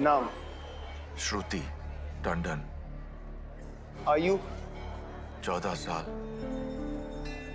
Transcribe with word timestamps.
नाम 0.00 0.28
श्रुति 1.18 1.60
टंडन 2.24 2.60
आयु 4.08 4.36
चौदह 5.44 5.74
साल 5.82 6.04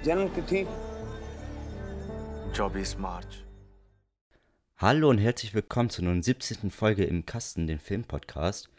जन्म 0.06 0.28
तिथि 0.36 0.64
चौबीस 2.58 2.96
मार्च 3.00 3.38
Hallo 4.82 5.10
und 5.10 5.20
herzlich 5.20 5.54
willkommen 5.54 5.92
zur 5.92 6.06
nun 6.06 6.24
17. 6.24 6.72
Folge 6.72 7.04
im 7.04 7.26
Kasten, 7.28 7.68
den 7.68 7.78
Filmpodcast. 7.78 8.70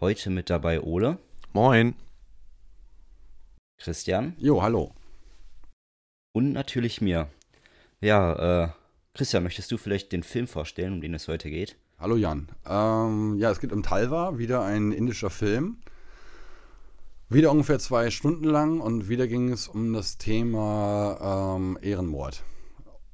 Heute 0.00 0.30
mit 0.30 0.48
dabei 0.48 0.80
Ole, 0.80 1.18
Moin. 1.52 1.94
Christian 3.76 4.34
Jo, 4.38 4.62
hallo. 4.62 4.94
und 6.32 6.52
natürlich 6.52 7.00
mir. 7.00 7.28
Ja, 8.00 8.64
äh, 8.64 8.68
Christian, 9.14 9.42
möchtest 9.42 9.70
du 9.70 9.76
vielleicht 9.76 10.12
den 10.12 10.22
Film 10.22 10.48
vorstellen, 10.48 10.94
um 10.94 11.00
den 11.00 11.14
es 11.14 11.28
heute 11.28 11.50
geht? 11.50 11.76
Hallo 12.01 12.15
Jan. 12.15 12.47
Ähm, 12.65 13.35
ja, 13.39 13.51
es 13.51 13.59
geht 13.59 13.73
um 13.73 13.83
Talva, 13.83 14.37
wieder 14.37 14.63
ein 14.63 14.93
indischer 14.93 15.29
Film. 15.29 15.79
Wieder 17.27 17.51
ungefähr 17.51 17.77
zwei 17.77 18.09
Stunden 18.09 18.45
lang 18.45 18.79
und 18.79 19.09
wieder 19.09 19.27
ging 19.27 19.51
es 19.51 19.67
um 19.67 19.91
das 19.91 20.17
Thema 20.17 21.57
ähm, 21.57 21.77
Ehrenmord. 21.81 22.45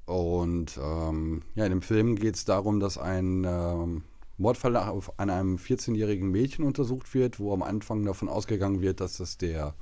Und 0.06 0.80
ähm, 0.80 1.42
ja, 1.56 1.66
in 1.66 1.72
dem 1.72 1.82
Film 1.82 2.16
geht 2.16 2.36
es 2.36 2.46
darum, 2.46 2.80
dass 2.80 3.00
ein 3.00 3.44
ähm, 3.44 4.04
Mordfall 4.38 4.76
an 4.76 5.32
einem 5.32 5.56
14-jährigen 5.56 6.30
Mädchen 6.30 6.64
untersucht 6.64 7.16
wird, 7.16 7.40
wo 7.40 7.54
am 7.54 7.64
Anfang 7.64 8.06
davon 8.06 8.30
ausgegangen 8.30 8.82
wird, 8.82 9.00
dass 9.00 9.18
das 9.18 9.40
der 9.40 9.74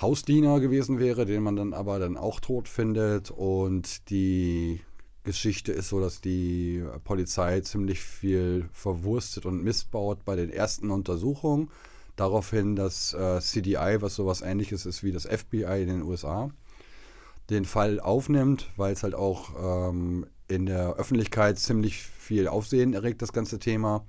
Hausdiener 0.00 0.60
gewesen 0.60 0.98
wäre, 0.98 1.26
den 1.26 1.42
man 1.42 1.56
dann 1.56 1.74
aber 1.74 1.98
dann 1.98 2.16
auch 2.16 2.40
tot 2.40 2.66
findet. 2.66 3.30
Und 3.30 4.08
die 4.08 4.80
Geschichte 5.22 5.72
ist 5.72 5.88
so, 5.88 6.00
dass 6.00 6.20
die 6.20 6.82
Polizei 7.04 7.60
ziemlich 7.60 8.00
viel 8.00 8.68
verwurstet 8.72 9.46
und 9.46 9.62
missbaut 9.62 10.24
bei 10.24 10.36
den 10.36 10.50
ersten 10.50 10.90
Untersuchungen. 10.90 11.70
Daraufhin 12.16 12.76
das 12.76 13.14
äh, 13.14 13.40
CDI, 13.40 13.98
was 14.00 14.14
sowas 14.14 14.42
ähnliches 14.42 14.86
ist 14.86 15.02
wie 15.02 15.12
das 15.12 15.26
FBI 15.26 15.82
in 15.82 15.88
den 15.88 16.02
USA, 16.02 16.50
den 17.48 17.64
Fall 17.64 18.00
aufnimmt, 18.00 18.70
weil 18.76 18.92
es 18.92 19.02
halt 19.02 19.14
auch 19.14 19.90
ähm, 19.90 20.26
in 20.48 20.66
der 20.66 20.94
Öffentlichkeit 20.96 21.58
ziemlich 21.58 22.02
viel 22.02 22.48
Aufsehen 22.48 22.94
erregt, 22.94 23.22
das 23.22 23.32
ganze 23.32 23.58
Thema. 23.58 24.04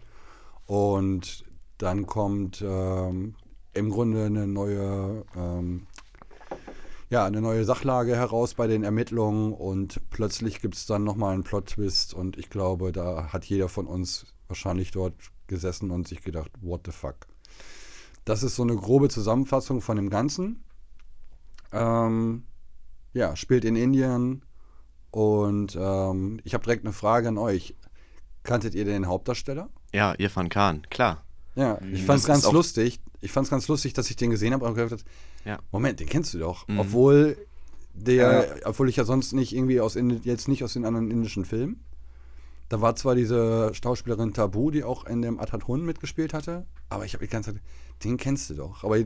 Und 0.66 1.46
dann 1.78 2.06
kommt 2.06 2.64
ähm, 2.66 3.36
im 3.74 3.90
Grunde 3.90 4.26
eine 4.26 4.48
neue, 4.48 5.26
ähm, 5.36 5.88
ja, 7.12 7.26
eine 7.26 7.42
neue 7.42 7.66
Sachlage 7.66 8.16
heraus 8.16 8.54
bei 8.54 8.68
den 8.68 8.84
Ermittlungen 8.86 9.52
und 9.54 10.00
plötzlich 10.12 10.62
gibt 10.62 10.76
es 10.76 10.86
dann 10.86 11.04
nochmal 11.04 11.34
einen 11.34 11.44
Plot-Twist 11.44 12.14
und 12.14 12.38
ich 12.38 12.50
glaube, 12.50 12.94
da 12.94 13.34
hat 13.34 13.44
jeder 13.46 13.68
von 13.68 13.86
uns 13.86 14.26
wahrscheinlich 14.48 14.92
dort 14.92 15.14
gesessen 15.48 15.92
und 15.92 16.08
sich 16.08 16.22
gedacht, 16.22 16.52
what 16.62 16.82
the 16.86 16.92
fuck. 16.94 17.28
Das 18.24 18.44
ist 18.44 18.56
so 18.56 18.64
eine 18.64 18.78
grobe 18.78 19.10
Zusammenfassung 19.10 19.82
von 19.82 19.98
dem 19.98 20.10
Ganzen. 20.10 20.64
Ähm, 21.74 22.44
ja, 23.14 23.36
spielt 23.36 23.66
in 23.66 23.76
Indien 23.76 24.46
und 25.12 25.78
ähm, 25.78 26.40
ich 26.46 26.54
habe 26.54 26.64
direkt 26.64 26.86
eine 26.86 26.94
Frage 26.94 27.28
an 27.28 27.38
euch. 27.38 27.76
Kanntet 28.44 28.74
ihr 28.74 28.86
den 28.86 29.08
Hauptdarsteller? 29.08 29.70
Ja, 29.94 30.14
Irfan 30.18 30.48
Khan, 30.48 30.84
klar. 30.90 31.26
Ja, 31.56 31.78
ich 31.92 32.04
Mhm. 32.04 32.06
fand 32.06 32.20
es 32.22 32.26
ganz 32.26 32.50
lustig. 32.50 33.02
Ich 33.22 33.32
fand 33.32 33.46
es 33.46 33.52
ganz 33.52 33.68
lustig, 33.68 33.94
dass 33.94 34.10
ich 34.10 34.16
den 34.16 34.32
gesehen 34.32 34.54
habe 34.54 34.66
und 34.66 34.74
gedacht 34.76 34.92
habe, 34.92 35.02
Ja. 35.46 35.60
Moment, 35.72 36.00
den 36.00 36.08
kennst 36.10 36.34
du 36.34 36.40
doch. 36.40 36.68
Mhm. 36.68 36.80
Obwohl 36.80 37.38
der, 37.94 38.58
obwohl 38.66 38.90
ich 38.90 38.96
ja 38.96 39.04
sonst 39.04 39.34
nicht 39.34 39.54
irgendwie 39.54 39.80
aus 39.82 39.96
Indi- 39.96 40.22
jetzt 40.24 40.48
nicht 40.48 40.64
aus 40.64 40.74
den 40.74 40.86
anderen 40.86 41.12
indischen 41.12 41.46
Filmen. 41.46 41.84
Da 42.70 42.80
war 42.80 42.96
zwar 42.96 43.16
diese 43.16 43.72
Schauspielerin 43.74 44.34
Tabu, 44.34 44.72
die 44.72 44.84
auch 44.86 45.06
in 45.06 45.22
dem 45.22 45.40
Atatun 45.40 45.86
mitgespielt 45.86 46.34
hatte, 46.34 46.66
aber 46.90 47.04
ich 47.06 47.14
habe 47.14 47.26
die 47.26 47.30
ganze 47.32 47.54
Zeit, 47.54 47.62
den 48.04 48.16
kennst 48.18 48.50
du 48.50 48.54
doch. 48.56 48.84
Aber 48.86 48.98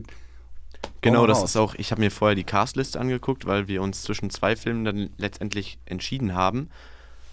Genau, 1.00 1.26
das 1.26 1.38
raus. 1.40 1.50
ist 1.50 1.56
auch, 1.56 1.74
ich 1.74 1.90
habe 1.90 2.00
mir 2.00 2.10
vorher 2.10 2.34
die 2.36 2.44
Castliste 2.44 3.00
angeguckt, 3.00 3.44
weil 3.46 3.66
wir 3.66 3.82
uns 3.82 4.02
zwischen 4.02 4.30
zwei 4.30 4.54
Filmen 4.56 4.84
dann 4.84 5.10
letztendlich 5.16 5.78
entschieden 5.84 6.34
haben. 6.34 6.70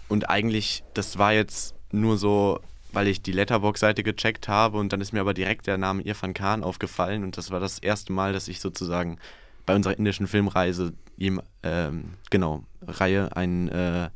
Und 0.09 0.29
eigentlich, 0.29 0.83
das 0.93 1.17
war 1.17 1.33
jetzt 1.33 1.75
nur 1.91 2.17
so, 2.17 2.59
weil 2.93 3.07
ich 3.07 3.21
die 3.21 3.31
Letterbox-Seite 3.31 4.03
gecheckt 4.03 4.47
habe 4.47 4.77
und 4.77 4.93
dann 4.93 5.01
ist 5.01 5.11
mir 5.11 5.21
aber 5.21 5.33
direkt 5.33 5.67
der 5.67 5.77
Name 5.77 6.03
Irfan 6.03 6.33
Khan 6.33 6.63
aufgefallen 6.63 7.23
und 7.23 7.37
das 7.37 7.51
war 7.51 7.59
das 7.59 7.79
erste 7.79 8.13
Mal, 8.13 8.33
dass 8.33 8.47
ich 8.47 8.59
sozusagen 8.59 9.17
bei 9.65 9.75
unserer 9.75 9.97
indischen 9.97 10.27
Filmreise, 10.27 10.93
ähm, 11.19 12.13
genau, 12.29 12.63
Reihe 12.85 13.35
einen 13.35 13.69
äh, 13.69 14.09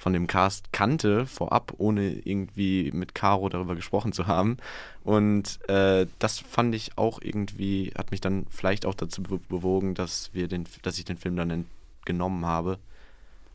von 0.00 0.14
dem 0.14 0.26
Cast 0.26 0.72
kannte 0.72 1.26
vorab, 1.26 1.74
ohne 1.76 2.12
irgendwie 2.12 2.90
mit 2.92 3.14
Caro 3.14 3.50
darüber 3.50 3.74
gesprochen 3.74 4.12
zu 4.12 4.26
haben. 4.26 4.56
Und 5.04 5.58
äh, 5.68 6.06
das 6.18 6.38
fand 6.38 6.74
ich 6.74 6.96
auch 6.96 7.20
irgendwie, 7.22 7.92
hat 7.96 8.10
mich 8.10 8.22
dann 8.22 8.46
vielleicht 8.48 8.86
auch 8.86 8.94
dazu 8.94 9.22
be 9.22 9.38
bewogen, 9.48 9.94
dass 9.94 10.30
wir 10.32 10.48
den, 10.48 10.64
dass 10.82 10.98
ich 10.98 11.04
den 11.04 11.18
Film 11.18 11.36
dann 11.36 11.66
genommen 12.06 12.46
habe, 12.46 12.78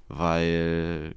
weil 0.08 1.16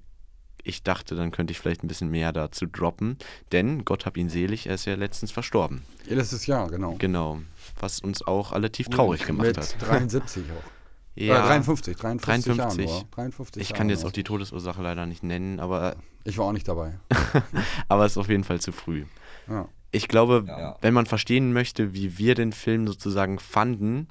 ich 0.68 0.82
dachte, 0.82 1.14
dann 1.16 1.30
könnte 1.30 1.50
ich 1.52 1.58
vielleicht 1.58 1.82
ein 1.82 1.88
bisschen 1.88 2.10
mehr 2.10 2.32
dazu 2.32 2.66
droppen. 2.66 3.16
Denn 3.52 3.84
Gott 3.84 4.06
hab 4.06 4.16
ihn 4.16 4.28
selig, 4.28 4.66
er 4.66 4.74
ist 4.74 4.84
ja 4.84 4.94
letztens 4.94 5.32
verstorben. 5.32 5.82
letztes 6.06 6.46
Jahr, 6.46 6.68
genau. 6.68 6.94
Genau. 6.98 7.40
Was 7.80 8.00
uns 8.00 8.22
auch 8.26 8.52
alle 8.52 8.70
tief 8.72 8.88
traurig 8.88 9.24
gemacht 9.26 9.46
Mit 9.48 9.56
hat. 9.58 9.76
73 9.80 10.44
auch. 10.50 10.70
Ja, 11.20 11.44
Äh, 11.44 11.48
53, 11.48 11.96
53, 11.96 12.54
53. 12.54 12.56
Jahren. 12.86 12.94
nur. 13.00 13.08
53 13.10 13.60
ich 13.60 13.68
kann 13.70 13.76
Jahren 13.78 13.88
jetzt 13.90 14.00
nur. 14.02 14.08
auch 14.10 14.12
die 14.12 14.22
Todesursache 14.22 14.80
leider 14.82 15.04
nicht 15.04 15.24
nennen, 15.24 15.58
aber, 15.58 15.96
Ich 16.22 16.38
war 16.38 16.44
auch 16.46 16.52
nicht 16.52 16.68
dabei. 16.68 16.92
aber 17.88 18.04
es 18.04 18.12
ist 18.12 18.18
auf 18.18 18.28
jeden 18.28 18.44
Fall 18.44 18.60
zu 18.60 18.70
früh. 18.70 19.04
Ja. 19.48 19.66
Ich 19.90 20.06
glaube, 20.06 20.44
Ja. 20.46 20.76
wenn 20.80 20.94
man 20.94 21.06
verstehen 21.06 21.52
möchte, 21.52 21.92
wie 21.92 22.18
wir 22.18 22.36
den 22.36 22.52
Film 22.52 22.86
sozusagen 22.86 23.40
fanden, 23.40 24.06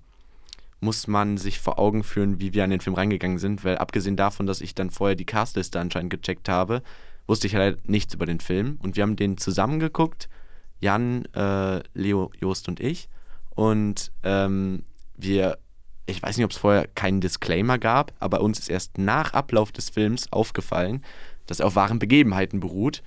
muss 0.79 1.07
man 1.07 1.37
sich 1.37 1.59
vor 1.59 1.79
Augen 1.79 2.03
führen, 2.03 2.39
wie 2.39 2.53
wir 2.53 2.63
an 2.63 2.69
den 2.69 2.81
Film 2.81 2.95
reingegangen 2.95 3.39
sind, 3.39 3.63
weil 3.63 3.77
abgesehen 3.77 4.15
davon, 4.15 4.45
dass 4.45 4.61
ich 4.61 4.75
dann 4.75 4.91
vorher 4.91 5.15
die 5.15 5.25
Castliste 5.25 5.79
anscheinend 5.79 6.11
gecheckt 6.11 6.49
habe, 6.49 6.83
wusste 7.25 7.47
ich 7.47 7.55
halt 7.55 7.89
nichts 7.89 8.13
über 8.13 8.25
den 8.25 8.39
Film. 8.39 8.77
Und 8.81 8.95
wir 8.95 9.03
haben 9.03 9.15
den 9.15 9.37
zusammengeguckt, 9.37 10.29
Jan, 10.79 11.25
äh, 11.33 11.81
Leo, 11.93 12.31
Jost 12.39 12.67
und 12.67 12.79
ich. 12.79 13.09
Und 13.55 14.11
ähm, 14.23 14.83
wir, 15.15 15.57
ich 16.05 16.21
weiß 16.21 16.37
nicht, 16.37 16.45
ob 16.45 16.51
es 16.51 16.57
vorher 16.57 16.87
keinen 16.87 17.21
Disclaimer 17.21 17.79
gab, 17.79 18.13
aber 18.19 18.41
uns 18.41 18.59
ist 18.59 18.69
erst 18.69 18.97
nach 18.99 19.33
Ablauf 19.33 19.71
des 19.71 19.89
Films 19.89 20.31
aufgefallen, 20.31 21.03
dass 21.47 21.59
er 21.59 21.67
auf 21.67 21.75
wahren 21.75 21.97
Begebenheiten 21.97 22.59
beruht. 22.59 23.01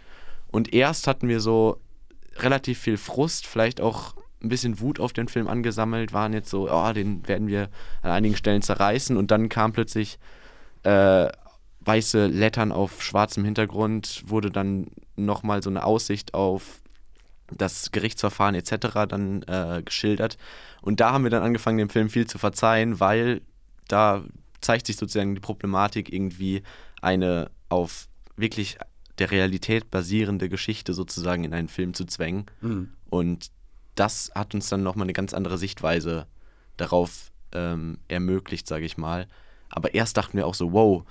Und 0.48 0.74
erst 0.74 1.06
hatten 1.06 1.28
wir 1.28 1.38
so 1.38 1.80
relativ 2.36 2.80
viel 2.80 2.96
Frust, 2.96 3.46
vielleicht 3.46 3.80
auch 3.80 4.14
ein 4.42 4.48
bisschen 4.48 4.80
Wut 4.80 5.00
auf 5.00 5.12
den 5.12 5.28
Film 5.28 5.48
angesammelt, 5.48 6.12
waren 6.12 6.32
jetzt 6.32 6.50
so, 6.50 6.70
oh, 6.70 6.92
den 6.92 7.26
werden 7.28 7.48
wir 7.48 7.68
an 8.02 8.10
einigen 8.10 8.36
Stellen 8.36 8.62
zerreißen 8.62 9.16
und 9.16 9.30
dann 9.30 9.48
kam 9.48 9.72
plötzlich 9.72 10.18
äh, 10.82 11.28
weiße 11.80 12.26
Lettern 12.26 12.72
auf 12.72 13.02
schwarzem 13.02 13.44
Hintergrund, 13.44 14.22
wurde 14.26 14.50
dann 14.50 14.88
nochmal 15.16 15.62
so 15.62 15.70
eine 15.70 15.84
Aussicht 15.84 16.34
auf 16.34 16.80
das 17.52 17.90
Gerichtsverfahren 17.90 18.54
etc. 18.54 19.06
dann 19.08 19.42
äh, 19.42 19.82
geschildert 19.84 20.38
und 20.82 21.00
da 21.00 21.12
haben 21.12 21.24
wir 21.24 21.30
dann 21.30 21.42
angefangen, 21.42 21.78
dem 21.78 21.90
Film 21.90 22.08
viel 22.08 22.26
zu 22.26 22.38
verzeihen, 22.38 23.00
weil 23.00 23.42
da 23.88 24.24
zeigt 24.60 24.86
sich 24.86 24.96
sozusagen 24.96 25.34
die 25.34 25.40
Problematik 25.40 26.12
irgendwie 26.12 26.62
eine 27.02 27.50
auf 27.68 28.08
wirklich 28.36 28.78
der 29.18 29.30
Realität 29.30 29.90
basierende 29.90 30.48
Geschichte 30.48 30.94
sozusagen 30.94 31.44
in 31.44 31.54
einen 31.54 31.68
Film 31.68 31.94
zu 31.94 32.04
zwängen. 32.06 32.46
Mhm. 32.60 32.90
Und 33.10 33.50
das 34.00 34.30
hat 34.34 34.54
uns 34.54 34.68
dann 34.68 34.82
nochmal 34.82 35.04
eine 35.06 35.12
ganz 35.12 35.34
andere 35.34 35.58
Sichtweise 35.58 36.26
darauf 36.76 37.30
ähm, 37.52 37.98
ermöglicht, 38.08 38.66
sage 38.66 38.84
ich 38.84 38.96
mal. 38.96 39.26
Aber 39.68 39.94
erst 39.94 40.16
dachten 40.16 40.36
wir 40.36 40.46
auch 40.46 40.54
so, 40.54 40.72
wow, 40.72 41.04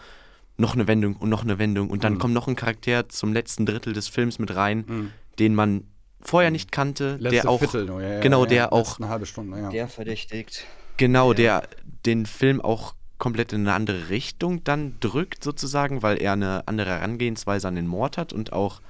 noch 0.57 0.73
eine 0.73 0.87
Wendung 0.87 1.15
und 1.15 1.29
noch 1.29 1.43
eine 1.43 1.57
Wendung. 1.59 1.89
Und 1.89 2.03
dann 2.03 2.13
Mhm. 2.15 2.19
kommt 2.19 2.33
noch 2.33 2.47
ein 2.47 2.55
Charakter 2.55 3.07
zum 3.07 3.31
letzten 3.31 3.65
Drittel 3.65 3.93
des 3.93 4.07
Films 4.07 4.39
mit 4.39 4.53
rein, 4.55 5.11
den 5.37 5.55
man 5.55 5.85
vorher 6.21 6.51
nicht 6.51 6.71
kannte, 6.73 7.15
Letzte 7.17 7.29
der 7.43 7.49
auch, 7.49 7.59
Viertel 7.59 7.85
nur, 7.85 8.01
ja, 8.01 8.15
ja, 8.15 8.19
genau, 8.19 8.41
ja, 8.43 8.49
der 8.49 8.73
auch, 8.73 8.99
Eine 8.99 9.07
halbe 9.09 9.25
Stunde, 9.25 9.57
ja. 9.57 9.69
Der 9.69 9.87
verdächtigt. 9.87 10.65
genau, 10.97 11.31
der 11.33 11.63
den 12.05 12.25
Film 12.25 12.59
auch 12.59 12.93
komplett 13.17 13.53
in 13.53 13.61
eine 13.61 13.73
andere 13.73 14.09
Richtung 14.09 14.63
dann 14.63 14.95
drückt, 14.99 15.43
sozusagen, 15.43 16.01
weil 16.03 16.21
er 16.21 16.33
eine 16.33 16.67
andere 16.67 16.89
Herangehensweise 16.89 17.67
an 17.67 17.75
den 17.75 17.87
Mord 17.87 18.17
hat 18.17 18.33
und 18.33 18.51
auch 18.51 18.81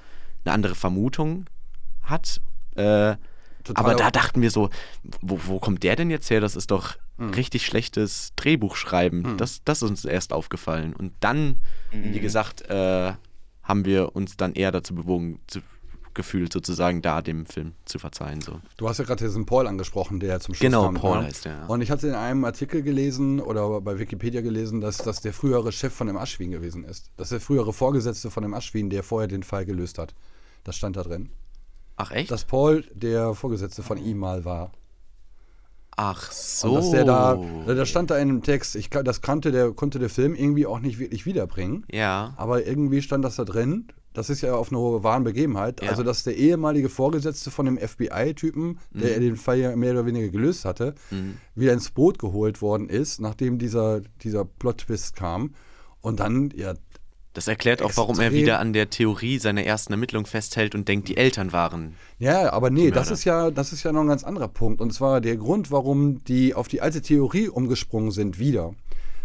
eine 0.44 0.54
andere 0.54 0.74
Vermutung 0.74 1.46
hat. 2.02 2.40
Äh, 2.76 3.16
Total 3.74 3.84
aber 3.92 3.94
da 3.94 4.10
dachten 4.10 4.42
wir 4.42 4.50
so, 4.50 4.70
wo, 5.22 5.38
wo 5.46 5.58
kommt 5.58 5.82
der 5.82 5.96
denn 5.96 6.10
jetzt 6.10 6.30
her? 6.30 6.40
Das 6.40 6.56
ist 6.56 6.70
doch 6.70 6.96
Hm. 7.18 7.30
richtig 7.30 7.66
schlechtes 7.66 8.32
Drehbuchschreiben. 8.36 9.24
Hm. 9.24 9.36
Das, 9.36 9.62
das 9.64 9.82
ist 9.82 9.90
uns 9.90 10.04
erst 10.04 10.32
aufgefallen. 10.32 10.94
Und 10.94 11.12
dann, 11.20 11.60
Mhm. 11.92 12.14
wie 12.14 12.20
gesagt, 12.20 12.62
äh, 12.70 13.12
haben 13.62 13.84
wir 13.84 14.16
uns 14.16 14.36
dann 14.36 14.54
eher 14.54 14.72
dazu 14.72 14.94
bewogen, 14.94 15.38
zu, 15.46 15.60
gefühlt 16.14 16.52
sozusagen 16.52 17.02
da 17.02 17.22
dem 17.22 17.46
Film 17.46 17.74
zu 17.84 17.98
verzeihen. 18.00 18.40
So. 18.40 18.60
Du 18.76 18.88
hast 18.88 18.98
ja 18.98 19.04
gerade 19.04 19.24
diesen 19.24 19.46
Paul 19.46 19.66
angesprochen, 19.68 20.18
der 20.18 20.40
zum 20.40 20.54
Schluss 20.54 20.66
Genau, 20.66 20.86
kam. 20.86 20.94
Paul 20.94 21.18
ne? 21.20 21.26
heißt 21.26 21.44
der, 21.44 21.52
ja. 21.52 21.66
Und 21.66 21.82
ich 21.82 21.90
hatte 21.90 22.08
in 22.08 22.14
einem 22.14 22.44
Artikel 22.44 22.82
gelesen 22.82 23.38
oder 23.40 23.80
bei 23.80 23.98
Wikipedia 23.98 24.40
gelesen, 24.40 24.80
dass 24.80 24.96
das 24.98 25.20
der 25.20 25.32
frühere 25.32 25.70
Chef 25.72 25.92
von 25.94 26.08
dem 26.08 26.16
Aschwin 26.16 26.50
gewesen 26.50 26.84
ist. 26.84 27.10
Das 27.16 27.26
ist 27.26 27.32
der 27.32 27.40
frühere 27.40 27.72
Vorgesetzte 27.72 28.30
von 28.30 28.42
dem 28.42 28.54
Aschwin, 28.54 28.90
der 28.90 29.02
vorher 29.04 29.28
den 29.28 29.42
Fall 29.44 29.64
gelöst 29.66 29.98
hat. 29.98 30.14
Das 30.64 30.74
stand 30.76 30.96
da 30.96 31.02
drin. 31.04 31.30
Ach 32.00 32.10
echt? 32.12 32.30
dass 32.30 32.44
Paul 32.44 32.84
der 32.94 33.34
Vorgesetzte 33.34 33.82
von 33.82 33.98
ihm 33.98 34.18
mal 34.18 34.44
war. 34.44 34.72
Ach 35.96 36.30
so. 36.32 36.68
Und 36.68 36.74
dass 36.76 36.90
der 36.90 37.04
da, 37.04 37.38
da 37.66 37.84
stand 37.84 38.10
da 38.10 38.16
in 38.16 38.28
einem 38.30 38.42
Text, 38.42 38.74
ich, 38.74 38.88
das 38.88 39.20
kannte 39.20 39.52
der, 39.52 39.72
konnte 39.72 39.98
der 39.98 40.08
Film 40.08 40.34
irgendwie 40.34 40.66
auch 40.66 40.80
nicht 40.80 40.98
wirklich 40.98 41.26
wiederbringen. 41.26 41.84
Ja. 41.90 42.32
Aber 42.36 42.66
irgendwie 42.66 43.02
stand 43.02 43.24
das 43.24 43.36
da 43.36 43.44
drin. 43.44 43.88
Das 44.14 44.30
ist 44.30 44.40
ja 44.40 44.54
auf 44.54 44.72
eine 44.72 44.78
wahren 45.04 45.24
Begebenheit. 45.24 45.82
Ja. 45.82 45.90
Also, 45.90 46.02
dass 46.02 46.24
der 46.24 46.36
ehemalige 46.36 46.88
Vorgesetzte 46.88 47.50
von 47.50 47.66
dem 47.66 47.76
FBI-Typen, 47.78 48.78
der 48.92 49.18
Mhm. 49.18 49.20
den 49.20 49.36
Fall 49.36 49.58
ja 49.58 49.76
mehr 49.76 49.92
oder 49.92 50.06
weniger 50.06 50.28
gelöst 50.30 50.64
hatte, 50.64 50.94
wieder 51.54 51.72
ins 51.74 51.90
Boot 51.90 52.18
geholt 52.18 52.62
worden 52.62 52.88
ist, 52.88 53.20
nachdem 53.20 53.58
dieser, 53.58 54.00
dieser 54.22 54.44
Plot-Twist 54.44 55.14
kam. 55.16 55.54
Und 56.00 56.18
dann, 56.18 56.50
ja, 56.56 56.74
Das 57.32 57.46
erklärt 57.46 57.80
auch, 57.80 57.92
warum 57.96 58.18
er 58.18 58.32
wieder 58.32 58.58
an 58.58 58.72
der 58.72 58.90
Theorie 58.90 59.38
seiner 59.38 59.64
ersten 59.64 59.92
Ermittlung 59.92 60.26
festhält 60.26 60.74
und 60.74 60.88
denkt, 60.88 61.08
die 61.08 61.16
Eltern 61.16 61.52
waren. 61.52 61.94
Ja, 62.18 62.52
aber 62.52 62.70
nee, 62.70 62.90
das 62.90 63.10
ist 63.12 63.24
ja, 63.24 63.52
das 63.52 63.72
ist 63.72 63.84
ja 63.84 63.92
noch 63.92 64.00
ein 64.00 64.08
ganz 64.08 64.24
anderer 64.24 64.48
Punkt. 64.48 64.80
Und 64.80 64.92
zwar 64.92 65.20
der 65.20 65.36
Grund, 65.36 65.70
warum 65.70 66.24
die 66.24 66.54
auf 66.54 66.66
die 66.66 66.80
alte 66.80 67.02
Theorie 67.02 67.48
umgesprungen 67.48 68.10
sind 68.10 68.40
wieder. 68.40 68.74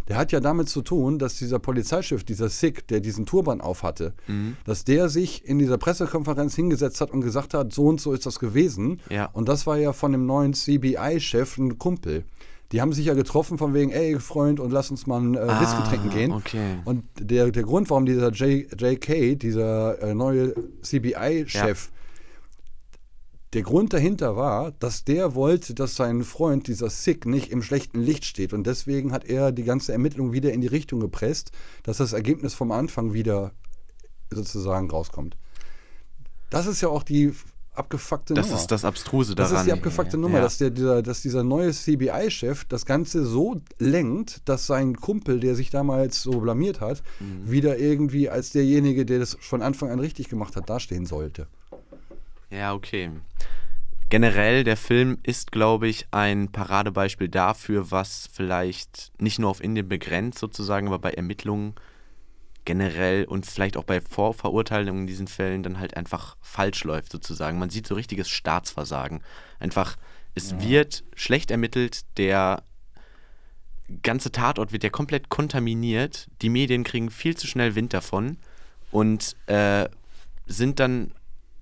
Der 0.08 0.18
hat 0.18 0.32
ja 0.32 0.40
damit 0.40 0.70
zu 0.70 0.84
tun, 0.84 1.18
dass 1.18 1.36
dieser 1.40 1.58
Polizeichef, 1.58 2.24
dieser 2.24 2.48
Sick, 2.48 2.88
der 2.90 3.00
diesen 3.00 3.26
Turban 3.26 3.60
aufhatte, 3.60 4.14
Mhm. 4.28 4.56
dass 4.64 4.84
der 4.84 5.10
sich 5.10 5.44
in 5.44 5.58
dieser 5.58 5.80
Pressekonferenz 5.80 6.56
hingesetzt 6.56 7.02
hat 7.02 7.10
und 7.10 7.22
gesagt 7.22 7.56
hat, 7.56 7.74
so 7.74 7.88
und 7.88 8.00
so 8.00 8.14
ist 8.14 8.28
das 8.28 8.38
gewesen. 8.38 9.02
Ja. 9.10 9.26
Und 9.34 9.50
das 9.50 9.66
war 9.66 9.78
ja 9.80 9.94
von 9.94 10.12
dem 10.12 10.28
neuen 10.28 10.54
CBI-Chef 10.54 11.58
ein 11.58 11.80
Kumpel. 11.80 12.24
Die 12.72 12.82
haben 12.82 12.94
sich 12.94 13.06
ja 13.06 13.14
getroffen 13.14 13.58
von 13.58 13.74
wegen, 13.74 13.92
ey 13.92 14.20
Freund, 14.20 14.60
und 14.60 14.72
lass 14.72 14.90
uns 14.92 15.06
mal 15.08 15.22
ein 15.22 15.36
äh, 15.36 15.40
Whisky 15.60 15.78
Ah, 15.82 15.88
trinken 15.88 16.10
gehen. 16.10 16.32
okay. 16.32 16.80
Und 16.86 17.04
der, 17.20 17.52
der 17.52 17.64
Grund, 17.64 17.90
warum 17.90 18.06
dieser 18.06 18.32
J, 18.32 18.66
JK, 18.82 19.40
dieser 19.40 20.02
äh, 20.02 20.14
neue 20.16 20.54
CBI-Chef, 20.82 21.90
der 23.54 23.62
Grund 23.62 23.94
dahinter 23.94 24.36
war, 24.36 24.72
dass 24.80 25.06
der 25.06 25.34
wollte, 25.36 25.74
dass 25.74 25.96
sein 25.96 26.24
Freund, 26.24 26.68
dieser 26.68 26.90
Sick, 26.90 27.26
nicht 27.26 27.52
im 27.52 27.62
schlechten 27.62 28.02
Licht 28.02 28.26
steht. 28.26 28.52
Und 28.52 28.68
deswegen 28.68 29.14
hat 29.14 29.24
er 29.26 29.52
die 29.54 29.64
ganze 29.64 29.94
Ermittlung 29.94 30.34
wieder 30.34 30.52
in 30.52 30.60
die 30.60 30.68
Richtung 30.68 31.00
gepresst, 31.00 31.52
dass 31.84 31.98
das 31.98 32.12
Ergebnis 32.12 32.54
vom 32.54 32.72
Anfang 32.72 33.14
wieder 33.14 33.52
sozusagen 34.30 34.90
rauskommt. 34.90 35.38
Das 36.50 36.68
ist 36.68 36.82
ja 36.82 36.90
auch 36.90 37.04
die 37.04 37.34
abgefuckte 37.78 38.34
Das 38.34 38.48
Nummer. 38.48 38.60
ist 38.60 38.68
das 38.72 38.86
Abstruse 38.86 39.36
Das 39.36 39.50
daran. 39.50 39.62
ist 39.64 39.68
die 39.68 39.74
abgefuckte 39.74 40.18
Nummer, 40.18 40.38
Ja. 40.38 40.44
dass, 40.44 40.58
der, 40.58 40.70
dieser, 40.70 41.02
dass 41.02 41.22
dieser 41.22 41.44
neue 41.44 41.72
CBI-Chef 41.72 42.66
das 42.66 42.86
Ganze 42.86 43.26
so 43.26 43.62
lenkt, 43.80 44.42
dass 44.48 44.66
sein 44.68 44.96
Kumpel, 44.96 45.40
der 45.40 45.56
sich 45.56 45.70
damals 45.70 46.22
so 46.22 46.40
blamiert 46.40 46.82
hat, 46.82 47.04
Mhm. 47.20 47.52
wieder 47.52 47.78
irgendwie 47.78 48.30
als 48.30 48.52
derjenige, 48.52 49.06
der 49.06 49.20
das 49.20 49.38
von 49.40 49.62
Anfang 49.62 49.90
an 49.92 50.00
richtig 50.00 50.30
gemacht 50.30 50.56
hat, 50.56 50.70
dastehen 50.70 51.06
sollte. 51.06 51.48
Ja, 52.50 52.74
okay. 52.74 53.10
Generell, 54.10 54.64
der 54.64 54.78
Film 54.78 55.18
ist, 55.24 55.52
glaube 55.52 55.88
ich, 55.88 56.08
ein 56.12 56.52
Paradebeispiel 56.52 57.28
dafür, 57.28 57.90
was 57.90 58.30
vielleicht 58.32 59.12
nicht 59.20 59.40
nur 59.40 59.50
auf 59.50 59.64
Indien 59.64 59.90
begrenzt 59.90 60.38
sozusagen, 60.40 60.88
aber 60.88 61.00
bei 61.00 61.12
Ermittlungen 61.12 61.74
generell 62.66 63.26
und 63.26 63.46
vielleicht 63.46 63.78
auch 63.78 63.84
bei 63.84 64.02
Vorverurteilungen 64.02 65.02
in 65.02 65.08
diesen 65.08 65.28
Fällen 65.28 65.64
dann 65.64 65.80
halt 65.80 65.96
einfach 65.96 66.36
falsch 66.42 66.84
läuft 66.84 67.12
sozusagen. 67.12 67.60
Man 67.60 67.70
sieht 67.70 67.88
so 67.88 67.96
richtiges 67.96 68.30
Staatsversagen. 68.30 69.22
Einfach, 69.60 69.96
es 70.34 70.60
wird 70.60 71.04
schlecht 71.16 71.52
ermittelt, 71.52 72.02
der 72.18 72.64
ganze 74.02 74.32
Tatort 74.32 74.72
wird 74.72 74.84
ja 74.84 74.90
komplett 74.90 75.30
kontaminiert, 75.30 76.28
die 76.42 76.50
Medien 76.50 76.84
kriegen 76.84 77.12
viel 77.12 77.38
zu 77.38 77.48
schnell 77.48 77.76
Wind 77.76 77.94
davon 77.94 78.38
und 78.92 79.36
äh, 79.48 79.88
sind 80.48 80.80
dann 80.80 81.12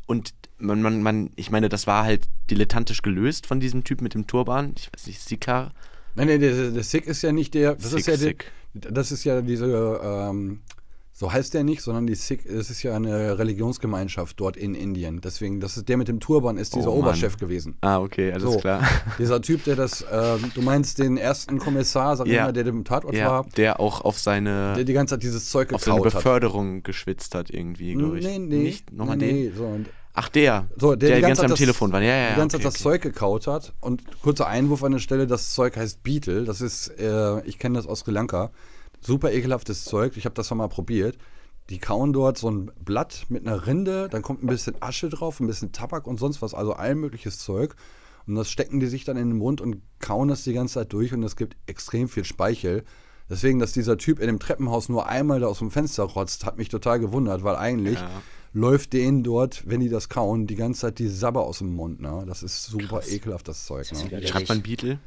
und 0.06 0.34
man, 0.58 0.82
man, 0.82 1.02
man, 1.02 1.32
ich 1.36 1.52
meine, 1.52 1.70
das 1.70 1.88
war 1.88 2.04
halt 2.04 2.28
dilettantisch 2.50 3.02
gelöst 3.02 3.46
von 3.46 3.60
diesem 3.60 3.84
Typ 3.84 4.02
mit 4.02 4.14
dem 4.14 4.28
Turban. 4.28 4.74
Ich 4.78 4.90
weiß 4.94 5.08
nicht, 5.08 5.22
Sikar. 5.22 5.74
Nein, 6.16 6.28
nein, 6.28 6.40
der, 6.40 6.72
der 6.72 6.84
Sick 6.84 7.08
ist 7.08 7.22
ja 7.22 7.32
nicht 7.32 7.54
der. 7.54 7.76
Das 7.76 7.92
Sick, 7.92 8.00
ist 8.00 8.08
ja 8.08 8.14
der, 8.14 8.28
Sick. 8.28 8.52
Das 8.74 9.12
ist 9.12 9.24
ja 9.24 9.42
diese. 9.42 10.00
Ähm, 10.04 10.62
so 11.16 11.32
heißt 11.32 11.54
der 11.54 11.64
nicht, 11.64 11.82
sondern 11.84 12.08
die 12.08 12.16
Sikh, 12.16 12.44
es 12.46 12.72
ist 12.72 12.82
ja 12.82 12.96
eine 12.96 13.38
Religionsgemeinschaft 13.38 14.40
dort 14.40 14.58
in 14.58 14.74
Indien. 14.74 15.22
Deswegen, 15.22 15.60
das 15.60 15.78
ist 15.78 15.88
der 15.88 15.98
mit 15.98 16.08
dem 16.08 16.20
Turban, 16.20 16.58
ist 16.58 16.76
dieser 16.76 16.92
Oh. 16.92 17.00
Oberchef 17.00 17.38
gewesen. 17.38 17.78
Ah, 17.82 18.00
okay, 18.00 18.32
alles 18.34 18.44
So, 18.44 18.58
klar. 18.58 18.82
Dieser 19.20 19.42
Typ, 19.42 19.64
der 19.64 19.76
das, 19.76 20.04
ähm, 20.12 20.52
du 20.56 20.62
meinst 20.64 20.98
den 20.98 21.18
ersten 21.18 21.60
Kommissar, 21.60 22.18
sag 22.18 22.26
ich 22.28 22.34
Ja. 22.34 22.46
mal, 22.46 22.52
der 22.54 22.64
dem 22.64 22.84
Tatort 22.84 23.14
Ja, 23.16 23.30
war, 23.30 23.46
der 23.58 23.80
auch 23.80 24.02
auf 24.02 24.18
seine, 24.18 24.74
der 24.76 24.84
die 24.86 24.94
ganze 24.94 25.14
Zeit 25.16 25.24
dieses 25.24 25.50
Zeug 25.50 25.72
auf 25.72 25.84
seine 25.84 25.98
gekaut 25.98 26.14
hat. 26.14 26.20
Beförderung 26.24 26.82
geschwitzt 26.84 27.36
hat 27.36 27.52
irgendwie, 27.52 27.94
glaube 27.94 28.18
ich. 28.20 28.26
Nee, 28.26 28.40
nee. 28.40 28.58
Nicht? 28.64 28.92
Nochmal 28.92 29.18
nee, 29.18 29.28
den? 29.28 29.36
nee, 29.36 29.52
so, 29.56 29.66
und 29.66 29.90
Ach, 30.16 30.30
der. 30.30 30.68
So, 30.78 30.96
der, 30.96 31.10
der 31.10 31.16
die 31.18 31.22
ganze 31.24 31.42
Zeit 31.42 31.46
am 31.46 31.50
Zeit 31.52 31.58
Telefon 31.60 31.92
war. 31.92 32.02
Ja, 32.02 32.08
ja, 32.10 32.16
ja. 32.16 32.30
die 32.32 32.38
ganze 32.38 32.58
okay, 32.58 32.64
Zeit 32.64 32.74
das 32.74 32.76
okay. 32.82 32.84
Zeug 32.84 33.02
gekaut 33.02 33.48
hat. 33.48 33.74
Und 33.82 34.04
kurzer 34.22 34.48
Einwurf 34.48 34.84
an 34.84 34.92
der 34.92 35.00
Stelle, 35.00 35.26
das 35.26 35.54
Zeug 35.54 35.76
heißt 35.76 36.04
Beetle. 36.04 36.44
Das 36.44 36.62
ist, 36.62 36.88
äh, 37.00 37.42
ich 37.46 37.58
kenne 37.58 37.78
das 37.78 37.88
aus 37.88 38.02
Sri 38.02 38.12
Lanka. 38.12 38.52
Super 39.06 39.32
ekelhaftes 39.32 39.84
Zeug. 39.86 40.18
Ich 40.18 40.26
habe 40.26 40.36
das 40.36 40.48
schon 40.48 40.58
mal 40.58 40.70
probiert. 40.70 41.18
Die 41.70 41.80
kauen 41.80 42.12
dort 42.14 42.38
so 42.38 42.50
ein 42.50 42.72
Blatt 42.84 43.26
mit 43.30 43.48
einer 43.48 43.66
Rinde, 43.68 44.10
dann 44.10 44.22
kommt 44.22 44.44
ein 44.44 44.48
bisschen 44.48 44.76
Asche 44.82 45.10
drauf, 45.10 45.40
ein 45.40 45.48
bisschen 45.48 45.72
Tabak 45.72 46.08
und 46.08 46.20
sonst 46.20 46.42
was, 46.42 46.54
also 46.54 46.74
all 46.74 46.96
mögliches 46.96 47.40
Zeug. 47.40 47.76
Und 48.28 48.36
das 48.36 48.50
stecken 48.50 48.80
die 48.80 48.88
sich 48.88 49.06
dann 49.06 49.16
in 49.18 49.30
den 49.30 49.38
Mund 49.38 49.62
und 49.62 49.82
kauen 50.00 50.28
das 50.28 50.44
die 50.44 50.54
ganze 50.54 50.76
Zeit 50.76 50.92
durch 50.92 51.14
und 51.14 51.24
es 51.24 51.36
gibt 51.36 51.56
extrem 51.66 52.10
viel 52.10 52.26
Speichel. 52.26 52.84
Deswegen, 53.30 53.60
dass 53.60 53.72
dieser 53.72 53.98
Typ 53.98 54.20
in 54.20 54.28
dem 54.28 54.40
Treppenhaus 54.40 54.90
nur 54.90 55.08
einmal 55.08 55.40
da 55.40 55.48
aus 55.48 55.60
dem 55.60 55.72
Fenster 55.72 56.04
rotzt, 56.04 56.46
hat 56.46 56.58
mich 56.58 56.68
total 56.68 57.00
gewundert, 57.00 57.44
weil 57.44 57.56
eigentlich 57.56 58.00
Ja. 58.00 58.22
läuft 58.52 58.92
denen 58.94 59.24
dort, 59.24 59.64
wenn 59.68 59.80
die 59.80 59.90
das 59.90 60.10
kauen, 60.10 60.48
die 60.48 60.56
ganze 60.56 60.82
Zeit 60.82 61.00
die 61.00 61.08
Sabber 61.08 61.44
aus 61.44 61.60
dem 61.60 61.74
Mund. 61.74 62.02
Ne? 62.02 62.26
Das 62.28 62.44
ist 62.44 62.66
super 62.66 63.02
ekelhaft, 63.08 63.48
das 63.48 63.66
Zeug. 63.66 63.90
Ne? 63.92 64.28
Schreibt 64.28 64.50
man 64.50 64.62
Beetle? 64.62 65.00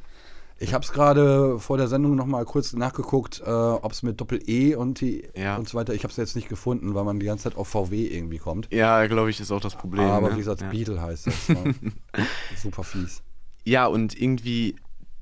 Ich 0.58 0.72
habe 0.72 0.82
es 0.84 0.92
gerade 0.92 1.58
vor 1.58 1.76
der 1.76 1.86
Sendung 1.86 2.14
noch 2.16 2.24
mal 2.24 2.44
kurz 2.46 2.72
nachgeguckt, 2.72 3.40
äh, 3.44 3.50
ob 3.50 3.92
es 3.92 4.02
mit 4.02 4.18
Doppel-E 4.20 4.74
und, 4.74 5.00
die- 5.02 5.28
Ja. 5.34 5.56
und 5.56 5.68
so 5.68 5.76
weiter, 5.76 5.92
ich 5.92 6.02
habe 6.02 6.10
es 6.10 6.16
jetzt 6.16 6.34
nicht 6.34 6.48
gefunden, 6.48 6.94
weil 6.94 7.04
man 7.04 7.20
die 7.20 7.26
ganze 7.26 7.44
Zeit 7.44 7.56
auf 7.56 7.68
VW 7.68 8.06
irgendwie 8.06 8.38
kommt. 8.38 8.72
Ja, 8.72 9.06
glaube 9.06 9.28
ich, 9.28 9.38
ist 9.38 9.52
auch 9.52 9.60
das 9.60 9.76
Problem. 9.76 10.04
Aber 10.06 10.28
ne? 10.30 10.34
wie 10.34 10.38
gesagt, 10.38 10.62
ja. 10.62 10.68
Beetle 10.70 11.00
heißt 11.02 11.26
das. 11.26 11.48
Ne? 11.50 11.74
super 12.56 12.84
fies. 12.84 13.22
Ja, 13.64 13.86
und 13.86 14.18
irgendwie, 14.18 14.76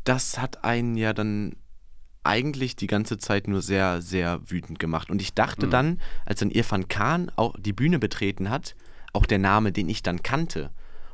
das 0.04 0.38
hat 0.38 0.62
einen 0.64 0.96
ja 0.96 1.12
dann 1.12 1.56
eigentlich 2.22 2.76
die 2.76 2.86
ganze 2.86 3.18
Zeit 3.18 3.48
nur 3.48 3.60
sehr, 3.60 4.00
sehr 4.02 4.40
wütend 4.48 4.78
gemacht. 4.78 5.10
Und 5.10 5.20
ich 5.20 5.30
Mhm. 5.32 5.34
dachte 5.34 5.68
dann, 5.68 6.00
als 6.24 6.40
dann 6.40 6.50
Irfan 6.50 6.88
Khan 6.88 7.30
auch 7.36 7.54
die 7.58 7.72
Bühne 7.72 7.98
betreten 7.98 8.50
hat, 8.50 8.76
auch 9.12 9.26
der 9.26 9.38
Name, 9.38 9.72
den 9.72 9.88
ich 9.88 10.02
dann 10.02 10.22
kannte 10.22 10.70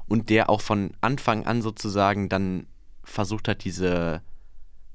und 0.07 0.29
der 0.31 0.51
auch 0.51 0.61
von 0.61 0.93
Anfang 1.01 1.47
an 1.47 1.63
sozusagen 1.63 2.29
dann 2.29 2.67
versucht 3.11 3.49
hat, 3.49 3.65
diese, 3.65 4.23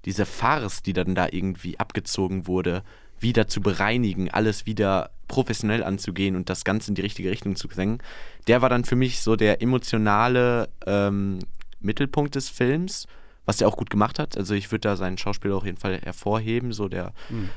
diese 0.06 0.26
Farce, 0.26 0.82
die 0.82 0.94
dann 0.94 1.16
da 1.16 1.28
irgendwie 1.32 1.80
abgezogen 1.80 2.48
wurde, 2.48 2.84
wieder 3.20 3.48
zu 3.48 3.62
bereinigen, 3.62 4.30
alles 4.30 4.66
wieder 4.66 5.12
professionell 5.28 5.84
anzugehen 5.84 6.36
und 6.36 6.50
das 6.50 6.64
Ganze 6.64 6.92
in 6.92 6.96
die 6.96 7.02
richtige 7.02 7.32
Richtung 7.32 7.56
zu 7.56 7.68
senken. 7.68 8.04
Der 8.48 8.62
war 8.62 8.70
dann 8.70 8.86
für 8.86 8.96
mich 8.96 9.22
so 9.22 9.36
der 9.36 9.62
emotionale 9.62 10.70
ähm, 10.86 11.40
Mittelpunkt 11.80 12.36
des 12.36 12.50
Films, 12.50 13.08
was 13.46 13.62
er 13.62 13.68
auch 13.68 13.78
gut 13.78 13.90
gemacht 13.90 14.20
hat. 14.20 14.38
Also 14.38 14.54
ich 14.54 14.72
würde 14.72 14.82
da 14.82 14.96
seinen 14.96 15.18
Schauspieler 15.18 15.56
auf 15.56 15.66
jeden 15.66 15.78
Fall 15.78 16.00
hervorheben. 16.02 16.74
So 16.74 16.88
der 16.88 17.14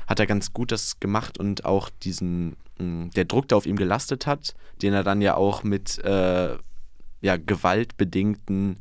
hat 0.07 0.19
er 0.19 0.27
ganz 0.27 0.53
gut 0.53 0.71
das 0.71 0.99
gemacht 0.99 1.37
und 1.37 1.65
auch 1.65 1.89
diesen, 2.03 2.55
mh, 2.77 3.09
der 3.15 3.25
Druck, 3.25 3.47
der 3.47 3.57
auf 3.57 3.65
ihm 3.65 3.75
gelastet 3.75 4.25
hat, 4.25 4.55
den 4.81 4.93
er 4.93 5.03
dann 5.03 5.21
ja 5.21 5.35
auch 5.35 5.63
mit 5.63 5.99
äh, 6.03 6.57
ja, 7.21 7.37
gewaltbedingten 7.37 8.77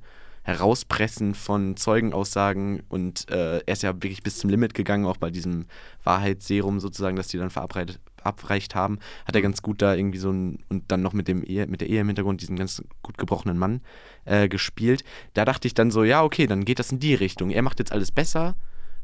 Herauspressen 0.49 1.35
von 1.35 1.77
Zeugenaussagen 1.77 2.83
und 2.89 3.31
äh, 3.31 3.59
er 3.59 3.73
ist 3.73 3.83
ja 3.83 3.93
wirklich 3.95 4.23
bis 4.23 4.39
zum 4.39 4.49
Limit 4.49 4.73
gegangen, 4.73 5.05
auch 5.05 5.19
bei 5.19 5.31
diesem 5.31 5.67
Wahrheitsserum 6.05 6.81
sozusagen, 6.81 7.17
das 7.17 7.29
die 7.29 7.37
dann 7.37 7.51
verabreicht, 7.51 8.01
verabreicht 8.17 8.75
haben, 8.75 8.99
hat 9.27 9.35
er 9.35 9.43
ganz 9.43 9.61
gut 9.61 9.83
da 9.83 9.95
irgendwie 9.95 10.17
so 10.17 10.31
ein, 10.31 10.65
und 10.71 10.91
dann 10.91 11.03
noch 11.03 11.13
mit 11.13 11.29
dem 11.29 11.45
Ehe, 11.45 11.67
mit 11.67 11.83
der 11.83 11.91
Ehe 11.91 12.01
im 12.01 12.07
Hintergrund 12.07 12.41
diesen 12.41 12.57
ganz 12.57 12.83
gut 13.03 13.19
gebrochenen 13.19 13.59
Mann 13.59 13.83
äh, 14.25 14.49
gespielt. 14.49 15.05
Da 15.35 15.45
dachte 15.45 15.69
ich 15.69 15.75
dann 15.75 15.91
so, 15.91 16.03
ja, 16.03 16.23
okay, 16.23 16.47
dann 16.47 16.65
geht 16.65 16.79
das 16.79 16.93
in 16.93 16.99
die 16.99 17.15
Richtung. 17.15 17.51
Er 17.51 17.61
macht 17.61 17.79
jetzt 17.79 17.93
alles 17.93 18.11
besser. 18.11 18.57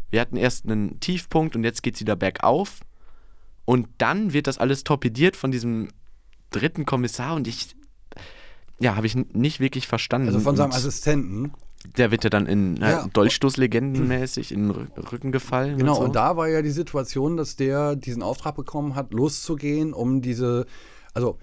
Wir 0.08 0.22
hatten 0.22 0.38
erst 0.38 0.64
einen 0.64 0.98
Tiefpunkt 0.98 1.56
und 1.56 1.62
jetzt 1.62 1.82
geht 1.82 1.96
es 1.96 2.00
wieder 2.00 2.16
bergauf. 2.16 2.80
Und 3.66 3.88
dann 3.98 4.32
wird 4.32 4.46
das 4.46 4.56
alles 4.56 4.82
torpediert 4.82 5.36
von 5.36 5.50
diesem 5.50 5.88
dritten 6.50 6.86
Kommissar 6.86 7.34
und 7.34 7.46
ich, 7.48 7.76
ja, 8.80 8.96
habe 8.96 9.06
ich 9.06 9.14
nicht 9.14 9.60
wirklich 9.60 9.86
verstanden. 9.86 10.28
Also 10.28 10.40
von 10.40 10.56
seinem 10.56 10.70
Und 10.70 10.76
Assistenten. 10.76 11.52
Der 11.96 12.10
wird 12.10 12.24
ja 12.24 12.30
dann 12.30 12.46
in 12.46 12.76
Ja. 12.76 12.90
ja. 12.90 13.06
Dolchstoßlegendenmäßig 13.12 14.52
in 14.52 14.68
den 14.68 14.72
Rü- 14.88 15.12
Rücken 15.12 15.32
gefallen. 15.32 15.78
Genau, 15.78 15.92
und, 15.92 15.98
so. 15.98 16.04
und 16.04 16.16
da 16.16 16.36
war 16.36 16.48
ja 16.48 16.62
die 16.62 16.70
Situation, 16.70 17.36
dass 17.36 17.56
der 17.56 17.94
diesen 17.96 18.22
Auftrag 18.22 18.56
bekommen 18.56 18.94
hat, 18.94 19.12
loszugehen, 19.12 19.92
um 19.92 20.22
diese, 20.22 20.66
also 21.12 21.38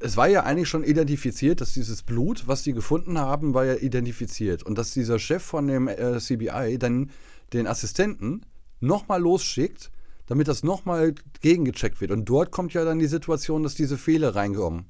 es 0.00 0.16
war 0.16 0.26
ja 0.28 0.44
eigentlich 0.44 0.68
schon 0.68 0.84
identifiziert, 0.84 1.60
dass 1.60 1.72
dieses 1.74 2.02
Blut, 2.02 2.48
was 2.48 2.62
die 2.62 2.72
gefunden 2.72 3.18
haben, 3.18 3.52
war 3.52 3.66
ja 3.66 3.74
identifiziert. 3.74 4.62
Und 4.62 4.78
dass 4.78 4.92
dieser 4.92 5.18
Chef 5.18 5.42
von 5.42 5.66
dem 5.66 5.86
äh, 5.88 6.18
CBI 6.18 6.78
dann 6.78 7.10
den 7.52 7.66
Assistenten 7.66 8.46
nochmal 8.80 9.20
losschickt, 9.20 9.90
damit 10.26 10.48
das 10.48 10.62
nochmal 10.62 11.14
gegengecheckt 11.42 12.00
wird. 12.00 12.10
Und 12.10 12.24
dort 12.26 12.52
kommt 12.52 12.72
ja 12.72 12.84
dann 12.86 12.98
die 12.98 13.06
Situation, 13.06 13.62
dass 13.62 13.74
diese 13.74 13.98
Fehler 13.98 14.34
reinkommen. 14.34 14.86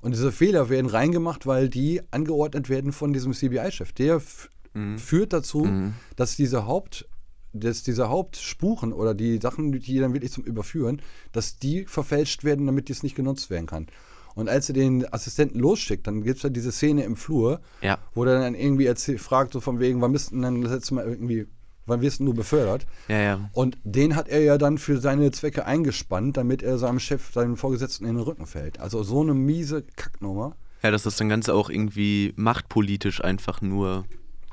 Und 0.00 0.12
diese 0.14 0.32
Fehler 0.32 0.68
werden 0.68 0.86
reingemacht, 0.86 1.46
weil 1.46 1.68
die 1.68 2.00
angeordnet 2.10 2.68
werden 2.68 2.92
von 2.92 3.12
diesem 3.12 3.32
CBI-Chef. 3.32 3.92
Der 3.92 4.16
f- 4.16 4.50
führt 4.96 5.32
dazu, 5.32 5.68
dass 6.16 6.36
diese 6.36 6.66
Haupt 6.66 7.08
dass 7.54 7.82
diese 7.82 8.10
Hauptspuren 8.10 8.92
oder 8.92 9.14
die 9.14 9.38
Sachen, 9.42 9.72
die 9.72 9.98
dann 9.98 10.12
wirklich 10.12 10.30
zum 10.30 10.44
Überführen, 10.44 11.00
dass 11.32 11.56
die 11.58 11.86
verfälscht 11.86 12.44
werden, 12.44 12.66
damit 12.66 12.88
dies 12.90 13.02
nicht 13.02 13.16
genutzt 13.16 13.48
werden 13.48 13.64
kann. 13.66 13.86
Und 14.34 14.50
als 14.50 14.68
er 14.68 14.74
den 14.74 15.10
Assistenten 15.12 15.58
losschickt, 15.58 16.06
dann 16.06 16.22
gibt 16.22 16.36
es 16.36 16.42
ja 16.42 16.50
diese 16.50 16.70
Szene 16.70 17.04
im 17.04 17.16
Flur, 17.16 17.60
Ja. 17.80 17.98
wo 18.14 18.24
der 18.26 18.38
dann 18.38 18.54
irgendwie 18.54 18.86
fragt, 19.16 19.54
so 19.54 19.60
von 19.60 19.80
wegen, 19.80 20.00
wann 20.02 20.12
bist 20.12 20.30
du 20.30 20.34
denn 20.34 20.42
dann 20.42 20.60
das 20.62 20.72
letzte 20.72 20.94
Mal 20.94 21.06
irgendwie, 21.08 21.46
wann 21.88 22.00
wirst 22.00 22.20
du 22.20 22.32
befördert? 22.34 22.86
Ja, 23.08 23.18
ja. 23.18 23.50
Und 23.52 23.78
den 23.84 24.14
hat 24.16 24.28
er 24.28 24.40
ja 24.40 24.58
dann 24.58 24.78
für 24.78 24.98
seine 24.98 25.30
Zwecke 25.30 25.66
eingespannt, 25.66 26.36
damit 26.36 26.62
er 26.62 26.78
seinem 26.78 27.00
Chef, 27.00 27.32
seinem 27.32 27.56
Vorgesetzten 27.56 28.04
in 28.06 28.14
den 28.16 28.22
Rücken 28.24 28.46
fällt. 28.46 28.78
Also 28.80 29.02
so 29.02 29.20
eine 29.22 29.34
miese 29.34 29.82
Kacknummer. 29.96 30.54
Ja, 30.82 30.90
dass 30.90 31.02
das 31.02 31.16
dann 31.16 31.28
Ganze 31.28 31.54
auch 31.54 31.70
irgendwie 31.70 32.32
machtpolitisch 32.36 33.22
einfach 33.24 33.60
nur 33.60 34.04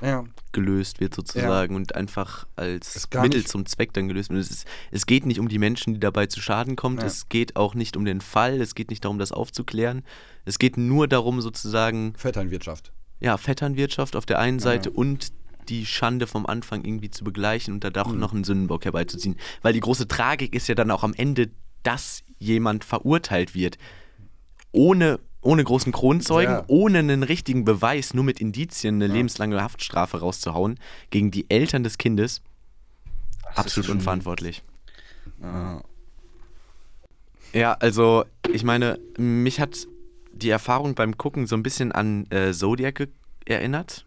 Ja. 0.02 0.24
gelöst 0.52 0.98
wird 1.00 1.14
sozusagen 1.14 1.74
und 1.76 1.94
einfach 1.94 2.46
als 2.56 3.08
Mittel 3.14 3.40
nicht- 3.40 3.48
zum 3.48 3.64
Zweck 3.66 3.92
dann 3.92 4.08
gelöst 4.08 4.30
wird. 4.30 4.40
Es, 4.40 4.50
ist, 4.50 4.66
es 4.90 5.06
geht 5.06 5.24
nicht 5.24 5.38
um 5.40 5.48
die 5.48 5.58
Menschen, 5.58 5.94
die 5.94 6.00
dabei 6.00 6.26
zu 6.26 6.40
Schaden 6.40 6.74
kommen. 6.76 6.98
Ja. 6.98 7.04
Es 7.04 7.28
geht 7.28 7.54
auch 7.56 7.74
nicht 7.74 7.96
um 7.96 8.04
den 8.04 8.20
Fall. 8.20 8.60
Es 8.60 8.74
geht 8.74 8.90
nicht 8.90 9.04
darum, 9.04 9.18
das 9.18 9.32
aufzuklären. 9.32 10.02
Es 10.44 10.58
geht 10.58 10.76
nur 10.76 11.06
darum, 11.08 11.40
sozusagen, 11.40 12.14
Vetternwirtschaft. 12.16 12.92
ja, 13.20 13.36
Vetternwirtschaft 13.36 14.16
auf 14.16 14.26
der 14.26 14.38
einen 14.38 14.58
Seite 14.58 14.90
und 14.90 15.28
die 15.68 15.86
Schande 15.86 16.26
vom 16.26 16.46
Anfang 16.46 16.84
irgendwie 16.84 17.10
zu 17.10 17.24
begleichen 17.24 17.74
und 17.74 17.84
da 17.84 17.90
doch 17.90 18.12
Mhm. 18.12 18.18
noch 18.18 18.32
einen 18.32 18.44
Sündenbock 18.44 18.84
herbeizuziehen. 18.84 19.36
Weil 19.62 19.72
die 19.72 19.80
große 19.80 20.08
Tragik 20.08 20.54
ist 20.54 20.68
ja 20.68 20.74
dann 20.74 20.90
auch 20.90 21.02
am 21.04 21.14
Ende, 21.14 21.50
dass 21.82 22.22
jemand 22.38 22.84
verurteilt 22.84 23.54
wird. 23.54 23.78
Ohne, 24.72 25.20
ohne 25.40 25.62
großen 25.64 25.92
Kronzeugen, 25.92 26.52
Ja. 26.54 26.64
ohne 26.66 26.98
einen 26.98 27.22
richtigen 27.22 27.64
Beweis, 27.64 28.12
nur 28.14 28.24
mit 28.24 28.40
Indizien 28.40 28.96
eine 28.96 29.06
lebenslange 29.06 29.62
Haftstrafe 29.62 30.18
rauszuhauen 30.20 30.78
gegen 31.10 31.30
die 31.30 31.48
Eltern 31.50 31.82
des 31.84 31.98
Kindes. 31.98 32.42
Absolut 33.54 33.86
schon- 33.86 33.96
unverantwortlich. 33.98 34.62
Ja. 35.40 35.82
Ja, 37.52 37.72
also 37.74 38.24
ich 38.52 38.64
meine, 38.64 38.98
mich 39.16 39.60
hat 39.60 39.86
die 40.32 40.50
Erfahrung 40.50 40.94
beim 40.94 41.16
Gucken 41.16 41.46
so 41.46 41.56
ein 41.56 41.62
bisschen 41.62 41.92
an 41.92 42.26
äh, 42.30 42.52
Zodiac 42.52 43.08
erinnert. 43.46 44.04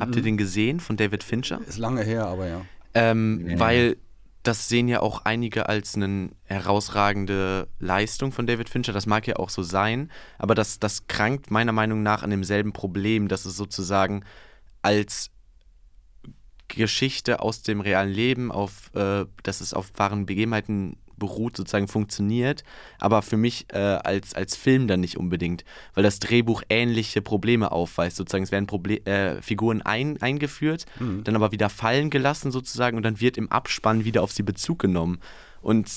Habt 0.00 0.10
Mhm. 0.12 0.16
ihr 0.16 0.22
den 0.22 0.36
gesehen 0.36 0.80
von 0.80 0.96
David 0.96 1.22
Fincher? 1.22 1.60
Ist 1.68 1.78
lange 1.78 2.02
her, 2.02 2.26
aber 2.26 2.48
ja. 2.48 2.62
Ähm, 2.94 3.44
Nee. 3.44 3.58
Weil 3.58 3.96
das 4.42 4.68
sehen 4.68 4.88
ja 4.88 5.00
auch 5.00 5.26
einige 5.26 5.68
als 5.68 5.94
eine 5.96 6.30
herausragende 6.44 7.68
Leistung 7.78 8.32
von 8.32 8.46
David 8.46 8.70
Fincher. 8.70 8.92
Das 8.94 9.04
mag 9.06 9.26
ja 9.26 9.36
auch 9.36 9.50
so 9.50 9.62
sein, 9.62 10.10
aber 10.38 10.54
das, 10.54 10.78
das 10.78 11.06
krankt 11.06 11.50
meiner 11.50 11.72
Meinung 11.72 12.02
nach 12.02 12.22
an 12.22 12.30
demselben 12.30 12.72
Problem, 12.72 13.28
dass 13.28 13.44
es 13.44 13.54
sozusagen 13.56 14.24
als 14.80 15.30
Geschichte 16.68 17.40
aus 17.40 17.62
dem 17.62 17.80
realen 17.80 18.12
Leben, 18.12 18.52
auf, 18.52 18.94
äh, 18.94 19.26
dass 19.42 19.60
es 19.60 19.74
auf 19.74 19.90
wahren 19.96 20.24
Begebenheiten 20.24 20.96
beruht, 21.20 21.56
sozusagen 21.56 21.86
funktioniert, 21.86 22.64
aber 22.98 23.22
für 23.22 23.36
mich 23.36 23.66
äh, 23.72 23.78
als, 23.78 24.34
als 24.34 24.56
Film 24.56 24.88
dann 24.88 24.98
nicht 24.98 25.16
unbedingt, 25.16 25.64
weil 25.94 26.02
das 26.02 26.18
Drehbuch 26.18 26.62
ähnliche 26.68 27.22
Probleme 27.22 27.70
aufweist. 27.70 28.16
Sozusagen, 28.16 28.42
es 28.42 28.50
werden 28.50 28.66
Proble 28.66 29.06
äh, 29.06 29.40
Figuren 29.40 29.82
ein, 29.82 30.20
eingeführt, 30.20 30.86
dann 31.22 31.36
aber 31.36 31.52
wieder 31.52 31.68
fallen 31.68 32.10
gelassen 32.10 32.50
sozusagen 32.50 32.96
und 32.96 33.04
dann 33.04 33.20
wird 33.20 33.38
im 33.38 33.52
Abspann 33.52 34.04
wieder 34.04 34.24
auf 34.24 34.32
sie 34.32 34.42
Bezug 34.42 34.80
genommen. 34.80 35.20
Und 35.62 35.88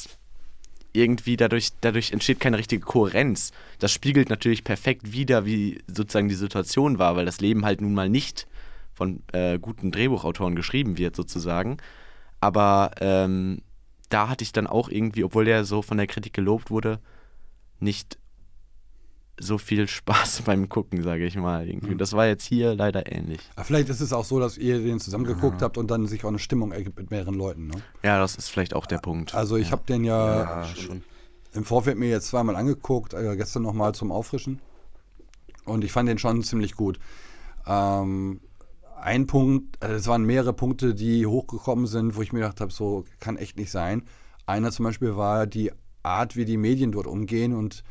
irgendwie 0.93 1.37
dadurch, 1.37 1.69
dadurch 1.81 2.11
entsteht 2.11 2.39
keine 2.39 2.57
richtige 2.57 2.85
Kohärenz. 2.85 3.51
Das 3.79 3.91
spiegelt 3.91 4.29
natürlich 4.29 4.63
perfekt 4.63 5.11
wider, 5.11 5.45
wie 5.45 5.81
sozusagen 5.87 6.29
die 6.29 6.35
Situation 6.35 6.99
war, 6.99 7.15
weil 7.15 7.25
das 7.25 7.41
Leben 7.41 7.65
halt 7.65 7.81
nun 7.81 7.93
mal 7.93 8.09
nicht 8.09 8.47
von 8.93 9.23
äh, 9.33 9.57
guten 9.57 9.91
Drehbuchautoren 9.91 10.55
geschrieben 10.55 10.97
wird, 10.97 11.15
sozusagen. 11.15 11.77
Aber 12.39 12.91
ähm, 13.01 13.61
da 14.13 14.29
hatte 14.29 14.43
ich 14.43 14.51
dann 14.51 14.67
auch 14.67 14.89
irgendwie, 14.89 15.23
obwohl 15.23 15.45
der 15.45 15.65
so 15.65 15.81
von 15.81 15.97
der 15.97 16.07
Kritik 16.07 16.33
gelobt 16.33 16.69
wurde, 16.69 16.99
nicht 17.79 18.17
so 19.39 19.57
viel 19.57 19.87
Spaß 19.97 20.43
beim 20.43 20.69
Gucken, 20.69 21.01
sage 21.03 21.25
ich 21.25 21.35
mal. 21.35 21.67
Irgendwie. 21.67 21.95
Das 21.95 22.13
war 22.13 22.27
jetzt 22.27 22.45
hier 22.45 22.75
leider 22.75 23.11
ähnlich. 23.11 23.41
Aber 23.55 23.65
vielleicht 23.65 23.89
ist 23.89 23.99
es 24.01 24.13
auch 24.13 24.25
so, 24.25 24.39
dass 24.39 24.57
ihr 24.57 24.79
den 24.79 24.99
zusammengeguckt 24.99 25.61
habt 25.61 25.77
und 25.77 25.89
dann 25.89 26.05
sich 26.07 26.23
auch 26.23 26.29
eine 26.29 26.39
Stimmung 26.39 26.71
ergibt 26.71 26.99
mit 26.99 27.09
mehreren 27.09 27.33
Leuten. 27.33 27.67
Ne? 27.67 27.75
Ja, 28.03 28.19
das 28.19 28.35
ist 28.35 28.49
vielleicht 28.49 28.75
auch 28.75 28.85
der 28.85 28.99
Punkt. 28.99 29.33
Also 29.33 29.57
ich 29.57 29.71
habe 29.71 29.81
den 29.87 30.03
ja, 30.03 30.61
Ja, 30.61 30.65
schon. 30.75 31.03
im 31.53 31.63
Vorfeld 31.63 31.97
mir 31.97 32.09
jetzt 32.09 32.27
zweimal 32.27 32.55
angeguckt, 32.55 33.13
äh, 33.15 33.35
gestern 33.35 33.63
nochmal 33.63 33.95
zum 33.95 34.11
Auffrischen. 34.11 34.59
Und 35.65 35.83
ich 35.83 35.91
fand 35.91 36.07
den 36.07 36.19
schon 36.19 36.43
ziemlich 36.43 36.75
gut. 36.75 36.99
Ähm, 37.65 38.41
ein 39.03 39.27
Punkt, 39.27 39.81
also 39.83 39.95
es 39.95 40.07
waren 40.07 40.23
mehrere 40.23 40.53
Punkte, 40.53 40.95
die 40.95 41.25
hochgekommen 41.25 41.87
sind, 41.87 42.15
wo 42.15 42.21
ich 42.21 42.31
mir 42.31 42.39
gedacht 42.39 42.61
habe, 42.61 42.71
so 42.71 43.05
kann 43.19 43.37
echt 43.37 43.57
nicht 43.57 43.71
sein. 43.71 44.03
Einer 44.45 44.71
zum 44.71 44.85
Beispiel 44.85 45.15
war 45.15 45.45
die 45.45 45.71
Art, 46.03 46.35
wie 46.35 46.45
die 46.45 46.57
Medien 46.57 46.91
dort 46.91 47.07
umgehen 47.07 47.53
und 47.53 47.83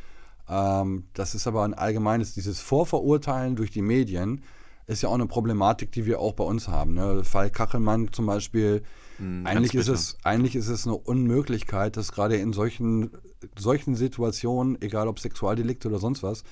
ähm, 0.48 1.04
das 1.14 1.34
ist 1.34 1.46
aber 1.46 1.64
ein 1.64 1.74
allgemeines, 1.74 2.34
dieses 2.34 2.60
Vorverurteilen 2.60 3.56
durch 3.56 3.70
die 3.70 3.82
Medien 3.82 4.42
ist 4.86 5.02
ja 5.02 5.08
auch 5.08 5.14
eine 5.14 5.26
Problematik, 5.26 5.92
die 5.92 6.06
wir 6.06 6.18
auch 6.18 6.32
bei 6.32 6.44
uns 6.44 6.68
haben. 6.68 6.94
Ne? 6.94 7.22
Fall 7.24 7.50
Kachelmann 7.50 8.12
zum 8.12 8.26
Beispiel, 8.26 8.82
Hm, 9.18 9.46
eigentlich, 9.46 9.74
ist 9.74 9.88
es, 9.88 10.16
eigentlich 10.24 10.56
ist 10.56 10.68
es 10.68 10.86
eine 10.86 10.96
Unmöglichkeit, 10.96 11.96
dass 11.96 12.12
gerade 12.12 12.36
in 12.36 12.52
solchen, 12.52 13.10
solchen 13.56 13.94
Situationen, 13.94 14.80
egal 14.80 15.08
ob 15.08 15.20
Sexualdelikte 15.20 15.88
oder 15.88 15.98
sonst 15.98 16.22
was, 16.22 16.42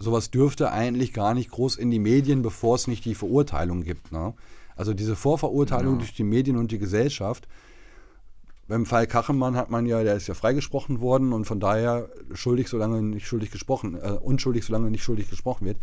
sowas 0.00 0.30
dürfte 0.30 0.72
eigentlich 0.72 1.12
gar 1.12 1.34
nicht 1.34 1.50
groß 1.50 1.76
in 1.76 1.90
die 1.90 1.98
Medien, 1.98 2.42
bevor 2.42 2.74
es 2.74 2.88
nicht 2.88 3.04
die 3.04 3.14
Verurteilung 3.14 3.84
gibt. 3.84 4.10
Ne? 4.12 4.34
Also 4.74 4.94
diese 4.94 5.14
Vorverurteilung 5.14 5.98
durch 5.98 6.14
die 6.14 6.24
Medien 6.24 6.56
und 6.56 6.72
die 6.72 6.78
Gesellschaft. 6.78 7.46
Beim 8.66 8.86
Fall 8.86 9.06
Kachelmann 9.06 9.56
hat 9.56 9.70
man 9.70 9.84
ja, 9.84 10.02
der 10.02 10.16
ist 10.16 10.26
ja 10.26 10.34
freigesprochen 10.34 11.00
worden 11.00 11.32
und 11.32 11.44
von 11.44 11.60
daher 11.60 12.08
schuldig, 12.32 12.68
solange 12.68 13.02
nicht 13.02 13.26
schuldig 13.26 13.50
gesprochen, 13.50 13.96
äh, 13.96 14.12
unschuldig, 14.12 14.64
solange 14.64 14.90
nicht 14.90 15.02
schuldig 15.02 15.28
gesprochen 15.28 15.66
wird. 15.66 15.76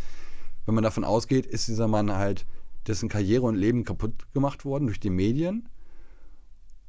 Wenn 0.66 0.74
man 0.74 0.84
davon 0.84 1.04
ausgeht, 1.04 1.46
ist 1.46 1.68
dieser 1.68 1.88
Mann 1.88 2.12
halt 2.16 2.46
dessen 2.88 3.10
Karriere 3.10 3.44
und 3.44 3.56
Leben 3.56 3.84
kaputt 3.84 4.14
gemacht 4.34 4.66
worden 4.66 4.88
durch 4.88 5.00
die 5.00 5.10
Medien 5.10 5.70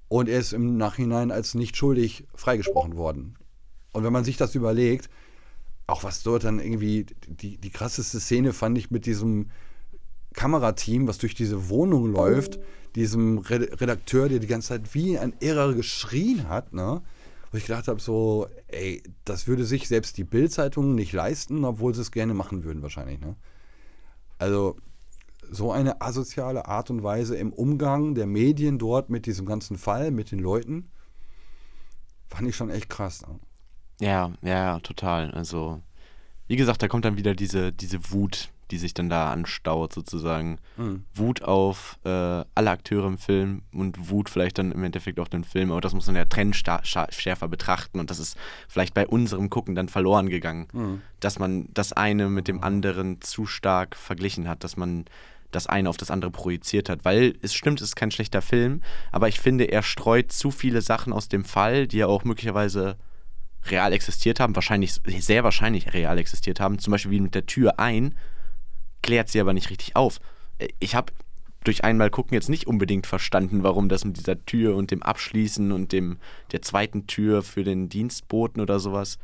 und 0.06 0.28
er 0.28 0.38
ist 0.38 0.54
im 0.54 0.78
Nachhinein 0.78 1.30
als 1.30 1.54
nicht 1.54 1.76
schuldig 1.76 2.26
freigesprochen 2.34 2.96
worden. 2.96 3.36
Und 3.92 4.04
wenn 4.04 4.12
man 4.12 4.24
sich 4.24 4.36
das 4.36 4.54
überlegt, 4.54 5.10
auch 5.88 6.04
was 6.04 6.22
dort 6.22 6.44
dann 6.44 6.60
irgendwie, 6.60 7.06
die, 7.26 7.56
die 7.56 7.70
krasseste 7.70 8.20
Szene 8.20 8.52
fand 8.52 8.78
ich 8.78 8.90
mit 8.90 9.06
diesem 9.06 9.50
Kamerateam, 10.34 11.08
was 11.08 11.18
durch 11.18 11.34
diese 11.34 11.70
Wohnung 11.70 12.12
läuft, 12.12 12.60
diesem 12.94 13.38
Red- 13.38 13.80
Redakteur, 13.80 14.28
der 14.28 14.38
die 14.38 14.46
ganze 14.46 14.68
Zeit 14.68 14.94
wie 14.94 15.18
ein 15.18 15.34
Irrer 15.40 15.74
geschrien 15.74 16.48
hat, 16.48 16.72
ne? 16.72 17.02
Wo 17.50 17.56
ich 17.56 17.64
gedacht 17.64 17.88
habe, 17.88 17.98
so, 17.98 18.46
ey, 18.66 19.02
das 19.24 19.46
würde 19.46 19.64
sich 19.64 19.88
selbst 19.88 20.18
die 20.18 20.24
Bild-Zeitung 20.24 20.94
nicht 20.94 21.14
leisten, 21.14 21.64
obwohl 21.64 21.94
sie 21.94 22.02
es 22.02 22.12
gerne 22.12 22.34
machen 22.34 22.62
würden, 22.64 22.82
wahrscheinlich, 22.82 23.18
ne? 23.18 23.36
Also, 24.36 24.76
so 25.50 25.72
eine 25.72 26.02
asoziale 26.02 26.66
Art 26.66 26.90
und 26.90 27.02
Weise 27.02 27.36
im 27.36 27.54
Umgang 27.54 28.14
der 28.14 28.26
Medien 28.26 28.78
dort 28.78 29.08
mit 29.08 29.24
diesem 29.24 29.46
ganzen 29.46 29.78
Fall, 29.78 30.10
mit 30.10 30.30
den 30.30 30.40
Leuten, 30.40 30.90
fand 32.28 32.46
ich 32.46 32.56
schon 32.56 32.68
echt 32.68 32.90
krass. 32.90 33.26
Ne? 33.26 33.40
Ja, 34.00 34.32
ja, 34.42 34.78
total. 34.80 35.30
Also, 35.32 35.80
wie 36.46 36.56
gesagt, 36.56 36.82
da 36.82 36.88
kommt 36.88 37.04
dann 37.04 37.16
wieder 37.16 37.34
diese, 37.34 37.72
diese 37.72 38.10
Wut, 38.10 38.50
die 38.70 38.78
sich 38.78 38.94
dann 38.94 39.08
da 39.08 39.32
anstaut, 39.32 39.92
sozusagen. 39.92 40.58
Mhm. 40.76 41.04
Wut 41.14 41.42
auf 41.42 41.98
äh, 42.04 42.08
alle 42.08 42.70
Akteure 42.70 43.06
im 43.06 43.18
Film 43.18 43.62
und 43.72 44.10
Wut 44.10 44.28
vielleicht 44.28 44.58
dann 44.58 44.72
im 44.72 44.84
Endeffekt 44.84 45.18
auch 45.20 45.28
den 45.28 45.44
Film. 45.44 45.72
Aber 45.72 45.80
das 45.80 45.94
muss 45.94 46.06
man 46.06 46.16
ja 46.16 46.24
trennschärfer 46.26 47.48
betrachten 47.48 47.98
und 47.98 48.10
das 48.10 48.18
ist 48.18 48.36
vielleicht 48.68 48.94
bei 48.94 49.06
unserem 49.06 49.50
Gucken 49.50 49.74
dann 49.74 49.88
verloren 49.88 50.28
gegangen. 50.28 50.68
Mhm. 50.72 51.02
Dass 51.20 51.38
man 51.38 51.68
das 51.72 51.92
eine 51.92 52.28
mit 52.28 52.46
dem 52.46 52.62
anderen 52.62 53.20
zu 53.20 53.46
stark 53.46 53.96
verglichen 53.96 54.48
hat, 54.48 54.64
dass 54.64 54.76
man 54.76 55.06
das 55.50 55.66
eine 55.66 55.88
auf 55.88 55.96
das 55.96 56.10
andere 56.10 56.30
projiziert 56.30 56.90
hat. 56.90 57.04
Weil 57.04 57.36
es 57.40 57.54
stimmt, 57.54 57.80
es 57.80 57.88
ist 57.88 57.96
kein 57.96 58.10
schlechter 58.10 58.42
Film, 58.42 58.82
aber 59.12 59.28
ich 59.28 59.40
finde, 59.40 59.64
er 59.64 59.82
streut 59.82 60.30
zu 60.30 60.50
viele 60.50 60.82
Sachen 60.82 61.12
aus 61.12 61.28
dem 61.28 61.44
Fall, 61.44 61.86
die 61.86 61.98
ja 61.98 62.06
auch 62.06 62.24
möglicherweise 62.24 62.96
real 63.70 63.92
existiert 63.92 64.40
haben, 64.40 64.54
wahrscheinlich, 64.54 65.00
sehr 65.20 65.44
wahrscheinlich 65.44 65.92
real 65.94 66.18
existiert 66.18 66.60
haben, 66.60 66.78
zum 66.78 66.90
Beispiel 66.92 67.10
wie 67.12 67.20
mit 67.20 67.34
der 67.34 67.46
Tür 67.46 67.78
ein, 67.78 68.14
klärt 69.02 69.28
sie 69.28 69.40
aber 69.40 69.52
nicht 69.52 69.70
richtig 69.70 69.96
auf. 69.96 70.18
Ich 70.80 70.94
habe 70.94 71.12
durch 71.64 71.84
einmal 71.84 72.10
gucken 72.10 72.34
jetzt 72.34 72.48
nicht 72.48 72.66
unbedingt 72.66 73.06
verstanden, 73.06 73.62
warum 73.62 73.88
das 73.88 74.04
mit 74.04 74.16
dieser 74.16 74.44
Tür 74.44 74.76
und 74.76 74.90
dem 74.90 75.02
Abschließen 75.02 75.72
und 75.72 75.92
dem 75.92 76.18
der 76.52 76.62
zweiten 76.62 77.06
Tür 77.06 77.42
für 77.42 77.64
den 77.64 77.88
Dienstboten 77.88 78.60
oder 78.62 78.78
sowas, 78.80 79.18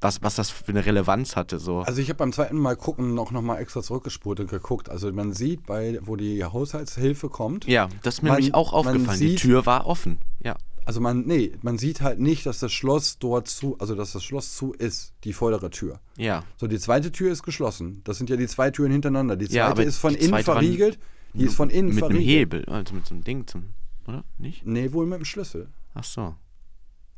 was, 0.00 0.22
was 0.22 0.34
das 0.34 0.50
für 0.50 0.68
eine 0.68 0.84
Relevanz 0.84 1.34
hatte. 1.34 1.58
So. 1.58 1.80
Also 1.80 2.00
ich 2.02 2.08
habe 2.10 2.18
beim 2.18 2.32
zweiten 2.32 2.58
Mal 2.58 2.76
gucken 2.76 3.18
auch 3.18 3.30
nochmal 3.30 3.60
extra 3.60 3.82
zurückgespult 3.82 4.40
und 4.40 4.50
geguckt. 4.50 4.90
Also 4.90 5.10
man 5.12 5.32
sieht, 5.32 5.64
bei, 5.66 5.98
wo 6.02 6.16
die 6.16 6.44
Haushaltshilfe 6.44 7.30
kommt, 7.30 7.66
ja, 7.66 7.88
das 8.02 8.16
ist 8.16 8.22
mir 8.22 8.28
man- 8.28 8.36
nämlich 8.38 8.54
auch 8.54 8.72
aufgefallen. 8.74 9.18
Die 9.18 9.28
sieht- 9.30 9.38
Tür 9.40 9.64
war 9.66 9.86
offen. 9.86 10.18
Ja. 10.44 10.56
Also 10.86 11.00
man, 11.00 11.26
nee, 11.26 11.52
man 11.62 11.76
sieht 11.78 12.00
halt 12.00 12.20
nicht, 12.20 12.46
dass 12.46 12.60
das 12.60 12.72
Schloss 12.72 13.18
dort 13.18 13.48
zu, 13.48 13.76
also 13.78 13.94
dass 13.94 14.12
das 14.12 14.22
Schloss 14.24 14.56
zu 14.56 14.72
ist, 14.72 15.12
die 15.24 15.32
vordere 15.32 15.68
Tür. 15.70 16.00
Ja. 16.16 16.44
So, 16.56 16.68
die 16.68 16.78
zweite 16.78 17.10
Tür 17.12 17.32
ist 17.32 17.42
geschlossen. 17.42 18.00
Das 18.04 18.18
sind 18.18 18.30
ja 18.30 18.36
die 18.36 18.46
zwei 18.46 18.70
Türen 18.70 18.92
hintereinander. 18.92 19.36
Die 19.36 19.48
zweite 19.48 19.82
Ja, 19.82 19.88
ist 19.88 19.98
von 19.98 20.14
innen 20.14 20.42
verriegelt. 20.44 20.98
Die 21.34 21.44
ist 21.44 21.56
von 21.56 21.68
innen 21.70 21.88
Mit 21.94 22.04
einem 22.04 22.12
verriegelt. 22.12 22.28
Hebel, 22.28 22.64
also 22.66 22.94
mit 22.94 23.04
so 23.04 23.14
einem 23.14 23.24
Ding 23.24 23.46
zum. 23.46 23.74
Oder? 24.06 24.24
Nicht? 24.38 24.64
Nee, 24.64 24.92
wohl 24.92 25.06
mit 25.06 25.18
dem 25.18 25.24
Schlüssel. 25.24 25.68
Ach 25.92 26.04
so. 26.04 26.34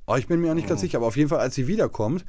Aber 0.06 0.18
ich 0.18 0.26
bin 0.26 0.40
mir 0.40 0.50
auch 0.50 0.54
nicht 0.54 0.64
Oh. 0.64 0.68
ganz 0.70 0.80
sicher. 0.80 0.96
Aber 0.98 1.06
auf 1.06 1.16
jeden 1.18 1.28
Fall, 1.28 1.38
als 1.40 1.54
sie 1.54 1.66
wiederkommt, 1.68 2.24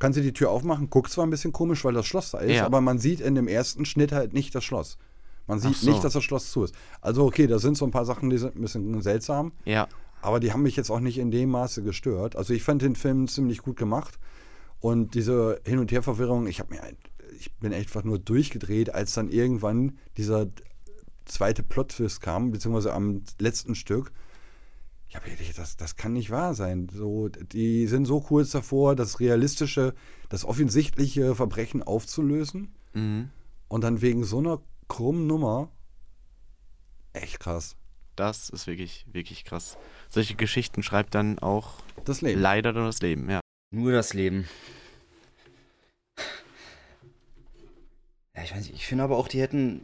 kann 0.00 0.12
sie 0.12 0.22
die 0.22 0.32
Tür 0.32 0.50
aufmachen. 0.50 0.90
Guckt 0.90 1.12
zwar 1.12 1.24
ein 1.24 1.30
bisschen 1.30 1.52
komisch, 1.52 1.84
weil 1.84 1.94
das 1.94 2.06
Schloss 2.06 2.32
da 2.32 2.38
ist, 2.38 2.56
Ja. 2.56 2.66
aber 2.66 2.80
man 2.80 2.98
sieht 2.98 3.20
in 3.20 3.36
dem 3.36 3.46
ersten 3.46 3.84
Schnitt 3.84 4.10
halt 4.10 4.32
nicht 4.32 4.52
das 4.54 4.64
Schloss. 4.64 4.98
Man 5.46 5.60
sieht 5.60 5.76
so. 5.76 5.88
nicht, 5.90 6.02
dass 6.02 6.12
das 6.14 6.24
Schloss 6.24 6.50
zu 6.50 6.64
ist. 6.64 6.74
Also 7.00 7.24
okay, 7.24 7.46
da 7.46 7.60
sind 7.60 7.76
so 7.76 7.84
ein 7.84 7.92
paar 7.92 8.04
Sachen, 8.04 8.28
die 8.30 8.38
sind 8.38 8.56
ein 8.56 8.60
bisschen 8.60 9.00
seltsam. 9.00 9.52
Ja. 9.64 9.86
Aber 10.22 10.40
die 10.40 10.52
haben 10.52 10.62
mich 10.62 10.76
jetzt 10.76 10.90
auch 10.90 11.00
nicht 11.00 11.18
in 11.18 11.30
dem 11.30 11.50
Maße 11.50 11.82
gestört. 11.82 12.36
Also 12.36 12.54
ich 12.54 12.62
fand 12.62 12.80
den 12.82 12.94
Film 12.96 13.28
ziemlich 13.28 13.58
gut 13.58 13.76
gemacht. 13.76 14.18
Und 14.80 15.14
diese 15.14 15.60
Hin- 15.66 15.78
und 15.78 15.92
Herverwirrung, 15.92 16.46
ich 16.46 16.58
habe 16.60 16.74
mir, 16.74 16.82
ein- 16.82 16.96
ich 17.38 17.52
bin 17.56 17.72
einfach 17.74 18.04
nur 18.04 18.18
durchgedreht, 18.18 18.94
als 18.94 19.12
dann 19.14 19.28
irgendwann 19.28 19.98
dieser 20.16 20.46
zweite 21.24 21.62
Plot-Twist 21.62 22.20
kam, 22.20 22.50
beziehungsweise 22.50 22.92
am 22.92 23.22
letzten 23.38 23.74
Stück. 23.74 24.12
Ich 25.08 25.16
habe 25.16 25.28
gedacht, 25.28 25.58
das, 25.58 25.76
das 25.76 25.96
kann 25.96 26.14
nicht 26.14 26.30
wahr 26.30 26.54
sein. 26.54 26.88
So, 26.92 27.28
die 27.28 27.86
sind 27.86 28.06
so 28.06 28.20
kurz 28.20 28.50
davor, 28.50 28.96
das 28.96 29.20
realistische, 29.20 29.94
das 30.28 30.44
offensichtliche 30.44 31.34
Verbrechen 31.34 31.82
aufzulösen. 31.82 32.74
Mhm. 32.94 33.28
Und 33.68 33.84
dann 33.84 34.00
wegen 34.02 34.24
so 34.24 34.38
einer 34.38 34.60
krummen 34.88 35.26
Nummer. 35.26 35.70
Echt 37.12 37.40
krass. 37.40 37.76
Das 38.16 38.50
ist 38.50 38.66
wirklich, 38.66 39.06
wirklich 39.12 39.44
krass. 39.44 39.76
Solche 40.12 40.34
Geschichten 40.34 40.82
schreibt 40.82 41.14
dann 41.14 41.38
auch 41.38 41.80
Das 42.04 42.20
Leben. 42.20 42.38
leider 42.38 42.74
nur 42.74 42.84
das 42.84 43.00
Leben, 43.00 43.30
ja. 43.30 43.40
Nur 43.70 43.92
das 43.92 44.12
Leben. 44.12 44.46
Ja, 48.36 48.42
ich 48.44 48.52
weiß 48.54 48.66
nicht, 48.66 48.74
ich 48.74 48.86
finde 48.86 49.04
aber 49.04 49.16
auch, 49.16 49.26
die 49.26 49.40
hätten, 49.40 49.80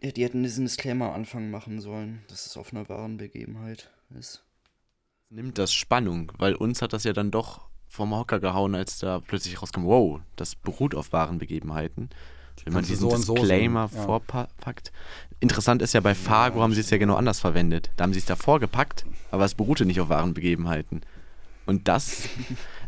die 0.00 0.22
hätten 0.22 0.44
diesen 0.44 0.64
Disclaimer 0.64 1.06
am 1.08 1.14
Anfang 1.14 1.50
machen 1.50 1.80
sollen, 1.80 2.22
dass 2.28 2.46
es 2.46 2.56
auf 2.56 2.72
einer 2.72 2.88
wahren 2.88 3.16
Begebenheit 3.16 3.90
ist. 4.16 4.44
Nimmt 5.28 5.58
das 5.58 5.74
Spannung, 5.74 6.30
weil 6.38 6.54
uns 6.54 6.80
hat 6.80 6.92
das 6.92 7.02
ja 7.02 7.12
dann 7.12 7.32
doch 7.32 7.66
vom 7.88 8.14
Hocker 8.14 8.38
gehauen, 8.38 8.76
als 8.76 8.98
da 9.00 9.18
plötzlich 9.18 9.60
rauskam, 9.60 9.86
wow, 9.86 10.20
das 10.36 10.54
beruht 10.54 10.94
auf 10.94 11.12
wahren 11.12 11.38
Begebenheiten. 11.38 12.10
Wenn 12.64 12.72
man 12.72 12.84
diesen 12.84 13.00
so 13.00 13.10
und 13.10 13.22
so 13.22 13.34
Disclaimer 13.34 13.88
sehen, 13.88 13.98
ja. 13.98 14.04
vorpackt. 14.04 14.92
Interessant 15.40 15.82
ist 15.82 15.92
ja, 15.92 16.00
bei 16.00 16.14
Fargo 16.14 16.62
haben 16.62 16.72
sie 16.72 16.80
es 16.80 16.90
ja 16.90 16.96
genau 16.98 17.16
anders 17.16 17.40
verwendet. 17.40 17.90
Da 17.96 18.04
haben 18.04 18.12
sie 18.12 18.18
es 18.20 18.24
davor 18.24 18.60
gepackt, 18.60 19.04
aber 19.30 19.44
es 19.44 19.54
beruhte 19.54 19.84
nicht 19.84 20.00
auf 20.00 20.08
wahren 20.08 20.32
Begebenheiten. 20.34 21.02
Und 21.66 21.88
das, 21.88 22.28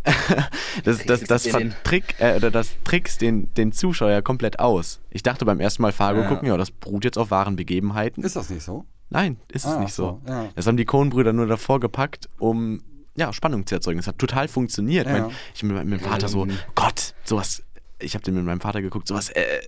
das, 0.85 1.05
das, 1.05 1.21
das, 1.25 1.43
den- 1.45 1.73
vertrick, 1.73 2.15
äh, 2.19 2.37
oder 2.37 2.51
das 2.51 2.71
trickst 2.85 3.21
den, 3.21 3.53
den 3.55 3.73
Zuschauer 3.73 4.23
komplett 4.23 4.59
aus. 4.59 5.01
Ich 5.11 5.23
dachte 5.23 5.45
beim 5.45 5.61
ersten 5.61 5.83
Mal 5.83 5.93
Fargo 5.93 6.21
Ja. 6.23 6.29
gucken, 6.29 6.49
ja, 6.49 6.57
das 6.57 6.71
beruht 6.71 7.05
jetzt 7.05 7.19
auf 7.19 7.31
wahren 7.31 7.57
Begebenheiten. 7.57 8.23
Ist 8.23 8.37
das 8.37 8.51
nicht 8.51 8.63
so? 8.63 8.85
Nein, 9.11 9.37
ist 9.53 9.65
es 9.65 9.71
Ah, 9.73 9.81
nicht 9.81 9.95
so. 9.95 10.21
so, 10.25 10.31
ja. 10.33 10.49
Das 10.57 10.67
haben 10.67 10.77
die 10.77 10.85
Coen-Brüder 10.85 11.33
nur 11.33 11.47
davor 11.47 11.81
gepackt, 11.81 12.29
um 12.39 12.83
ja, 13.17 13.33
Spannung 13.33 13.67
zu 13.67 13.75
erzeugen. 13.77 13.99
Das 13.99 14.07
hat 14.09 14.19
total 14.19 14.49
funktioniert. 14.49 15.07
Ja. 15.07 15.13
Mein, 15.27 15.31
ich 15.55 15.61
bin 15.61 15.69
mit 15.75 15.87
meinem 15.87 16.01
Vater 16.01 16.29
so, 16.29 16.45
Ähm. 16.45 16.59
Gott, 16.75 17.15
sowas, 17.25 17.63
ich 17.99 18.15
habe 18.15 18.25
den 18.25 18.35
mit 18.35 18.45
meinem 18.45 18.61
Vater 18.61 18.83
geguckt, 18.83 19.09
sowas 19.09 19.31
äh, 19.31 19.61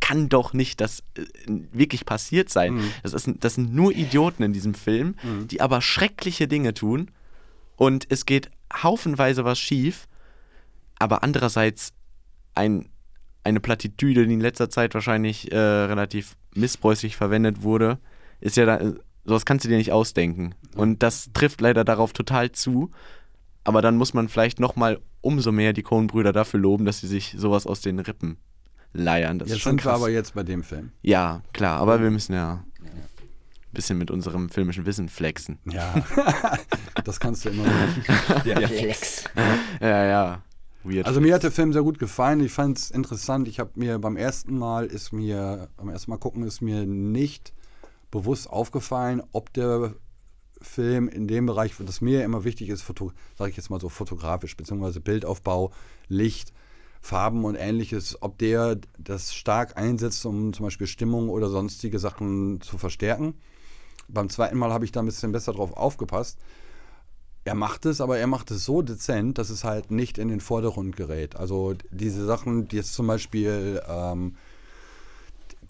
kann 0.00 0.28
doch 0.28 0.52
nicht 0.52 0.80
das 0.80 1.00
äh, 1.14 1.24
wirklich 1.46 2.04
passiert 2.06 2.48
sein. 2.48 2.74
Mhm. 2.74 2.92
Das, 3.02 3.12
ist, 3.14 3.28
das 3.40 3.54
sind 3.54 3.74
nur 3.74 3.92
Idioten 3.92 4.42
in 4.42 4.52
diesem 4.52 4.74
Film, 4.74 5.14
die 5.46 5.60
aber 5.60 5.80
schreckliche 5.80 6.48
Dinge 6.48 6.74
tun 6.74 7.10
und 7.76 8.06
es 8.10 8.26
geht 8.26 8.50
haufenweise 8.82 9.44
was 9.44 9.58
schief, 9.58 10.06
aber 10.98 11.22
andererseits 11.22 11.92
ein, 12.54 12.90
eine 13.42 13.60
Plattitüde, 13.60 14.26
die 14.26 14.34
in 14.34 14.40
letzter 14.40 14.68
Zeit 14.68 14.94
wahrscheinlich 14.94 15.50
äh, 15.50 15.56
relativ 15.56 16.36
missbräuchlich 16.54 17.16
verwendet 17.16 17.62
wurde, 17.62 17.98
ist 18.40 18.56
ja 18.56 18.66
da, 18.66 18.92
sowas 19.24 19.44
kannst 19.44 19.64
du 19.64 19.68
dir 19.68 19.78
nicht 19.78 19.92
ausdenken. 19.92 20.54
Und 20.74 21.02
das 21.02 21.30
trifft 21.32 21.60
leider 21.60 21.84
darauf 21.84 22.12
total 22.12 22.52
zu. 22.52 22.90
Aber 23.64 23.82
dann 23.82 23.96
muss 23.96 24.14
man 24.14 24.28
vielleicht 24.28 24.60
nochmal 24.60 25.00
umso 25.20 25.52
mehr 25.52 25.72
die 25.72 25.82
Coen-Brüder 25.82 26.32
dafür 26.32 26.60
loben, 26.60 26.84
dass 26.84 27.00
sie 27.00 27.06
sich 27.06 27.34
sowas 27.36 27.66
aus 27.66 27.80
den 27.80 27.98
Rippen 27.98 28.38
leiern. 28.92 29.38
Das 29.38 29.48
ist 29.48 29.54
Jetzt 29.54 29.62
schon 29.62 29.72
sind 29.72 29.84
wir 29.84 29.90
krass. 29.90 30.00
aber 30.00 30.10
jetzt 30.10 30.34
bei 30.34 30.42
dem 30.42 30.62
Film. 30.62 30.92
ja, 31.02 31.42
klar, 31.52 31.78
aber 31.80 32.00
wir 32.02 32.10
müssen 32.10 32.32
ja 32.32 32.64
ein 32.82 33.72
bisschen 33.72 33.98
mit 33.98 34.10
unserem 34.10 34.48
filmischen 34.48 34.86
Wissen 34.86 35.08
flexen. 35.08 35.58
Ja, 35.66 35.94
das 37.04 37.20
kannst 37.20 37.44
du 37.44 37.50
immer 37.50 37.64
noch. 37.64 38.42
Der 38.42 38.56
Flex. 38.68 39.24
Ja, 39.80 40.04
ja. 40.06 40.42
Weird. 40.82 41.06
Also 41.06 41.20
mir 41.20 41.34
hat 41.34 41.42
der 41.42 41.52
Film 41.52 41.74
sehr 41.74 41.82
gut 41.82 41.98
gefallen. 41.98 42.40
Ich 42.40 42.52
fand 42.52 42.78
es 42.78 42.90
interessant. 42.90 43.46
Ich 43.48 43.60
habe 43.60 43.70
mir 43.74 43.98
beim 43.98 44.16
ersten 44.16 44.58
Mal 44.58 44.86
ist 44.86 45.12
mir 45.12 45.68
beim 45.76 45.90
ersten 45.90 46.10
Mal 46.10 46.16
gucken 46.16 46.42
ist 46.42 46.62
mir 46.62 46.86
nicht 46.86 47.52
bewusst 48.10 48.48
aufgefallen, 48.48 49.22
ob 49.32 49.52
der 49.52 49.92
Film 50.60 51.08
in 51.08 51.26
dem 51.26 51.46
Bereich, 51.46 51.74
das 51.78 52.00
mir 52.00 52.24
immer 52.24 52.44
wichtig 52.44 52.68
ist, 52.68 52.84
sage 52.86 53.50
ich 53.50 53.56
jetzt 53.56 53.70
mal 53.70 53.80
so 53.80 53.88
fotografisch 53.88 54.56
beziehungsweise 54.56 55.00
Bildaufbau, 55.00 55.72
Licht, 56.08 56.52
Farben 57.00 57.44
und 57.44 57.54
ähnliches, 57.54 58.20
ob 58.20 58.38
der 58.38 58.78
das 58.98 59.34
stark 59.34 59.76
einsetzt, 59.76 60.24
um 60.26 60.52
zum 60.52 60.66
Beispiel 60.66 60.86
Stimmung 60.86 61.30
oder 61.30 61.48
sonstige 61.48 61.98
Sachen 61.98 62.60
zu 62.60 62.76
verstärken. 62.76 63.34
Beim 64.08 64.28
zweiten 64.28 64.58
Mal 64.58 64.72
habe 64.72 64.84
ich 64.84 64.92
da 64.92 65.00
ein 65.00 65.06
bisschen 65.06 65.32
besser 65.32 65.52
drauf 65.52 65.72
aufgepasst. 65.76 66.38
Er 67.44 67.54
macht 67.54 67.86
es, 67.86 68.02
aber 68.02 68.18
er 68.18 68.26
macht 68.26 68.50
es 68.50 68.66
so 68.66 68.82
dezent, 68.82 69.38
dass 69.38 69.48
es 69.48 69.64
halt 69.64 69.90
nicht 69.90 70.18
in 70.18 70.28
den 70.28 70.40
Vordergrund 70.40 70.94
gerät. 70.96 71.36
Also 71.36 71.74
diese 71.90 72.26
Sachen, 72.26 72.68
die 72.68 72.76
jetzt 72.76 72.92
zum 72.92 73.06
Beispiel 73.06 73.82
ähm, 73.88 74.36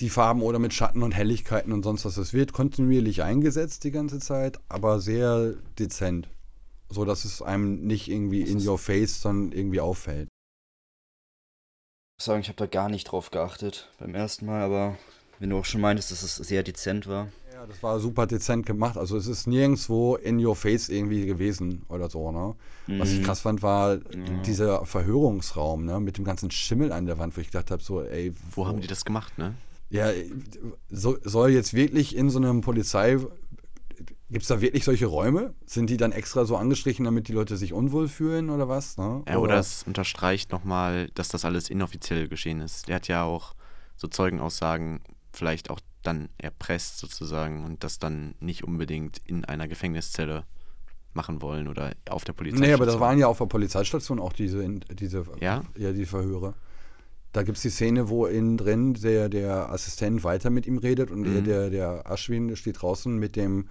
die 0.00 0.08
Farben 0.10 0.42
oder 0.42 0.58
mit 0.58 0.72
Schatten 0.72 1.02
und 1.02 1.12
Helligkeiten 1.12 1.72
und 1.72 1.82
sonst 1.82 2.04
was, 2.04 2.14
das 2.14 2.32
wird 2.32 2.52
kontinuierlich 2.52 3.22
eingesetzt 3.22 3.84
die 3.84 3.90
ganze 3.90 4.18
Zeit, 4.18 4.58
aber 4.68 5.00
sehr 5.00 5.54
dezent. 5.78 6.28
So 6.88 7.04
dass 7.04 7.24
es 7.24 7.40
einem 7.42 7.86
nicht 7.86 8.08
irgendwie 8.08 8.42
in 8.42 8.66
your 8.66 8.78
face 8.78 9.20
dann 9.20 9.52
irgendwie 9.52 9.80
auffällt. 9.80 10.28
Ich 12.18 12.22
muss 12.22 12.24
sagen, 12.24 12.40
ich 12.40 12.48
habe 12.48 12.56
da 12.58 12.66
gar 12.66 12.88
nicht 12.88 13.04
drauf 13.04 13.30
geachtet 13.30 13.88
beim 13.98 14.14
ersten 14.14 14.46
Mal, 14.46 14.62
aber 14.62 14.96
wenn 15.38 15.50
du 15.50 15.58
auch 15.58 15.64
schon 15.64 15.80
meintest, 15.80 16.10
dass 16.10 16.22
es 16.22 16.36
sehr 16.36 16.62
dezent 16.62 17.06
war. 17.06 17.28
Ja, 17.54 17.66
das 17.66 17.82
war 17.82 18.00
super 18.00 18.26
dezent 18.26 18.66
gemacht. 18.66 18.96
Also 18.96 19.16
es 19.16 19.26
ist 19.26 19.46
nirgendwo 19.46 20.16
in 20.16 20.44
your 20.44 20.56
face 20.56 20.88
irgendwie 20.88 21.26
gewesen 21.26 21.84
oder 21.88 22.10
so, 22.10 22.32
ne? 22.32 22.54
Was 22.98 23.10
ich 23.10 23.20
Mhm. 23.20 23.24
krass 23.24 23.40
fand, 23.40 23.62
war 23.62 23.98
dieser 24.44 24.84
Verhörungsraum, 24.84 25.84
ne? 25.84 26.00
Mit 26.00 26.18
dem 26.18 26.24
ganzen 26.24 26.50
Schimmel 26.50 26.90
an 26.92 27.06
der 27.06 27.18
Wand, 27.18 27.36
wo 27.36 27.40
ich 27.40 27.46
gedacht 27.48 27.70
habe, 27.70 27.82
so, 27.82 28.02
ey, 28.02 28.34
Wo 28.54 28.66
haben 28.66 28.80
die 28.80 28.86
das 28.88 29.04
gemacht, 29.04 29.38
ne? 29.38 29.54
Ja, 29.90 30.10
so, 30.88 31.18
soll 31.22 31.50
jetzt 31.50 31.74
wirklich 31.74 32.16
in 32.16 32.30
so 32.30 32.38
einem 32.38 32.60
Polizei. 32.60 33.18
Gibt 34.30 34.42
es 34.42 34.48
da 34.48 34.60
wirklich 34.60 34.84
solche 34.84 35.06
Räume? 35.06 35.54
Sind 35.66 35.90
die 35.90 35.96
dann 35.96 36.12
extra 36.12 36.44
so 36.44 36.56
angestrichen, 36.56 37.04
damit 37.04 37.26
die 37.26 37.32
Leute 37.32 37.56
sich 37.56 37.72
unwohl 37.72 38.06
fühlen 38.06 38.48
oder 38.50 38.68
was? 38.68 38.96
Ne? 38.96 39.24
Ja, 39.28 39.38
oder 39.38 39.58
es 39.58 39.82
unterstreicht 39.82 40.52
nochmal, 40.52 41.08
dass 41.14 41.28
das 41.28 41.44
alles 41.44 41.68
inoffiziell 41.68 42.28
geschehen 42.28 42.60
ist. 42.60 42.86
Der 42.86 42.96
hat 42.96 43.08
ja 43.08 43.24
auch 43.24 43.54
so 43.96 44.06
Zeugenaussagen 44.06 45.00
vielleicht 45.32 45.70
auch 45.70 45.80
dann 46.02 46.28
erpresst 46.38 46.98
sozusagen 46.98 47.64
und 47.64 47.82
das 47.82 47.98
dann 47.98 48.34
nicht 48.38 48.64
unbedingt 48.64 49.20
in 49.24 49.44
einer 49.44 49.66
Gefängniszelle 49.66 50.44
machen 51.12 51.42
wollen 51.42 51.66
oder 51.66 51.92
auf 52.08 52.24
der 52.24 52.32
Polizei. 52.32 52.60
Nee, 52.60 52.72
aber 52.72 52.86
das 52.86 53.00
waren 53.00 53.18
ja 53.18 53.26
auf 53.26 53.38
der 53.38 53.46
Polizeistation 53.46 54.20
auch 54.20 54.32
diese, 54.32 54.66
diese, 54.92 55.24
Ja? 55.40 55.64
ja, 55.76 55.92
die 55.92 56.06
Verhöre. 56.06 56.54
Da 57.32 57.42
gibt 57.44 57.56
es 57.58 57.62
die 57.62 57.70
Szene, 57.70 58.08
wo 58.08 58.26
innen 58.26 58.56
drin 58.56 58.94
der, 58.94 59.28
der 59.28 59.70
Assistent 59.70 60.24
weiter 60.24 60.50
mit 60.50 60.66
ihm 60.66 60.78
redet 60.78 61.10
und 61.12 61.24
er, 61.26 61.40
Mhm. 61.40 61.44
der, 61.44 61.70
der 61.70 62.04
Ashwin 62.10 62.56
steht 62.56 62.82
draußen 62.82 63.16
mit 63.16 63.36
dem 63.36 63.68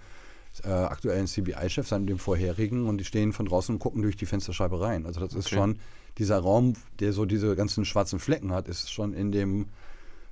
äh, 0.64 0.68
aktuellen 0.70 1.26
CBI-Chef, 1.26 1.86
seinem 1.86 2.06
dem 2.06 2.18
vorherigen, 2.18 2.86
und 2.88 2.98
die 2.98 3.04
stehen 3.04 3.32
von 3.32 3.46
draußen 3.46 3.74
und 3.74 3.78
gucken 3.78 4.02
durch 4.02 4.16
die 4.16 4.26
Fensterscheibe 4.26 4.80
rein. 4.80 5.06
Also 5.06 5.20
das 5.20 5.34
ist 5.34 5.46
Okay. 5.46 5.54
schon, 5.56 5.78
dieser 6.18 6.38
Raum, 6.38 6.72
der 6.98 7.12
so 7.12 7.24
diese 7.24 7.54
ganzen 7.54 7.84
schwarzen 7.84 8.18
Flecken 8.18 8.52
hat, 8.52 8.66
ist 8.66 8.90
schon 8.92 9.12
in 9.12 9.30
dem 9.30 9.66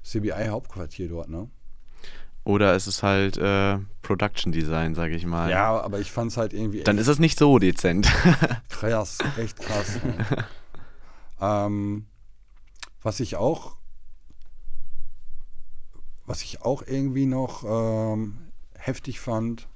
CBI-Hauptquartier 0.05 1.09
dort, 1.09 1.29
ne? 1.29 1.49
Oder 2.45 2.75
es 2.75 2.87
ist 2.87 3.03
halt 3.03 3.37
äh, 3.37 3.79
Production 4.03 4.53
Design, 4.53 4.95
sage 4.95 5.15
ich 5.15 5.27
mal. 5.27 5.51
Ja, 5.51 5.79
aber 5.81 6.01
ich 6.01 6.11
fand 6.11 6.31
es 6.31 6.37
halt 6.39 6.55
irgendwie 6.55 6.83
Dann 6.83 6.97
ist 6.97 7.09
es 7.09 7.19
nicht 7.19 7.39
so 7.39 7.59
dezent. 7.59 8.11
krass, 8.71 9.19
echt 9.37 9.59
krass. 9.61 10.01
ähm, 11.41 12.07
was 13.03 13.21
ich 13.21 13.37
auch, 13.37 13.77
was 16.27 16.43
ich 16.43 16.63
auch 16.63 16.83
irgendwie 16.87 17.27
noch 17.27 17.65
ähm, 17.65 18.39
heftig 18.79 19.21
fand, 19.21 19.67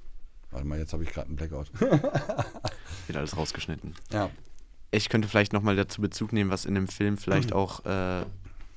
warte 0.50 0.66
mal, 0.66 0.78
jetzt 0.78 0.92
habe 0.92 1.02
ich 1.04 1.10
gerade 1.10 1.28
einen 1.28 1.36
Blackout. 1.36 1.70
Wird 1.80 3.16
alles 3.16 3.36
rausgeschnitten. 3.36 3.94
ja, 4.12 4.30
Ich 4.90 5.08
könnte 5.08 5.28
vielleicht 5.28 5.52
nochmal 5.52 5.76
dazu 5.76 6.00
Bezug 6.02 6.32
nehmen, 6.32 6.50
was 6.50 6.64
in 6.66 6.74
dem 6.74 6.88
Film 6.88 7.16
vielleicht 7.16 7.50
Mhm. 7.50 7.56
auch 7.56 7.84
äh, 7.86 8.24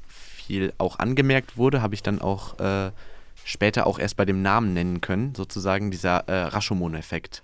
viel 0.08 0.74
auch 0.78 1.00
angemerkt 1.00 1.58
wurde, 1.58 1.82
habe 1.82 1.96
ich 1.96 2.04
dann 2.04 2.22
auch 2.22 2.58
äh, 2.60 2.92
später 3.44 3.86
auch 3.88 4.00
erst 4.00 4.16
bei 4.16 4.26
dem 4.26 4.42
Namen 4.42 4.74
nennen 4.74 5.02
können, 5.02 5.36
sozusagen 5.36 5.92
dieser 5.92 6.28
äh, 6.30 6.44
Rashomon-Effekt. 6.46 7.44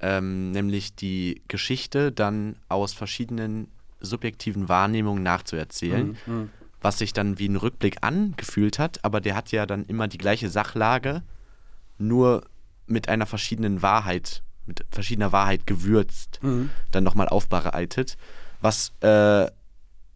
ähm, 0.00 0.50
nämlich 0.50 0.94
die 0.96 1.40
Geschichte 1.48 2.10
dann 2.12 2.56
aus 2.68 2.92
verschiedenen 2.92 3.68
subjektiven 4.04 4.68
Wahrnehmungen 4.68 5.22
nachzuerzählen, 5.22 6.16
Mhm. 6.26 6.50
was 6.80 6.98
sich 6.98 7.12
dann 7.12 7.38
wie 7.38 7.48
ein 7.48 7.56
Rückblick 7.56 7.98
angefühlt 8.02 8.78
hat, 8.78 9.04
aber 9.04 9.20
der 9.20 9.34
hat 9.36 9.52
ja 9.52 9.66
dann 9.66 9.84
immer 9.86 10.08
die 10.08 10.18
gleiche 10.18 10.50
Sachlage, 10.50 11.22
nur 11.98 12.44
mit 12.86 13.08
einer 13.08 13.26
verschiedenen 13.26 13.82
Wahrheit, 13.82 14.42
mit 14.66 14.84
verschiedener 14.90 15.32
Wahrheit 15.32 15.66
gewürzt, 15.66 16.38
Mhm. 16.42 16.70
dann 16.90 17.04
nochmal 17.04 17.28
aufbereitet, 17.28 18.16
was 18.60 18.92
äh, 19.00 19.46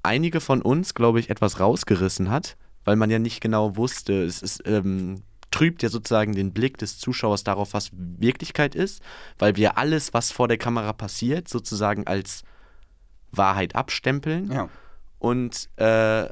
einige 0.02 0.40
von 0.40 0.62
uns, 0.62 0.94
glaube 0.94 1.20
ich, 1.20 1.30
etwas 1.30 1.60
rausgerissen 1.60 2.30
hat, 2.30 2.56
weil 2.84 2.96
man 2.96 3.10
ja 3.10 3.18
nicht 3.18 3.40
genau 3.40 3.76
wusste, 3.76 4.22
es 4.24 4.42
ist, 4.42 4.62
ähm, 4.66 5.22
trübt 5.50 5.82
ja 5.82 5.88
sozusagen 5.88 6.34
den 6.34 6.52
Blick 6.52 6.76
des 6.78 6.98
Zuschauers 6.98 7.42
darauf, 7.44 7.72
was 7.74 7.90
Wirklichkeit 7.92 8.74
ist, 8.74 9.02
weil 9.38 9.56
wir 9.56 9.78
alles, 9.78 10.12
was 10.14 10.30
vor 10.30 10.46
der 10.48 10.58
Kamera 10.58 10.92
passiert, 10.92 11.48
sozusagen 11.48 12.06
als 12.06 12.42
Wahrheit 13.32 13.74
abstempeln 13.74 14.50
Ja. 14.50 14.68
und 15.18 15.68
äh, 15.76 16.28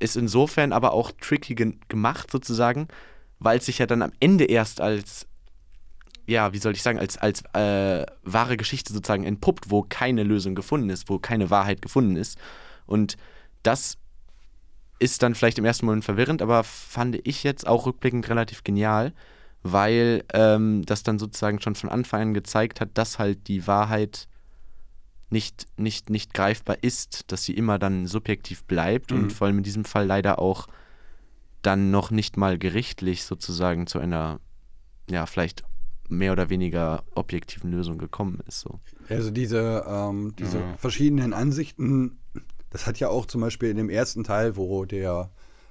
ist 0.00 0.16
insofern 0.16 0.72
aber 0.72 0.92
auch 0.92 1.10
tricky 1.20 1.54
ge 1.54 1.74
gemacht 1.88 2.30
sozusagen, 2.30 2.88
weil 3.40 3.58
es 3.58 3.66
sich 3.66 3.78
ja 3.78 3.86
dann 3.86 4.02
am 4.02 4.12
Ende 4.20 4.44
erst 4.44 4.80
als 4.80 5.26
ja, 6.26 6.52
wie 6.52 6.58
soll 6.58 6.72
ich 6.74 6.82
sagen, 6.82 6.98
als, 6.98 7.16
als 7.16 7.42
äh, 7.54 8.04
wahre 8.22 8.58
Geschichte 8.58 8.92
sozusagen 8.92 9.24
entpuppt, 9.24 9.70
wo 9.70 9.82
keine 9.88 10.24
Lösung 10.24 10.54
gefunden 10.54 10.90
ist, 10.90 11.08
wo 11.08 11.18
keine 11.18 11.48
Wahrheit 11.48 11.80
gefunden 11.80 12.16
ist. 12.16 12.36
Und 12.84 13.16
das 13.62 13.96
ist 14.98 15.22
dann 15.22 15.34
vielleicht 15.34 15.58
im 15.58 15.64
ersten 15.64 15.86
Moment 15.86 16.04
verwirrend, 16.04 16.42
aber 16.42 16.64
fand 16.64 17.18
ich 17.26 17.44
jetzt 17.44 17.66
auch 17.66 17.86
rückblickend 17.86 18.28
relativ 18.28 18.62
genial, 18.62 19.14
weil 19.62 20.22
ähm, 20.34 20.84
das 20.84 21.02
dann 21.02 21.18
sozusagen 21.18 21.62
schon 21.62 21.74
von 21.74 21.88
Anfang 21.88 22.20
an 22.20 22.34
gezeigt 22.34 22.82
hat, 22.82 22.90
dass 22.92 23.18
halt 23.18 23.48
die 23.48 23.66
Wahrheit 23.66 24.28
nicht, 25.30 25.66
nicht, 25.76 26.10
nicht 26.10 26.32
greifbar 26.34 26.78
ist, 26.82 27.30
dass 27.32 27.44
sie 27.44 27.54
immer 27.54 27.78
dann 27.78 28.06
subjektiv 28.06 28.64
bleibt 28.64 29.12
Mhm. 29.12 29.18
und 29.24 29.32
vor 29.32 29.46
allem 29.46 29.58
in 29.58 29.64
diesem 29.64 29.84
Fall 29.84 30.06
leider 30.06 30.38
auch 30.38 30.66
dann 31.62 31.90
noch 31.90 32.10
nicht 32.10 32.36
mal 32.36 32.58
gerichtlich 32.58 33.24
sozusagen 33.24 33.86
zu 33.86 33.98
einer, 33.98 34.40
ja, 35.10 35.26
vielleicht 35.26 35.64
mehr 36.08 36.32
oder 36.32 36.48
weniger 36.48 37.02
objektiven 37.14 37.70
Lösung 37.70 37.98
gekommen 37.98 38.40
ist. 38.46 38.60
So. 38.60 38.80
Also 39.08 39.30
diese, 39.30 39.84
ähm, 39.86 40.34
diese 40.38 40.58
Ja. 40.60 40.76
verschiedenen 40.78 41.32
Ansichten, 41.34 42.18
das 42.70 42.86
hat 42.86 42.98
ja 43.00 43.08
auch 43.08 43.26
zum 43.26 43.40
Beispiel 43.42 43.68
in 43.70 43.76
dem 43.76 43.90
ersten 43.90 44.24
Teil, 44.24 44.56
wo 44.56 44.84
der 44.86 45.30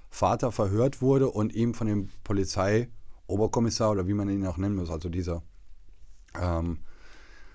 Vater 0.09 0.51
verhört 0.51 1.01
wurde 1.01 1.29
und 1.29 1.53
ihm 1.53 1.73
von 1.73 1.87
dem 1.87 2.09
Polizeioberkommissar 2.23 3.91
oder 3.91 4.07
wie 4.07 4.13
man 4.13 4.29
ihn 4.29 4.45
auch 4.45 4.57
nennen 4.57 4.75
muss, 4.75 4.89
also 4.89 5.09
dieser 5.09 5.41
ähm, 6.39 6.79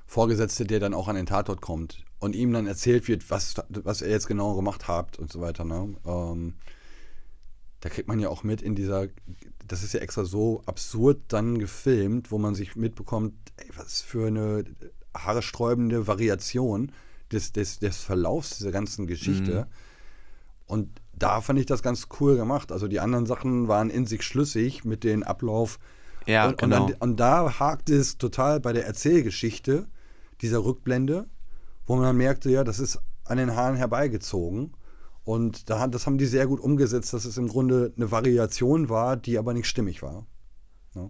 Vorgesetzte, 0.07 0.65
der 0.65 0.81
dann 0.81 0.95
auch 0.95 1.09
an 1.09 1.17
den 1.17 1.27
Tatort 1.27 1.61
kommt 1.61 2.05
und 2.19 2.37
ihm 2.37 2.53
dann 2.53 2.67
erzählt 2.67 3.09
wird, 3.09 3.31
was, 3.31 3.55
was 3.69 4.03
er 4.03 4.11
jetzt 4.11 4.27
genau 4.27 4.55
gemacht 4.55 4.89
hat 4.89 5.19
und 5.19 5.33
so 5.33 5.41
weiter. 5.41 5.65
Ne? 5.65 5.95
Ähm, 6.07 6.55
da 7.81 7.89
kriegt 7.89 8.09
man 8.09 8.21
ja 8.21 8.29
auch 8.29 8.45
mit 8.45 8.63
in 8.63 8.75
dieser, 8.75 9.09
das 9.67 9.83
ist 9.83 9.95
ja 9.95 10.01
extra 10.01 10.25
so 10.25 10.63
absurd 10.67 11.21
dann 11.29 11.59
gefilmt, 11.59 12.31
wo 12.31 12.39
man 12.39 12.55
sich 12.55 12.77
mitbekommt, 12.77 13.35
ey, 13.57 13.67
was 13.77 14.03
für 14.03 14.29
eine 14.29 14.65
haarsträubende 15.15 16.07
Variation 16.07 16.93
des, 17.33 17.53
des, 17.53 17.81
des 17.81 17.99
Verlaufs 17.99 18.59
dieser 18.59 18.71
ganzen 18.71 19.07
Geschichte. 19.07 19.67
Und 20.67 20.89
da 21.13 21.41
fand 21.41 21.59
ich 21.59 21.67
das 21.67 21.83
ganz 21.83 22.09
cool 22.21 22.37
gemacht. 22.37 22.73
Also 22.73 22.89
die 22.89 23.01
anderen 23.01 23.27
Sachen 23.27 23.69
waren 23.69 23.91
in 23.91 24.07
sich 24.07 24.23
schlüssig 24.23 24.85
mit 24.85 25.05
dem 25.05 25.23
Ablauf. 25.23 25.79
Ja, 26.27 26.49
und, 26.49 26.59
genau. 26.59 26.85
und, 26.85 26.91
dann, 26.91 27.01
und 27.01 27.21
da 27.21 27.59
hakt 27.59 27.91
es 27.91 28.19
total 28.19 28.61
bei 28.61 28.73
der 28.73 28.87
Erzählgeschichte 28.87 29.87
dieser 30.41 30.65
Rückblende, 30.65 31.27
wo 31.87 31.97
man 31.97 32.17
merkte, 32.17 32.51
ja, 32.51 32.65
das 32.65 32.79
ist 32.79 32.99
an 33.25 33.39
den 33.39 33.55
Haaren 33.55 33.77
herbeigezogen. 33.77 34.75
Und 35.25 35.71
da, 35.71 35.87
das 35.87 36.07
haben 36.07 36.19
die 36.19 36.27
sehr 36.27 36.47
gut 36.47 36.61
umgesetzt, 36.61 37.13
dass 37.13 37.25
es 37.25 37.39
im 37.39 37.49
Grunde 37.49 37.93
eine 37.97 38.11
Variation 38.11 38.89
war, 38.89 39.17
die 39.17 39.39
aber 39.39 39.55
nicht 39.55 39.69
stimmig 39.69 40.03
war. 40.03 40.27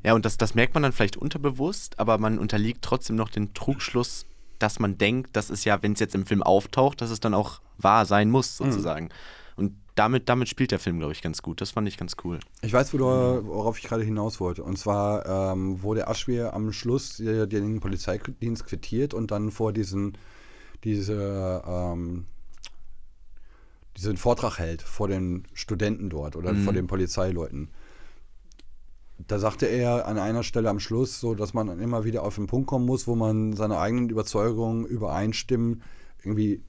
Ja, 0.04 0.14
und 0.14 0.24
das, 0.24 0.36
das 0.36 0.54
merkt 0.54 0.74
man 0.74 0.84
dann 0.84 0.92
vielleicht 0.92 1.16
unterbewusst, 1.16 1.98
aber 1.98 2.18
man 2.18 2.38
unterliegt 2.38 2.82
trotzdem 2.82 3.16
noch 3.16 3.30
den 3.30 3.52
Trugschluss, 3.52 4.26
dass 4.58 4.78
man 4.78 4.96
denkt, 4.96 5.34
dass 5.36 5.50
es 5.50 5.64
ja, 5.64 5.82
wenn 5.82 5.94
es 5.94 6.00
jetzt 6.00 6.14
im 6.14 6.24
Film 6.24 6.42
auftaucht, 6.42 7.00
dass 7.00 7.10
es 7.10 7.18
dann 7.18 7.34
auch 7.34 7.60
wahr 7.78 8.06
sein 8.06 8.30
muss, 8.30 8.56
sozusagen. 8.56 9.06
Und 9.06 9.12
damit, 9.94 10.28
damit 10.28 10.48
spielt 10.48 10.70
der 10.70 10.78
Film, 10.78 10.98
glaube 10.98 11.12
ich, 11.12 11.22
ganz 11.22 11.42
gut. 11.42 11.60
Das 11.60 11.70
fand 11.70 11.86
ich 11.86 11.98
ganz 11.98 12.16
cool. 12.24 12.40
Ich 12.62 12.72
weiß, 12.72 12.94
worauf 12.94 13.78
ich 13.78 13.84
gerade 13.84 14.02
hinaus 14.02 14.40
wollte. 14.40 14.62
Und 14.62 14.78
zwar, 14.78 15.52
ähm, 15.52 15.82
wo 15.82 15.94
der 15.94 16.08
Aschwer 16.08 16.54
am 16.54 16.72
Schluss 16.72 17.16
den 17.18 17.80
Polizeidienst 17.80 18.64
quittiert 18.64 19.12
und 19.12 19.30
dann 19.30 19.50
vor 19.50 19.72
diesen, 19.72 20.16
diese, 20.84 21.62
ähm, 21.66 22.26
diesen 23.96 24.16
Vortrag 24.16 24.58
hält 24.58 24.80
vor 24.80 25.08
den 25.08 25.46
Studenten 25.52 26.08
dort 26.08 26.36
oder 26.36 26.54
vor 26.54 26.72
den 26.72 26.86
Polizeileuten. 26.86 27.68
Da 29.18 29.38
sagte 29.38 29.66
er 29.66 30.06
an 30.06 30.18
einer 30.18 30.42
Stelle 30.42 30.70
am 30.70 30.80
Schluss 30.80 31.20
so, 31.20 31.34
dass 31.34 31.52
man 31.52 31.78
immer 31.78 32.04
wieder 32.04 32.22
auf 32.22 32.36
den 32.36 32.46
Punkt 32.46 32.66
kommen 32.66 32.86
muss, 32.86 33.06
wo 33.06 33.14
man 33.14 33.52
seine 33.52 33.78
eigenen 33.78 34.08
Überzeugungen 34.08 34.86
übereinstimmen, 34.86 35.82
irgendwie 36.24 36.62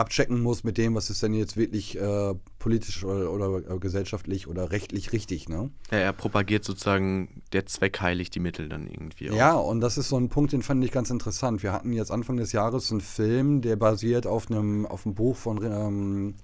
abchecken 0.00 0.40
muss 0.42 0.64
mit 0.64 0.78
dem, 0.78 0.94
was 0.94 1.10
ist 1.10 1.22
denn 1.22 1.34
jetzt 1.34 1.56
wirklich 1.56 1.96
äh, 1.96 2.34
politisch 2.58 3.04
oder, 3.04 3.30
oder 3.30 3.74
äh, 3.74 3.78
gesellschaftlich 3.78 4.48
oder 4.48 4.72
rechtlich 4.72 5.12
richtig, 5.12 5.48
ne? 5.48 5.70
Ja, 5.90 5.98
er 5.98 6.12
propagiert 6.12 6.64
sozusagen, 6.64 7.42
der 7.52 7.66
Zweck 7.66 8.00
heiligt 8.00 8.34
die 8.34 8.40
Mittel 8.40 8.68
dann 8.68 8.86
irgendwie. 8.86 9.30
auch. 9.30 9.34
Ja, 9.36 9.52
und 9.54 9.80
das 9.80 9.98
ist 9.98 10.08
so 10.08 10.16
ein 10.16 10.28
Punkt, 10.30 10.52
den 10.52 10.62
fand 10.62 10.82
ich 10.84 10.90
ganz 10.90 11.10
interessant. 11.10 11.62
Wir 11.62 11.72
hatten 11.72 11.92
jetzt 11.92 12.10
Anfang 12.10 12.38
des 12.38 12.52
Jahres 12.52 12.90
einen 12.90 13.00
Film, 13.02 13.60
der 13.60 13.76
basiert 13.76 14.26
auf 14.26 14.50
einem, 14.50 14.86
auf 14.86 15.04
einem 15.06 15.14
Buch 15.14 15.36
von 15.36 15.62
ähm, 15.62 16.34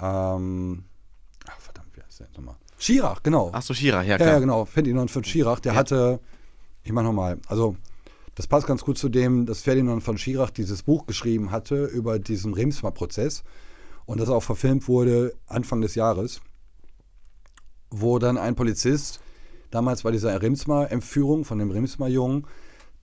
ähm, 0.00 0.84
ach 1.46 1.60
verdammt, 1.60 1.88
wie 1.96 2.02
heißt 2.02 2.20
der 2.20 2.26
jetzt 2.26 2.36
nochmal? 2.36 2.56
Schirach, 2.78 3.22
genau. 3.22 3.50
Ach 3.52 3.62
so, 3.62 3.74
Shira, 3.74 4.02
ja 4.02 4.12
Ja, 4.12 4.16
klar. 4.16 4.28
ja, 4.30 4.38
genau. 4.38 4.64
Ferdinand 4.64 5.10
von 5.10 5.22
Schirach, 5.22 5.60
der 5.60 5.74
hatte, 5.74 6.18
ich 6.82 6.92
mach 6.92 7.02
nochmal, 7.02 7.38
also 7.46 7.76
das 8.34 8.46
passt 8.46 8.66
ganz 8.66 8.84
gut 8.84 8.98
zu 8.98 9.08
dem, 9.08 9.46
dass 9.46 9.62
Ferdinand 9.62 10.02
von 10.02 10.18
Schirach 10.18 10.50
dieses 10.50 10.82
Buch 10.82 11.06
geschrieben 11.06 11.50
hatte 11.50 11.84
über 11.86 12.18
diesen 12.18 12.54
Remsmar-Prozess 12.54 13.42
und 14.06 14.20
das 14.20 14.28
auch 14.28 14.42
verfilmt 14.42 14.88
wurde 14.88 15.34
Anfang 15.46 15.80
des 15.80 15.94
Jahres, 15.94 16.40
wo 17.90 18.18
dann 18.18 18.38
ein 18.38 18.54
Polizist 18.54 19.20
damals 19.70 20.02
bei 20.02 20.10
dieser 20.10 20.40
Remsmar-Entführung 20.40 21.44
von 21.44 21.58
dem 21.58 21.70
Remsmar-Jungen 21.70 22.46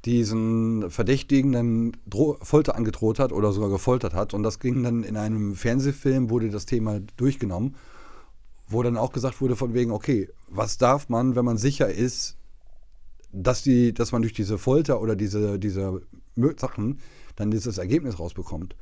diesen 0.06 0.90
Verdächtigen 0.90 1.52
dann 1.52 1.98
Dro 2.08 2.38
Folter 2.42 2.76
angedroht 2.76 3.20
hat 3.20 3.32
oder 3.32 3.52
sogar 3.52 3.70
gefoltert 3.70 4.14
hat. 4.14 4.34
Und 4.34 4.44
das 4.44 4.60
ging 4.60 4.84
dann 4.84 5.04
in 5.04 5.18
einem 5.18 5.56
Fernsehfilm, 5.56 6.30
wurde 6.30 6.50
das 6.50 6.66
Thema 6.66 7.00
durchgenommen, 7.18 7.76
wo 8.68 8.84
dann 8.84 8.98
auch 8.98 9.12
gesagt 9.12 9.42
wurde 9.42 9.56
von 9.56 9.74
wegen, 9.74 9.92
okay, 9.92 10.30
was 10.48 10.78
darf 10.78 11.10
man, 11.10 11.36
wenn 11.36 11.46
man 11.46 11.58
sicher 11.58 11.90
ist, 11.90 12.37
dass, 13.32 13.62
die, 13.64 13.94
dass 13.94 14.12
man 14.12 14.22
durch 14.22 14.34
diese 14.34 14.58
Folter 14.58 15.02
oder 15.02 15.16
diese, 15.16 15.60
diese 15.60 16.02
Sachen 16.58 17.00
dann 17.36 17.52
dieses 17.52 17.78
Ergebnis 17.78 18.20
rausbekommt. 18.20 18.76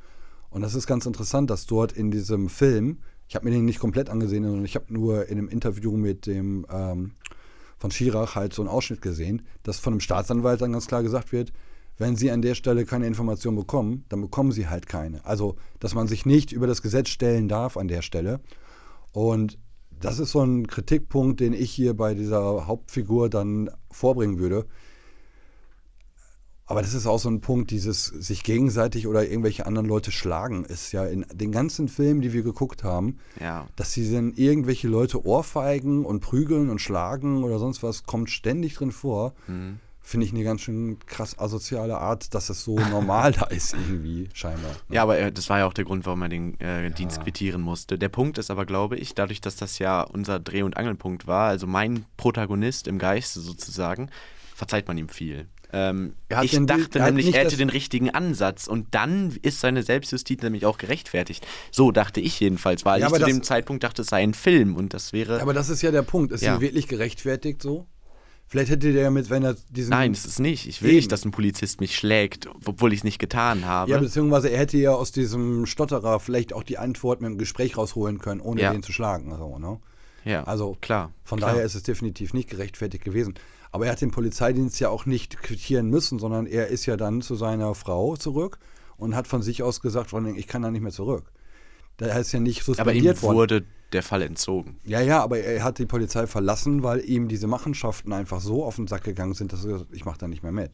Und 0.50 0.62
das 0.62 0.74
ist 0.74 0.86
ganz 0.86 1.06
interessant, 1.06 1.50
dass 1.50 1.66
dort 1.66 1.92
in 1.92 2.10
diesem 2.10 2.48
Film, 2.48 2.98
ich 3.28 3.34
habe 3.34 3.44
mir 3.44 3.50
den 3.50 3.64
nicht 3.64 3.80
komplett 3.80 4.08
angesehen, 4.08 4.44
sondern 4.44 4.64
ich 4.64 4.76
habe 4.76 4.92
nur 4.92 5.26
in 5.28 5.38
einem 5.38 5.48
Interview 5.48 5.96
mit 5.96 6.26
dem 6.26 6.66
ähm, 6.70 7.12
von 7.78 7.90
Schirach 7.90 8.34
halt 8.34 8.54
so 8.54 8.62
einen 8.62 8.70
Ausschnitt 8.70 9.02
gesehen, 9.02 9.42
dass 9.62 9.78
von 9.78 9.92
einem 9.92 10.00
Staatsanwalt 10.00 10.60
dann 10.60 10.72
ganz 10.72 10.86
klar 10.86 11.02
gesagt 11.02 11.32
wird, 11.32 11.52
wenn 11.98 12.16
Sie 12.16 12.30
an 12.30 12.42
der 12.42 12.54
Stelle 12.54 12.84
keine 12.84 13.06
Information 13.06 13.56
bekommen, 13.56 14.04
dann 14.08 14.20
bekommen 14.20 14.52
Sie 14.52 14.68
halt 14.68 14.86
keine. 14.86 15.24
Also, 15.24 15.56
dass 15.80 15.94
man 15.94 16.08
sich 16.08 16.26
nicht 16.26 16.52
über 16.52 16.66
das 16.66 16.82
Gesetz 16.82 17.08
stellen 17.08 17.48
darf 17.48 17.76
an 17.76 17.88
der 17.88 18.02
Stelle. 18.02 18.40
Und 19.12 19.58
das 20.00 20.18
ist 20.18 20.32
so 20.32 20.42
ein 20.42 20.66
Kritikpunkt, 20.66 21.40
den 21.40 21.52
ich 21.52 21.70
hier 21.70 21.94
bei 21.94 22.14
dieser 22.14 22.66
Hauptfigur 22.66 23.28
dann 23.30 23.70
vorbringen 23.90 24.38
würde. 24.38 24.66
Aber 26.68 26.82
das 26.82 26.94
ist 26.94 27.06
auch 27.06 27.18
so 27.20 27.28
ein 27.28 27.40
Punkt, 27.40 27.70
dieses 27.70 28.06
sich 28.06 28.42
gegenseitig 28.42 29.06
oder 29.06 29.24
irgendwelche 29.28 29.66
anderen 29.66 29.86
Leute 29.86 30.10
schlagen, 30.10 30.64
ist 30.64 30.90
ja 30.90 31.06
in 31.06 31.24
den 31.32 31.52
ganzen 31.52 31.86
Filmen, 31.86 32.20
die 32.22 32.32
wir 32.32 32.42
geguckt 32.42 32.82
haben, 32.82 33.18
Ja. 33.40 33.68
dass 33.76 33.92
sie 33.92 34.10
dann 34.12 34.32
irgendwelche 34.34 34.88
Leute 34.88 35.24
ohrfeigen 35.24 36.04
und 36.04 36.18
prügeln 36.20 36.68
und 36.68 36.80
schlagen 36.80 37.44
oder 37.44 37.60
sonst 37.60 37.84
was, 37.84 38.02
kommt 38.02 38.30
ständig 38.30 38.74
drin 38.74 38.90
vor. 38.90 39.34
Finde 40.08 40.24
ich 40.24 40.32
eine 40.32 40.44
ganz 40.44 40.60
schön 40.60 41.00
krass 41.06 41.36
asoziale 41.36 41.98
Art, 41.98 42.32
dass 42.32 42.48
es 42.48 42.62
so 42.62 42.78
normal 42.90 43.32
da 43.32 43.46
ist 43.46 43.72
irgendwie, 43.74 44.28
scheinbar. 44.34 44.70
Ja, 44.88 45.02
aber 45.02 45.18
äh, 45.18 45.32
das 45.32 45.50
war 45.50 45.58
ja 45.58 45.66
auch 45.66 45.72
der 45.72 45.84
Grund, 45.84 46.06
warum 46.06 46.22
er 46.22 46.28
den 46.28 46.60
äh, 46.60 46.92
Dienst 46.92 47.20
quittieren 47.24 47.60
musste. 47.60 47.98
Der 47.98 48.08
Punkt 48.08 48.38
ist 48.38 48.48
aber, 48.52 48.66
glaube 48.66 48.96
ich, 48.96 49.16
dadurch, 49.16 49.40
dass 49.40 49.56
das 49.56 49.80
ja 49.80 50.02
unser 50.02 50.38
Dreh- 50.38 50.62
und 50.62 50.76
Angelpunkt 50.76 51.26
war, 51.26 51.48
also 51.48 51.66
mein 51.66 52.04
Protagonist 52.18 52.86
im 52.86 53.00
Geiste 53.00 53.40
sozusagen, 53.40 54.08
verzeiht 54.54 54.86
man 54.86 54.96
ihm 54.96 55.08
viel. 55.08 55.48
Ähm, 55.72 56.14
ich 56.40 56.56
dachte 56.66 57.02
nämlich, 57.02 57.34
er 57.34 57.42
hätte 57.44 57.56
den 57.56 57.70
richtigen 57.70 58.10
Ansatz 58.10 58.68
und 58.68 58.94
dann 58.94 59.36
ist 59.42 59.58
seine 59.58 59.82
Selbstjustiz 59.82 60.40
nämlich 60.40 60.66
auch 60.66 60.78
gerechtfertigt. 60.78 61.44
So 61.72 61.90
dachte 61.90 62.20
ich 62.20 62.38
jedenfalls, 62.38 62.84
weil 62.84 63.00
Ja, 63.00 63.08
ich 63.08 63.12
zu 63.14 63.24
dem 63.24 63.42
Zeitpunkt 63.42 63.82
dachte, 63.82 64.02
es 64.02 64.08
sei 64.08 64.22
ein 64.22 64.34
Film 64.34 64.76
und 64.76 64.94
das 64.94 65.12
wäre. 65.12 65.42
Aber 65.42 65.52
das 65.52 65.68
ist 65.68 65.82
ja 65.82 65.90
der 65.90 66.02
Punkt. 66.02 66.30
Ist 66.30 66.42
Ja. 66.42 66.54
sie 66.54 66.60
wirklich 66.60 66.86
gerechtfertigt 66.86 67.60
so? 67.60 67.88
Vielleicht 68.48 68.70
hätte 68.70 68.92
der 68.92 69.10
mit, 69.10 69.28
wenn 69.28 69.42
er 69.42 69.56
diesen. 69.70 69.90
Nein, 69.90 70.12
das 70.12 70.24
ist 70.24 70.38
nicht. 70.38 70.66
Ich 70.68 70.80
will 70.80 70.90
Eben. 70.90 70.96
nicht, 70.98 71.10
dass 71.12 71.24
ein 71.24 71.32
Polizist 71.32 71.80
mich 71.80 71.96
schlägt, 71.96 72.48
obwohl 72.64 72.92
ich 72.92 73.00
es 73.00 73.04
nicht 73.04 73.18
getan 73.18 73.64
habe. 73.64 73.90
Ja, 73.90 73.98
beziehungsweise 73.98 74.50
er 74.50 74.58
hätte 74.58 74.78
ja 74.78 74.92
aus 74.92 75.10
diesem 75.10 75.66
Stotterer 75.66 76.20
vielleicht 76.20 76.52
auch 76.52 76.62
die 76.62 76.78
Antwort 76.78 77.20
mit 77.20 77.30
dem 77.30 77.38
Gespräch 77.38 77.76
rausholen 77.76 78.18
können, 78.18 78.40
ohne 78.40 78.60
Ja. 78.62 78.72
den 78.72 78.84
zu 78.84 78.92
schlagen. 78.92 79.34
So, 79.36 79.58
ne? 79.58 79.80
Ja, 80.24 80.44
Also 80.44 80.76
klar. 80.80 81.12
Von 81.24 81.38
klar. 81.38 81.52
daher 81.52 81.64
ist 81.64 81.74
es 81.74 81.82
definitiv 81.82 82.34
nicht 82.34 82.48
gerechtfertigt 82.50 83.04
gewesen. 83.04 83.34
Aber 83.72 83.86
er 83.86 83.92
hat 83.92 84.00
den 84.00 84.10
Polizeidienst 84.12 84.78
ja 84.80 84.88
auch 84.90 85.06
nicht 85.06 85.42
quittieren 85.42 85.88
müssen, 85.90 86.18
sondern 86.18 86.46
er 86.46 86.68
ist 86.68 86.86
ja 86.86 86.96
dann 86.96 87.22
zu 87.22 87.34
seiner 87.34 87.74
Frau 87.74 88.16
zurück 88.16 88.58
und 88.96 89.14
hat 89.16 89.26
von 89.26 89.42
sich 89.42 89.62
aus 89.62 89.80
gesagt, 89.80 90.12
ich 90.36 90.46
kann 90.46 90.62
da 90.62 90.70
nicht 90.70 90.82
mehr 90.82 90.92
zurück. 90.92 91.32
Da 91.96 92.06
ist 92.18 92.32
ja 92.32 92.40
nicht 92.40 92.60
aber 92.78 92.92
ihm 92.92 93.04
suspendiert 93.04 93.22
worden. 93.22 93.66
Der 93.92 94.02
Fall 94.02 94.22
entzogen. 94.22 94.78
Ja, 94.84 95.00
ja, 95.00 95.22
aber 95.22 95.38
er 95.38 95.62
hat 95.62 95.78
die 95.78 95.86
Polizei 95.86 96.26
verlassen, 96.26 96.82
weil 96.82 97.00
ihm 97.08 97.28
diese 97.28 97.46
Machenschaften 97.46 98.12
einfach 98.12 98.40
so 98.40 98.64
auf 98.64 98.76
den 98.76 98.86
Sack 98.86 99.04
gegangen 99.04 99.34
sind, 99.34 99.52
dass 99.52 99.64
er 99.64 99.72
gesagt 99.72 99.90
hat, 99.90 99.96
ich 99.96 100.04
mache 100.04 100.18
da 100.18 100.28
nicht 100.28 100.42
mehr 100.42 100.52
mit. 100.52 100.70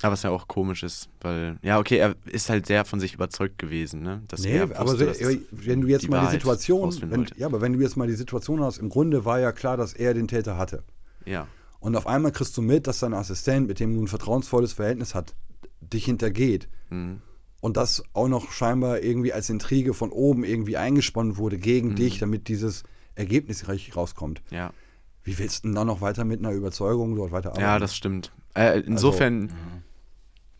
Aber 0.00 0.12
was 0.12 0.22
ja 0.22 0.30
auch 0.30 0.46
komisch 0.46 0.84
ist, 0.84 1.08
weil, 1.20 1.58
ja, 1.60 1.78
okay, 1.78 1.96
er 1.96 2.14
ist 2.26 2.48
halt 2.48 2.66
sehr 2.66 2.84
von 2.84 3.00
sich 3.00 3.14
überzeugt 3.14 3.58
gewesen, 3.58 4.02
ne? 4.02 4.22
Dass 4.28 4.42
Nee, 4.42 4.60
aber 4.60 4.86
wusste, 4.86 5.06
dass 5.06 5.20
es 5.20 5.38
wenn 5.50 5.80
du 5.80 5.88
jetzt 5.88 6.08
mal 6.08 6.24
die 6.24 6.30
Situation, 6.30 6.94
wenn, 7.10 7.26
ja, 7.36 7.46
aber 7.46 7.60
wenn 7.60 7.72
du 7.72 7.80
jetzt 7.80 7.96
mal 7.96 8.06
die 8.06 8.14
Situation 8.14 8.60
hast, 8.62 8.78
im 8.78 8.90
Grunde 8.90 9.24
war 9.24 9.40
ja 9.40 9.50
klar, 9.50 9.76
dass 9.76 9.94
er 9.94 10.14
den 10.14 10.28
Täter 10.28 10.56
hatte. 10.56 10.84
Ja, 11.24 11.48
Und 11.80 11.96
auf 11.96 12.06
einmal 12.06 12.30
kriegst 12.30 12.56
du 12.56 12.62
mit, 12.62 12.86
dass 12.86 13.00
dein 13.00 13.12
Assistent, 13.12 13.66
mit 13.66 13.80
dem 13.80 13.92
du 13.92 14.02
ein 14.02 14.08
vertrauensvolles 14.08 14.72
Verhältnis 14.72 15.16
hat, 15.16 15.34
dich 15.80 16.04
hintergeht. 16.04 16.68
mhm. 16.90 17.22
Und 17.60 17.76
das 17.76 18.02
auch 18.12 18.28
noch 18.28 18.52
scheinbar 18.52 19.00
irgendwie 19.02 19.32
als 19.32 19.50
Intrige 19.50 19.92
von 19.94 20.10
oben 20.12 20.44
irgendwie 20.44 20.76
eingesponnen 20.76 21.36
wurde 21.38 21.56
Mhm. 21.56 21.60
gegen 21.60 21.94
dich, 21.96 22.18
damit 22.18 22.48
dieses 22.48 22.84
Ergebnis 23.14 23.68
richtig 23.68 23.96
rauskommt. 23.96 24.42
ja. 24.50 24.72
Wie 25.24 25.38
willst 25.38 25.62
du 25.64 25.68
denn 25.68 25.74
dann 25.74 25.88
noch 25.88 26.00
weiter 26.00 26.24
mit 26.24 26.38
einer 26.38 26.52
Überzeugung 26.52 27.14
dort 27.14 27.32
weiter 27.32 27.50
arbeiten? 27.50 27.60
Ja, 27.62 27.78
das 27.78 27.94
stimmt. 27.94 28.32
Äh, 28.54 28.80
insofern 28.80 29.40
Mhm. 29.42 29.50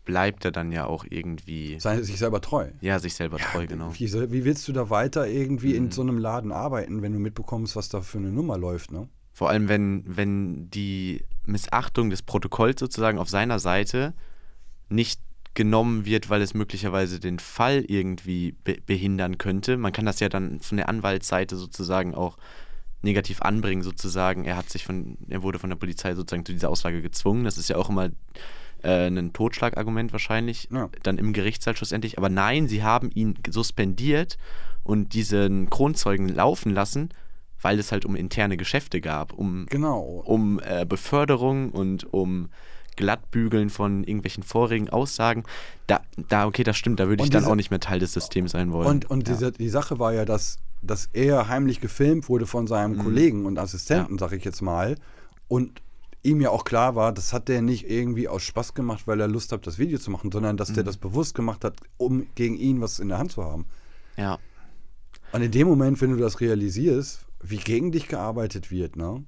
bleibt 0.05 0.45
er 0.45 0.51
dann 0.51 0.71
ja 0.71 0.85
auch 0.85 1.05
irgendwie, 1.09 1.79
Sei 1.79 2.01
sich 2.03 2.17
selber 2.19 2.39
treu. 2.41 2.67
ja, 2.81 2.99
sich 2.99 3.15
selber 3.15 3.37
treu, 3.37 3.65
genau. 3.65 3.91
Wie, 3.97 4.11
wie 4.31 4.45
willst 4.45 4.67
du 4.67 4.73
da 4.73 4.89
weiter 4.91 5.27
irgendwie 5.27 5.69
Mhm. 5.69 5.85
in 5.85 5.91
so 5.91 6.01
einem 6.01 6.17
Laden 6.19 6.51
arbeiten, 6.51 7.01
wenn 7.01 7.13
du 7.13 7.19
mitbekommst, 7.19 7.75
was 7.75 7.89
da 7.89 8.01
für 8.01 8.17
eine 8.19 8.31
Nummer 8.31 8.57
läuft, 8.57 8.91
ne? 8.91 9.07
Vor 9.33 9.49
allem, 9.49 9.69
wenn, 9.69 10.03
wenn 10.05 10.69
die 10.69 11.23
Missachtung 11.45 12.09
des 12.09 12.21
Protokolls 12.21 12.79
sozusagen 12.79 13.17
auf 13.17 13.29
seiner 13.29 13.57
Seite 13.59 14.13
nicht 14.89 15.19
genommen 15.55 16.05
wird, 16.05 16.29
weil 16.29 16.41
es 16.41 16.53
möglicherweise 16.53 17.19
den 17.19 17.39
Fall 17.39 17.83
irgendwie 17.87 18.53
be 18.63 18.77
behindern 18.85 19.37
könnte. 19.37 19.77
Man 19.77 19.91
kann 19.91 20.05
das 20.05 20.19
ja 20.19 20.29
dann 20.29 20.59
von 20.59 20.77
der 20.77 20.89
Anwaltsseite 20.89 21.55
sozusagen 21.57 22.15
auch 22.15 22.37
negativ 23.01 23.41
anbringen, 23.41 23.81
sozusagen. 23.81 24.45
Er 24.45 24.57
hat 24.57 24.69
sich 24.69 24.85
von, 24.85 25.17
er 25.29 25.41
wurde 25.41 25.59
von 25.59 25.69
der 25.69 25.77
Polizei 25.77 26.15
sozusagen 26.15 26.45
zu 26.45 26.53
dieser 26.53 26.69
Aussage 26.69 27.01
gezwungen. 27.01 27.43
Das 27.45 27.57
ist 27.57 27.69
ja 27.69 27.77
auch 27.77 27.89
immer 27.89 28.09
äh, 28.83 29.07
ein 29.07 29.33
Totschlagargument 29.33 30.11
wahrscheinlich, 30.11 30.67
Ja. 30.71 30.89
dann 31.03 31.17
im 31.17 31.33
Gerichtssaal 31.33 31.75
schlussendlich. 31.75 32.17
Aber 32.17 32.29
nein, 32.29 32.67
sie 32.67 32.83
haben 32.83 33.09
ihn 33.13 33.35
suspendiert 33.49 34.37
und 34.83 35.13
diesen 35.13 35.69
Kronzeugen 35.69 36.29
laufen 36.29 36.73
lassen, 36.73 37.09
weil 37.61 37.79
es 37.79 37.91
halt 37.91 38.05
um 38.05 38.15
interne 38.15 38.55
Geschäfte 38.55 39.01
gab, 39.01 39.33
um, 39.33 39.65
Genau. 39.69 40.01
um 40.25 40.59
äh, 40.63 40.85
Beförderung 40.85 41.71
und 41.71 42.13
um 42.13 42.49
Glattbügeln 42.99 43.69
von 43.69 44.03
irgendwelchen 44.03 44.43
vorigen 44.43 44.89
Aussagen. 44.89 45.43
Da, 45.87 46.01
da 46.27 46.45
okay, 46.45 46.63
das 46.63 46.75
stimmt, 46.77 46.99
da 46.99 47.07
würde 47.07 47.23
ich 47.23 47.27
Und 47.29 47.33
dann 47.33 47.41
diese- 47.43 47.51
auch 47.51 47.55
nicht 47.55 47.71
mehr 47.71 47.79
Teil 47.79 47.99
des 47.99 48.11
Systems 48.13 48.51
sein 48.51 48.71
wollen. 48.73 48.85
Und, 48.87 49.09
und 49.09 49.27
ja. 49.27 49.33
diese, 49.33 49.51
die 49.53 49.69
Sache 49.69 49.97
war 49.99 50.13
ja, 50.13 50.25
dass, 50.25 50.59
dass 50.81 51.09
er 51.13 51.47
heimlich 51.47 51.79
gefilmt 51.79 52.27
wurde 52.29 52.45
von 52.45 52.67
seinem 52.67 52.97
Mhm. 52.97 53.03
Kollegen 53.03 53.45
und 53.45 53.57
Assistenten, 53.57 54.17
sag 54.19 54.33
ich 54.33 54.43
jetzt 54.43 54.61
mal. 54.61 54.95
Und 55.47 55.81
ihm 56.21 56.41
ja 56.41 56.49
auch 56.49 56.65
klar 56.65 56.95
war, 56.95 57.13
das 57.13 57.31
hat 57.31 57.47
der 57.47 57.61
nicht 57.61 57.89
irgendwie 57.89 58.27
aus 58.27 58.43
Spaß 58.43 58.73
gemacht, 58.73 59.07
weil 59.07 59.21
er 59.21 59.29
Lust 59.29 59.53
hat, 59.53 59.65
das 59.65 59.79
Video 59.79 59.97
zu 59.97 60.11
machen, 60.11 60.31
sondern 60.31 60.57
dass 60.57 60.73
der 60.73 60.83
Mhm. 60.83 60.87
das 60.87 60.97
bewusst 60.97 61.33
gemacht 61.33 61.63
hat, 61.63 61.77
um 61.97 62.27
gegen 62.35 62.57
ihn 62.57 62.81
was 62.81 62.99
in 62.99 63.07
der 63.07 63.17
Hand 63.17 63.31
zu 63.31 63.43
haben. 63.43 63.65
ja. 64.17 64.37
Und 65.31 65.43
in 65.43 65.51
dem 65.51 65.67
Moment, 65.67 66.01
wenn 66.01 66.09
du 66.09 66.17
das 66.17 66.41
realisierst, 66.41 67.23
wie 67.43 67.57
gegen 67.57 67.91
dich 67.91 68.07
gearbeitet 68.07 68.71
wird, 68.71 68.95
ne, 68.95 69.23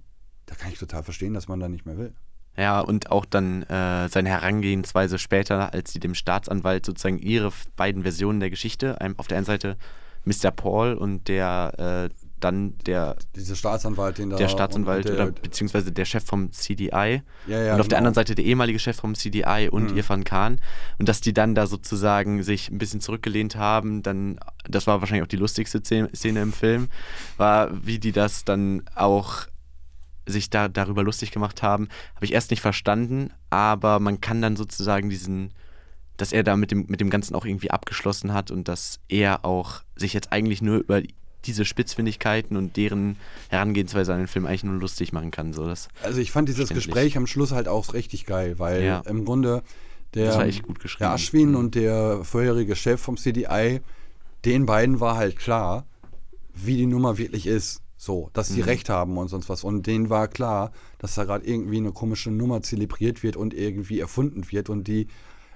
da 0.47 0.55
kann 0.55 0.71
ich 0.71 0.79
total 0.79 1.03
verstehen, 1.03 1.35
dass 1.35 1.47
man 1.47 1.59
da 1.59 1.69
nicht 1.69 1.85
mehr 1.85 1.95
will. 1.95 2.11
Ja, 2.57 2.81
und 2.81 3.11
auch 3.11 3.25
dann 3.25 3.63
äh, 3.63 4.09
seine 4.09 4.29
Herangehensweise 4.29 5.17
später, 5.19 5.73
als 5.73 5.93
sie 5.93 5.99
dem 5.99 6.15
Staatsanwalt 6.15 6.85
sozusagen 6.85 7.17
ihre 7.19 7.51
beiden 7.77 8.03
Versionen 8.03 8.39
der 8.39 8.49
Geschichte, 8.49 8.99
einem, 8.99 9.17
auf 9.17 9.27
der 9.27 9.37
einen 9.37 9.45
Seite 9.45 9.77
Mr. 10.25 10.51
Paul 10.51 10.93
und 10.93 11.27
der 11.27 12.09
äh, 12.09 12.15
dann 12.41 12.75
der, 12.87 13.15
Dieser 13.35 13.55
Staatsanwalt, 13.55 14.17
den 14.17 14.31
da. 14.31 14.35
der 14.35 14.47
Staatsanwalt 14.47 15.05
der, 15.05 15.13
oder 15.13 15.31
beziehungsweise 15.31 15.91
der 15.91 16.05
Chef 16.05 16.25
vom 16.25 16.51
CDI 16.51 17.21
Ja, 17.47 17.61
ja, 17.61 17.73
und 17.75 17.79
auf 17.81 17.87
der 17.87 17.97
genau. 17.97 18.07
anderen 18.07 18.13
Seite 18.15 18.35
der 18.35 18.43
ehemalige 18.45 18.79
Chef 18.79 18.97
vom 18.97 19.15
CDI 19.15 19.69
und 19.71 19.91
Mhm. 19.91 19.97
Irfan 19.97 20.23
Khan 20.23 20.59
und 20.97 21.07
dass 21.07 21.21
die 21.21 21.33
dann 21.33 21.55
da 21.55 21.67
sozusagen 21.67 22.43
sich 22.43 22.69
ein 22.69 22.79
bisschen 22.79 22.99
zurückgelehnt 22.99 23.55
haben, 23.55 24.01
dann, 24.03 24.39
das 24.67 24.87
war 24.87 25.01
wahrscheinlich 25.01 25.23
auch 25.23 25.27
die 25.27 25.37
lustigste 25.37 25.81
Szene 25.83 26.41
im 26.41 26.51
Film, 26.53 26.89
war, 27.37 27.69
wie 27.85 27.99
die 27.99 28.11
das 28.11 28.43
dann 28.43 28.83
auch 28.95 29.45
sich 30.27 30.49
da 30.49 30.67
darüber 30.67 31.03
lustig 31.03 31.31
gemacht 31.31 31.61
haben, 31.63 31.87
habe 32.15 32.25
ich 32.25 32.33
erst 32.33 32.51
nicht 32.51 32.61
verstanden, 32.61 33.31
aber 33.49 33.99
man 33.99 34.21
kann 34.21 34.41
dann 34.41 34.55
sozusagen 34.55 35.09
diesen, 35.09 35.51
dass 36.17 36.31
er 36.31 36.43
da 36.43 36.55
mit 36.55 36.71
dem, 36.71 36.85
mit 36.87 37.01
dem 37.01 37.09
Ganzen 37.09 37.33
auch 37.35 37.45
irgendwie 37.45 37.71
abgeschlossen 37.71 38.33
hat 38.33 38.51
und 38.51 38.67
dass 38.67 38.99
er 39.09 39.43
auch 39.45 39.81
sich 39.95 40.13
jetzt 40.13 40.31
eigentlich 40.31 40.61
nur 40.61 40.77
über 40.77 41.01
diese 41.45 41.65
Spitzfindigkeiten 41.65 42.55
und 42.55 42.77
deren 42.77 43.17
Herangehensweise 43.49 44.13
an 44.13 44.19
den 44.19 44.27
Film 44.27 44.45
eigentlich 44.45 44.63
nur 44.63 44.75
lustig 44.79 45.11
machen 45.11 45.31
kann. 45.31 45.53
So, 45.53 45.65
das, 45.67 45.87
Also 46.03 46.19
ich 46.21 46.31
fand 46.31 46.47
dieses. 46.49 46.69
Gespräch 46.69 47.17
am 47.17 47.25
Schluss 47.25 47.51
halt 47.51 47.67
auch 47.67 47.95
richtig 47.95 48.27
geil, 48.27 48.59
weil 48.59 48.83
Ja. 48.83 48.99
im 49.07 49.25
Grunde 49.25 49.63
der, 50.13 50.37
der 50.99 51.11
Aschwin 51.11 51.49
Mhm. 51.51 51.55
und 51.55 51.73
der 51.75 52.23
vorherige 52.23 52.75
Chef 52.75 53.01
vom 53.01 53.17
CDI, 53.17 53.81
den 54.45 54.67
beiden 54.67 54.99
war 54.99 55.15
halt 55.15 55.35
klar, 55.37 55.85
wie 56.53 56.77
die 56.77 56.85
Nummer 56.85 57.17
wirklich 57.17 57.47
ist. 57.47 57.81
So, 58.03 58.31
dass 58.33 58.47
die 58.47 58.61
Mhm. 58.61 58.65
recht 58.65 58.89
haben 58.89 59.15
und 59.19 59.27
sonst 59.27 59.47
was. 59.47 59.63
Und 59.63 59.85
denen 59.85 60.09
war 60.09 60.27
klar, 60.27 60.71
dass 60.97 61.13
da 61.13 61.23
gerade 61.23 61.45
irgendwie 61.45 61.77
eine 61.77 61.91
komische 61.91 62.31
Nummer 62.31 62.63
zelebriert 62.63 63.21
wird 63.21 63.35
und 63.35 63.53
irgendwie 63.53 63.99
erfunden 63.99 64.43
wird 64.49 64.71
und 64.71 64.87
die 64.87 65.05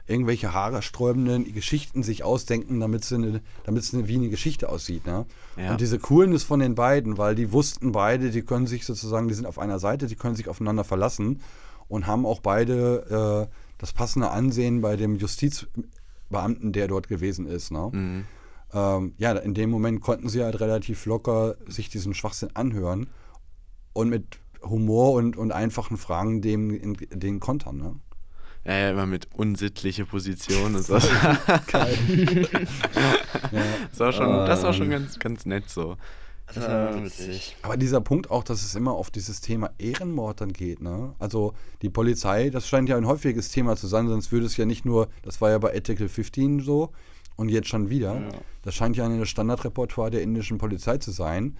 irgendwelche 0.05 0.53
haarsträubenden 0.53 1.51
Geschichten 1.55 2.03
sich 2.03 2.23
ausdenken, 2.23 2.79
damit 2.79 3.01
es 3.01 3.11
eine, 3.11 3.41
eine, 3.65 4.07
wie 4.07 4.13
eine 4.13 4.29
Geschichte 4.29 4.69
aussieht. 4.69 5.07
Ne? 5.07 5.25
Ja. 5.57 5.71
Und 5.71 5.81
diese 5.81 5.97
Coolness 5.97 6.43
von 6.43 6.59
den 6.59 6.75
beiden, 6.75 7.17
weil 7.17 7.33
die 7.33 7.51
wussten 7.51 7.93
beide, 7.93 8.29
die 8.29 8.43
können 8.43 8.67
sich 8.67 8.85
sozusagen, 8.85 9.27
die 9.27 9.33
sind 9.33 9.47
auf 9.47 9.57
einer 9.57 9.79
Seite, 9.79 10.05
die 10.05 10.15
können 10.15 10.35
sich 10.35 10.47
aufeinander 10.47 10.83
verlassen 10.83 11.41
und 11.87 12.05
haben 12.05 12.27
auch 12.27 12.41
beide 12.41 13.47
äh, 13.49 13.55
das 13.79 13.91
passende 13.91 14.29
Ansehen 14.29 14.81
bei 14.81 14.97
dem 14.97 15.15
Justizbeamten, 15.15 16.73
der 16.73 16.87
dort 16.89 17.07
gewesen 17.07 17.47
ist. 17.47 17.71
Ne? 17.71 17.89
Mhm. 17.91 18.25
Ähm, 18.75 19.13
ja, 19.17 19.31
in 19.31 19.53
dem 19.53 19.69
Moment 19.69 20.01
konnten 20.01 20.27
sie 20.27 20.43
halt 20.43 20.59
relativ 20.59 21.05
locker 21.05 21.55
sich 21.65 21.87
diesen 21.87 22.13
Schwachsinn 22.13 22.49
anhören 22.55 23.07
und 23.93 24.09
mit 24.09 24.39
Humor 24.61 25.13
und, 25.13 25.37
und 25.37 25.53
einfachen 25.53 25.95
Fragen 25.95 26.41
dem 26.41 26.71
in, 26.71 26.97
den 27.09 27.39
kontern. 27.39 27.77
Ne? 27.77 27.95
Ja, 28.65 28.73
ja, 28.73 28.89
immer 28.89 29.05
mit 29.05 29.29
unsittliche 29.33 30.05
Position 30.05 30.75
und 30.75 30.83
so. 30.85 30.97
Geil. 31.67 31.97
das 33.91 33.99
war 33.99 34.11
schon, 34.11 34.45
das 34.45 34.63
war 34.63 34.73
schon 34.73 34.87
Ähm. 34.87 34.91
ganz, 34.91 35.19
ganz 35.19 35.45
nett 35.45 35.69
so. 35.69 35.95
Witzig. 36.53 37.55
Aber 37.63 37.75
dieser 37.75 38.01
Punkt 38.01 38.29
auch, 38.29 38.43
dass 38.43 38.63
es 38.63 38.75
immer 38.75 38.91
auf 38.91 39.09
dieses 39.09 39.41
Thema 39.41 39.71
Ehrenmord 39.79 40.41
dann 40.41 40.53
geht, 40.53 40.79
ne? 40.79 41.15
Also 41.17 41.53
die 41.81 41.89
Polizei, 41.89 42.51
das 42.51 42.67
scheint 42.67 42.87
ja 42.87 42.97
ein 42.97 43.07
häufiges 43.07 43.49
Thema 43.49 43.75
zu 43.75 43.87
sein, 43.87 44.07
sonst 44.07 44.31
würde 44.31 44.45
es 44.45 44.55
ja 44.55 44.65
nicht 44.65 44.85
nur, 44.85 45.07
das 45.23 45.41
war 45.41 45.49
ja 45.49 45.57
bei 45.57 45.73
Article 45.73 46.07
15 46.07 46.59
so 46.59 46.91
und 47.35 47.49
jetzt 47.49 47.67
schon 47.67 47.89
wieder. 47.89 48.21
Ja. 48.21 48.29
Das 48.63 48.75
scheint 48.75 48.97
ja 48.97 49.05
eine 49.05 49.25
Standardrepertoire 49.25 50.11
der 50.11 50.21
indischen 50.21 50.57
Polizei 50.57 50.97
zu 50.97 51.11
sein. 51.11 51.57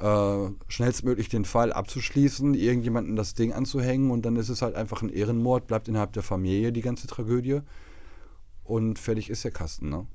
Äh, 0.00 0.50
schnellstmöglich 0.68 1.28
den 1.28 1.44
Fall 1.44 1.72
abzuschließen, 1.72 2.54
irgendjemanden 2.54 3.16
das 3.16 3.34
Ding 3.34 3.52
anzuhängen 3.52 4.12
und 4.12 4.22
dann 4.24 4.36
ist 4.36 4.48
es 4.48 4.62
halt 4.62 4.76
einfach 4.76 5.02
ein 5.02 5.08
Ehrenmord, 5.08 5.66
bleibt 5.66 5.88
innerhalb 5.88 6.12
der 6.12 6.22
Familie 6.22 6.70
die 6.70 6.82
ganze 6.82 7.08
Tragödie 7.08 7.62
und 8.62 9.00
fertig 9.00 9.28
ist 9.28 9.42
der 9.42 9.50
Kasten, 9.50 9.88
ne? 9.88 10.06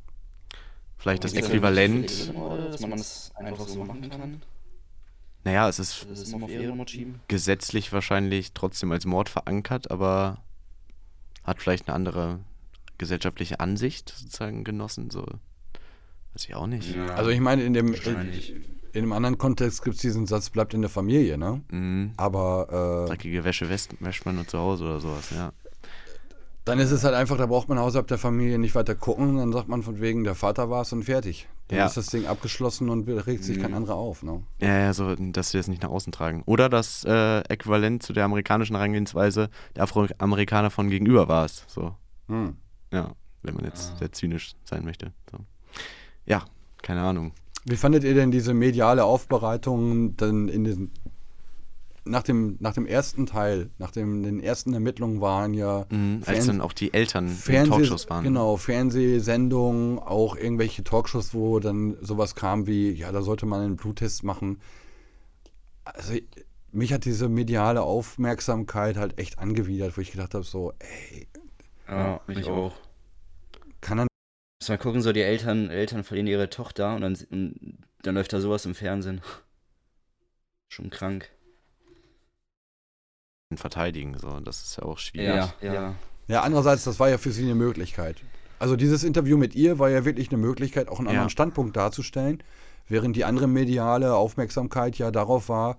Vielleicht 0.98 1.26
das 1.26 1.34
Äquivalent. 1.34 2.34
dass 2.34 2.80
man 2.80 2.92
das 2.92 3.34
einfach 3.36 3.68
so 3.68 3.84
machen 3.84 4.10
kann. 4.10 4.42
Naja, 5.44 5.68
es 5.68 5.80
ist 5.80 6.08
ist 6.10 6.34
gesetzlich 7.28 7.92
wahrscheinlich 7.92 8.54
trotzdem 8.54 8.94
als 8.94 9.06
Mord 9.06 9.28
verankert, 9.28 9.92
aber 9.92 10.38
hat 11.44 11.62
vielleicht 11.62 11.90
eine 11.90 11.96
andere 11.96 12.40
gesellschaftliche 12.98 13.60
Ansicht 13.60 14.14
sozusagen 14.16 14.64
genossen. 14.64 15.10
So. 15.10 15.22
Weiß 16.34 16.46
ich 16.46 16.56
auch 16.56 16.68
nicht. 16.68 16.96
Also 17.16 17.30
ich 17.30 17.40
meine, 17.40 17.64
in 17.64 17.74
dem, 17.74 17.94
in, 17.94 19.02
dem 19.02 19.12
anderen 19.14 19.38
Kontext 19.38 19.84
gibt 19.84 19.96
es 19.96 20.02
diesen 20.02 20.26
Satz, 20.26 20.50
bleibt 20.50 20.74
in 20.74 20.82
der 20.82 20.90
Familie, 20.90 21.38
ne? 21.38 21.62
Mhm. 21.72 22.14
Aber 22.18 23.06
äh, 23.06 23.10
Dreckige 23.10 23.44
Wäsche 23.44 23.70
wäscht, 23.70 23.92
wäscht 24.00 24.26
man 24.26 24.36
nur 24.36 24.48
zu 24.48 24.58
Hause 24.60 24.86
oder 24.86 25.00
sowas, 25.00 25.30
ja. 25.32 25.52
dann 26.66 26.80
ist 26.80 26.92
es 26.92 27.04
halt 27.04 27.14
einfach, 27.14 27.38
da 27.38 27.46
braucht 27.46 27.68
man 27.70 27.78
außerhalb 27.78 28.08
der 28.08 28.18
Familie 28.18 28.58
nicht 28.58 28.74
weiter 28.74 28.96
gucken. 28.96 29.38
Dann 29.38 29.52
sagt 29.52 29.68
man 29.68 29.84
von 29.84 30.00
wegen, 30.00 30.24
der 30.24 30.34
Vater 30.36 30.70
war 30.70 30.82
es 30.84 30.94
und 30.94 31.04
fertig. 31.04 31.48
Dann 31.68 31.80
Ja. 31.80 31.86
ist 31.88 31.98
das 31.98 32.08
Ding 32.08 32.26
abgeschlossen 32.26 32.90
und 32.90 33.08
regt 33.08 33.44
sich 33.44 33.60
kein 33.60 33.72
Mhm. 33.72 33.78
anderer 33.78 33.96
auf. 33.96 34.24
Ne? 34.24 34.44
Ja, 34.60 34.80
ja, 34.80 34.94
so, 34.94 35.16
dass 35.16 35.52
sie 35.52 35.58
das 35.58 35.68
nicht 35.68 35.82
nach 35.84 35.90
außen 35.90 36.12
tragen. 36.14 36.42
Oder 36.46 36.70
das 36.70 37.04
äh, 37.06 37.40
Äquivalent 37.42 38.02
zu 38.04 38.14
der 38.14 38.26
amerikanischen 38.26 38.76
Herangehensweise, 38.76 39.50
der 39.76 39.84
Afroamerikaner 39.84 40.72
von 40.72 40.90
gegenüber 40.90 41.28
war 41.28 41.46
es. 41.46 41.64
So, 41.68 41.96
Hm. 42.28 42.56
Ja, 42.94 43.12
wenn 43.42 43.56
man 43.56 43.66
jetzt 43.66 43.92
Ah. 43.94 43.98
sehr 43.98 44.12
zynisch 44.14 44.54
sein 44.64 44.86
möchte. 44.86 45.12
So. 45.32 45.40
Ja, 46.26 46.46
keine 46.82 47.02
Ahnung. 47.02 47.34
Wie 47.66 47.76
fandet 47.76 48.04
ihr 48.04 48.14
denn 48.14 48.32
diese 48.32 48.54
mediale 48.54 49.04
Aufbereitung 49.04 50.16
dann 50.18 50.48
in 50.48 50.64
den 50.64 50.92
nach 52.06 52.24
dem, 52.24 52.58
nach 52.60 52.74
dem 52.74 52.86
ersten 52.86 53.26
Teil, 53.26 53.70
nach 53.78 53.92
dem, 53.92 54.24
den 54.24 54.42
ersten 54.42 54.74
Ermittlungen 54.74 55.22
waren 55.22 55.54
ja 55.54 55.86
Mhm, 55.90 56.22
als 56.26 56.40
Fern- 56.40 56.48
dann 56.48 56.62
auch 56.62 56.74
die 56.74 56.94
Eltern 56.94 57.28
in 57.30 57.34
Fernseh 57.34 57.72
Talkshows 57.72 58.10
waren. 58.10 58.26
Genau, 58.26 58.58
Fernsehsendungen, 58.58 60.00
auch 60.00 60.36
irgendwelche 60.36 60.84
Talkshows, 60.84 61.34
wo 61.34 61.60
dann 61.62 61.96
sowas 62.02 62.36
kam 62.36 62.68
wie, 62.68 62.92
ja, 62.92 63.14
da 63.14 63.22
sollte 63.22 63.46
man 63.46 63.62
einen 63.62 63.76
Bluttest 63.78 64.24
machen. 64.26 64.60
Also 65.86 66.16
mich 66.74 66.92
hat 66.92 67.06
diese 67.06 67.30
mediale 67.30 67.82
Aufmerksamkeit 67.84 68.98
halt 68.98 69.18
echt 69.18 69.40
angewidert, 69.40 69.96
wo 69.96 70.02
ich 70.02 70.12
gedacht 70.12 70.34
habe, 70.34 70.44
so, 70.44 70.74
ey, 70.80 71.28
Ja, 71.88 72.20
mich 72.28 72.46
auch. 72.48 72.74
er 72.74 72.83
Muss 74.64 74.70
mal 74.70 74.78
gucken, 74.78 75.02
so 75.02 75.12
die 75.12 75.20
Eltern, 75.20 75.70
Eltern 75.70 76.06
verlieren 76.06 76.26
ihre 76.28 76.50
Tochter 76.50 76.96
und 76.96 77.02
dann, 77.02 77.18
und 77.32 77.80
dann 78.02 78.16
läuft 78.16 78.32
da 78.32 78.40
sowas 78.40 78.66
im 78.66 78.76
Fernsehen. 78.76 79.20
Schon 80.70 80.90
krank. 80.90 81.30
verteidigen. 83.56 84.18
So. 84.18 84.40
Das 84.40 84.64
ist 84.64 84.78
ja 84.78 84.84
auch 84.84 84.98
schwierig. 85.00 85.28
Ja, 85.28 85.74
ja. 85.74 85.96
Ja, 86.30 86.44
andererseits, 86.44 86.86
das 86.86 86.98
war 86.98 87.10
ja 87.10 87.18
für 87.18 87.34
sie 87.34 87.44
eine 87.44 87.56
Möglichkeit. 87.56 88.22
Also 88.58 88.78
dieses 88.78 89.04
Interview 89.04 89.36
mit 89.36 89.54
ihr 89.54 89.80
war 89.80 89.90
ja 89.90 90.06
wirklich 90.06 90.30
eine 90.30 90.38
Möglichkeit, 90.38 90.88
auch 90.88 91.00
einen 91.00 91.08
Ja. 91.08 91.12
anderen 91.12 91.30
Standpunkt 91.30 91.76
darzustellen, 91.76 92.42
während 92.88 93.18
die 93.18 93.26
andere 93.26 93.48
mediale 93.48 94.16
Aufmerksamkeit 94.16 94.98
ja 94.98 95.12
darauf 95.12 95.50
war, 95.50 95.78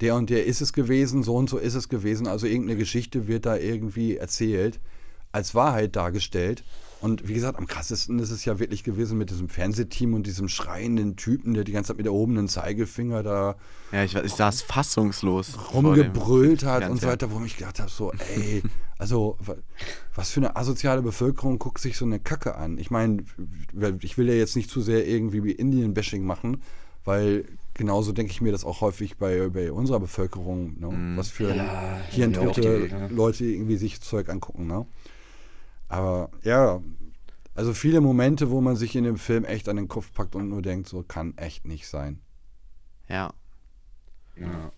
der 0.00 0.14
und 0.14 0.30
der 0.30 0.46
ist 0.46 0.62
es 0.62 0.72
gewesen, 0.72 1.22
so 1.22 1.36
und 1.36 1.50
so 1.50 1.58
ist 1.58 1.74
es 1.74 1.90
gewesen, 1.90 2.26
also 2.26 2.46
irgendeine 2.46 2.78
Geschichte 2.78 3.28
wird 3.28 3.44
da 3.44 3.58
irgendwie 3.58 4.16
erzählt, 4.16 4.80
als 5.32 5.54
Wahrheit 5.54 5.96
dargestellt. 5.96 6.64
Und 7.02 7.28
wie 7.28 7.34
gesagt, 7.34 7.58
am 7.58 7.66
krassesten 7.66 8.18
ist 8.20 8.30
es 8.30 8.44
ja 8.44 8.58
wirklich 8.60 8.84
gewesen 8.84 9.18
mit 9.18 9.28
diesem 9.30 9.48
Fernsehteam 9.48 10.14
und 10.14 10.26
diesem 10.26 10.48
schreienden 10.48 11.16
Typen, 11.16 11.52
der 11.52 11.64
die 11.64 11.72
ganze 11.72 11.88
Zeit 11.88 11.96
mit 11.98 12.06
erhobenen 12.06 12.46
Zeigefinger 12.48 13.22
da 13.24 13.56
Ja, 13.90 14.04
ich, 14.04 14.14
ich 14.14 14.32
saß 14.32 14.62
fassungslos. 14.62 15.58
rumgebrüllt 15.74 16.64
hat 16.64 16.88
und 16.88 17.00
so 17.00 17.08
weiter, 17.08 17.30
wo 17.32 17.44
ich 17.44 17.56
gedacht 17.56 17.80
habe, 17.80 17.90
so, 17.90 18.12
ey, 18.36 18.62
also 18.98 19.36
wa- 19.40 19.56
was 20.14 20.30
für 20.30 20.40
eine 20.40 20.54
asoziale 20.56 21.02
Bevölkerung 21.02 21.58
guckt 21.58 21.80
sich 21.80 21.96
so 21.96 22.04
eine 22.04 22.20
Kacke 22.20 22.54
an? 22.54 22.78
Ich 22.78 22.90
meine, 22.90 23.24
ich 24.00 24.16
will 24.16 24.28
ja 24.28 24.34
jetzt 24.34 24.54
nicht 24.54 24.70
zu 24.70 24.80
sehr 24.80 25.06
irgendwie 25.06 25.42
wie 25.42 25.50
Indien-Bashing 25.52 26.24
machen, 26.24 26.62
weil 27.04 27.44
genauso 27.74 28.12
denke 28.12 28.30
ich 28.30 28.40
mir 28.40 28.52
das 28.52 28.64
auch 28.64 28.80
häufig 28.80 29.16
bei, 29.16 29.48
bei 29.48 29.72
unserer 29.72 29.98
Bevölkerung, 29.98 30.78
ne? 30.78 30.86
Mhm. 30.88 31.16
was 31.16 31.30
für 31.30 31.52
Ja, 31.56 31.98
hirntote 32.10 32.86
ja, 32.88 33.06
Leute 33.08 33.44
irgendwie 33.44 33.76
sich 33.76 34.00
Zeug 34.00 34.28
angucken. 34.28 34.68
Ne? 34.68 34.86
Aber 35.92 36.30
ja, 36.42 36.80
also 37.54 37.74
viele 37.74 38.00
Momente, 38.00 38.50
wo 38.50 38.62
man 38.62 38.76
sich 38.76 38.96
in 38.96 39.04
dem 39.04 39.18
Film 39.18 39.44
echt 39.44 39.68
an 39.68 39.76
den 39.76 39.88
Kopf 39.88 40.10
packt 40.14 40.34
und 40.34 40.48
nur 40.48 40.62
denkt, 40.62 40.88
so 40.88 41.02
kann 41.02 41.36
echt 41.36 41.66
nicht 41.66 41.86
sein. 41.86 42.18
Ja. 43.08 43.34
ja. 44.36 44.72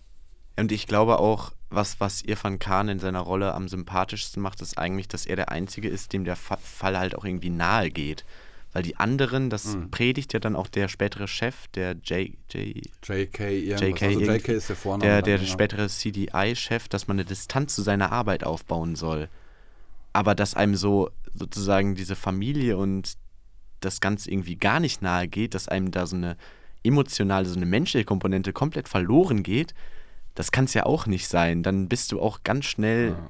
Und 0.57 0.73
ich 0.73 0.87
glaube 0.87 1.19
auch, 1.19 1.53
was, 1.69 2.01
was 2.01 2.21
Irfan 2.21 2.59
Khan 2.59 2.89
in 2.89 2.99
seiner 2.99 3.21
Rolle 3.21 3.53
am 3.53 3.69
sympathischsten 3.69 4.41
macht, 4.43 4.61
ist 4.61 4.77
eigentlich, 4.77 5.07
dass 5.07 5.25
er 5.25 5.37
der 5.37 5.51
Einzige 5.51 5.87
ist, 5.87 6.11
dem 6.11 6.25
der 6.25 6.35
Fa 6.35 6.57
Fall 6.57 6.97
halt 6.99 7.15
auch 7.15 7.23
irgendwie 7.23 7.49
nahe 7.49 7.91
geht. 7.91 8.25
Weil 8.73 8.83
die 8.83 8.97
anderen, 8.97 9.49
das 9.49 9.73
Mhm. 9.73 9.91
predigt 9.91 10.33
ja 10.33 10.39
dann 10.41 10.57
auch 10.57 10.67
der 10.67 10.89
spätere 10.89 11.29
Chef, 11.29 11.67
der 11.75 11.93
J, 11.93 12.31
J, 12.51 12.85
JK. 13.07 13.39
JK, 13.39 14.01
also 14.03 14.19
JK 14.33 14.47
ist 14.49 14.67
der 14.67 14.75
Vorname. 14.75 15.09
der, 15.09 15.21
der 15.21 15.37
ja. 15.37 15.45
spätere 15.45 15.87
CDI-Chef, 15.87 16.89
dass 16.89 17.07
man 17.07 17.15
eine 17.15 17.23
Distanz 17.25 17.73
zu 17.73 17.83
seiner 17.83 18.11
Arbeit 18.11 18.43
aufbauen 18.43 18.97
soll. 18.97 19.29
Aber 20.15 20.33
dass 20.33 20.53
einem 20.55 20.75
so 20.75 21.09
sozusagen 21.33 21.95
diese 21.95 22.15
Familie 22.15 22.77
und 22.77 23.13
das 23.81 23.99
Ganze 23.99 24.31
irgendwie 24.31 24.55
gar 24.55 24.79
nicht 24.79 25.01
nahe 25.01 25.27
geht, 25.27 25.53
dass 25.53 25.67
einem 25.67 25.91
da 25.91 26.07
so 26.07 26.15
eine 26.15 26.37
emotionale, 26.83 27.45
so 27.45 27.55
eine 27.57 27.65
menschliche 27.65 28.05
Komponente 28.05 28.53
komplett 28.53 28.87
verloren 28.87 29.43
geht, 29.43 29.73
das 30.33 30.51
kann 30.51 30.65
es 30.65 30.73
ja 30.73 30.85
auch 30.85 31.05
nicht 31.05 31.27
sein. 31.27 31.63
Dann 31.63 31.87
bist 31.89 32.11
du 32.11 32.21
auch 32.21 32.43
ganz 32.43 32.65
schnell, 32.65 33.09
Ja. 33.09 33.29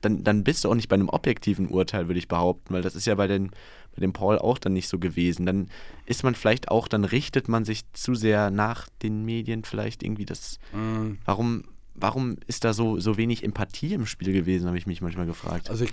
dann, 0.00 0.24
dann 0.24 0.42
bist 0.42 0.64
du 0.64 0.70
auch 0.70 0.74
nicht 0.74 0.88
bei 0.88 0.94
einem 0.94 1.08
objektiven 1.08 1.68
Urteil, 1.68 2.08
würde 2.08 2.18
ich 2.18 2.26
behaupten, 2.28 2.74
weil 2.74 2.82
das 2.82 2.94
ist 2.96 3.06
ja 3.06 3.14
bei, 3.14 3.26
den, 3.28 3.50
bei 3.94 4.00
dem 4.00 4.12
Paul 4.12 4.38
auch 4.38 4.58
dann 4.58 4.72
nicht 4.72 4.88
so 4.88 4.98
gewesen. 4.98 5.46
Dann 5.46 5.68
ist 6.06 6.24
man 6.24 6.34
vielleicht 6.34 6.68
auch, 6.68 6.88
dann 6.88 7.04
richtet 7.04 7.48
man 7.48 7.64
sich 7.64 7.82
zu 7.92 8.14
sehr 8.16 8.50
nach 8.50 8.88
den 9.02 9.24
Medien 9.24 9.62
vielleicht 9.64 10.02
irgendwie 10.02 10.24
das. 10.26 10.58
Mm, 10.72 11.12
Warum, 11.24 11.64
warum 11.94 12.36
ist 12.48 12.64
da 12.64 12.72
so, 12.72 12.98
so 12.98 13.16
wenig 13.16 13.44
Empathie 13.44 13.94
im 13.94 14.06
Spiel 14.06 14.32
gewesen, 14.32 14.66
habe 14.66 14.78
ich 14.78 14.86
mich 14.86 15.00
manchmal 15.00 15.26
gefragt. 15.26 15.70
Also 15.70 15.84
ich, 15.84 15.92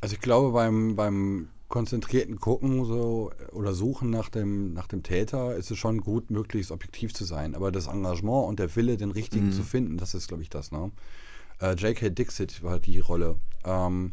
also 0.00 0.14
ich 0.14 0.20
glaube, 0.20 0.52
beim, 0.52 0.96
beim 0.96 1.48
konzentrierten 1.68 2.38
Gucken 2.38 2.84
so 2.84 3.32
oder 3.52 3.72
Suchen 3.72 4.10
nach 4.10 4.28
dem, 4.28 4.72
nach 4.72 4.86
dem 4.86 5.02
Täter 5.02 5.56
ist 5.56 5.70
es 5.70 5.78
schon 5.78 6.00
gut, 6.00 6.30
möglichst 6.30 6.70
objektiv 6.70 7.12
zu 7.12 7.24
sein. 7.24 7.54
Aber 7.54 7.72
das 7.72 7.86
Engagement 7.88 8.46
und 8.48 8.58
der 8.60 8.74
Wille, 8.76 8.96
den 8.96 9.10
richtigen 9.10 9.46
Mhm. 9.46 9.52
zu 9.52 9.62
finden, 9.62 9.96
das 9.98 10.14
ist, 10.14 10.28
glaube 10.28 10.42
ich, 10.42 10.48
das. 10.50 10.70
Ne? 10.70 10.92
Äh, 11.60 11.74
J.K. 11.74 12.10
Dixit 12.10 12.62
war 12.62 12.78
die 12.78 13.00
Rolle. 13.00 13.36
Ähm, 13.64 14.12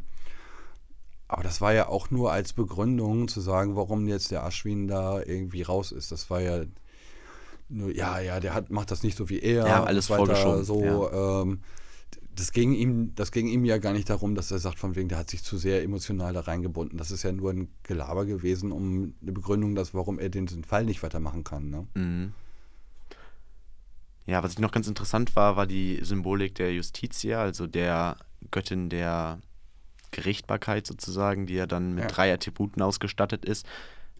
aber 1.27 1.43
das 1.43 1.61
war 1.61 1.73
ja 1.73 1.87
auch 1.87 2.09
nur 2.11 2.31
als 2.31 2.53
Begründung 2.53 3.27
zu 3.27 3.39
sagen, 3.41 3.75
warum 3.75 4.07
jetzt 4.07 4.31
der 4.31 4.43
Aschwin 4.43 4.87
da 4.87 5.21
irgendwie 5.21 5.61
raus 5.63 5.91
ist. 5.91 6.11
Das 6.11 6.29
war 6.29 6.41
ja 6.41 6.63
nur, 7.69 7.91
ja, 7.95 8.19
ja, 8.19 8.39
der 8.39 8.53
hat, 8.53 8.69
macht 8.71 8.91
das 8.91 9.03
nicht 9.03 9.17
so 9.17 9.29
wie 9.29 9.39
er. 9.39 9.65
Ja, 9.67 9.83
alles 9.83 10.09
weiter, 10.09 10.35
vorgeschoben, 10.35 10.63
So, 10.63 11.11
ähm, 11.11 11.61
das 12.35 12.51
ging 12.51 12.73
ihm, 12.73 13.13
das 13.15 13.31
ging 13.31 13.47
ihm 13.47 13.65
ja 13.65 13.77
gar 13.77 13.93
nicht 13.93 14.09
darum, 14.09 14.35
dass 14.35 14.51
er 14.51 14.59
sagt, 14.59 14.79
von 14.79 14.95
wegen, 14.95 15.09
der 15.09 15.17
hat 15.17 15.29
sich 15.29 15.43
zu 15.43 15.57
sehr 15.57 15.83
emotional 15.83 16.33
da 16.33 16.41
reingebunden. 16.41 16.97
Das 16.97 17.11
ist 17.11 17.23
ja 17.23 17.31
nur 17.31 17.51
ein 17.51 17.67
Gelaber 17.83 18.25
gewesen, 18.25 18.71
um 18.71 19.13
eine 19.21 19.31
Begründung, 19.31 19.75
dass, 19.75 19.93
warum 19.93 20.19
er 20.19 20.29
den, 20.29 20.47
den 20.47 20.63
Fall 20.63 20.85
nicht 20.85 21.03
weitermachen 21.03 21.43
kann. 21.43 21.69
Ne? 21.69 21.87
Mhm. 21.93 22.33
Ja, 24.25 24.41
was 24.41 24.53
ich 24.53 24.59
noch 24.59 24.71
ganz 24.71 24.87
interessant 24.87 25.35
war, 25.35 25.57
war 25.57 25.67
die 25.67 25.99
Symbolik 26.01 26.55
der 26.55 26.73
Justitia, 26.73 27.41
also 27.41 27.67
der 27.67 28.17
Göttin 28.51 28.89
der 28.89 29.39
Gerichtbarkeit 30.11 30.87
sozusagen, 30.87 31.45
die 31.45 31.55
ja 31.55 31.65
dann 31.67 31.93
mit 31.95 32.05
Ja. 32.05 32.09
drei 32.09 32.33
Attributen 32.33 32.81
ausgestattet 32.81 33.45
ist. 33.45 33.65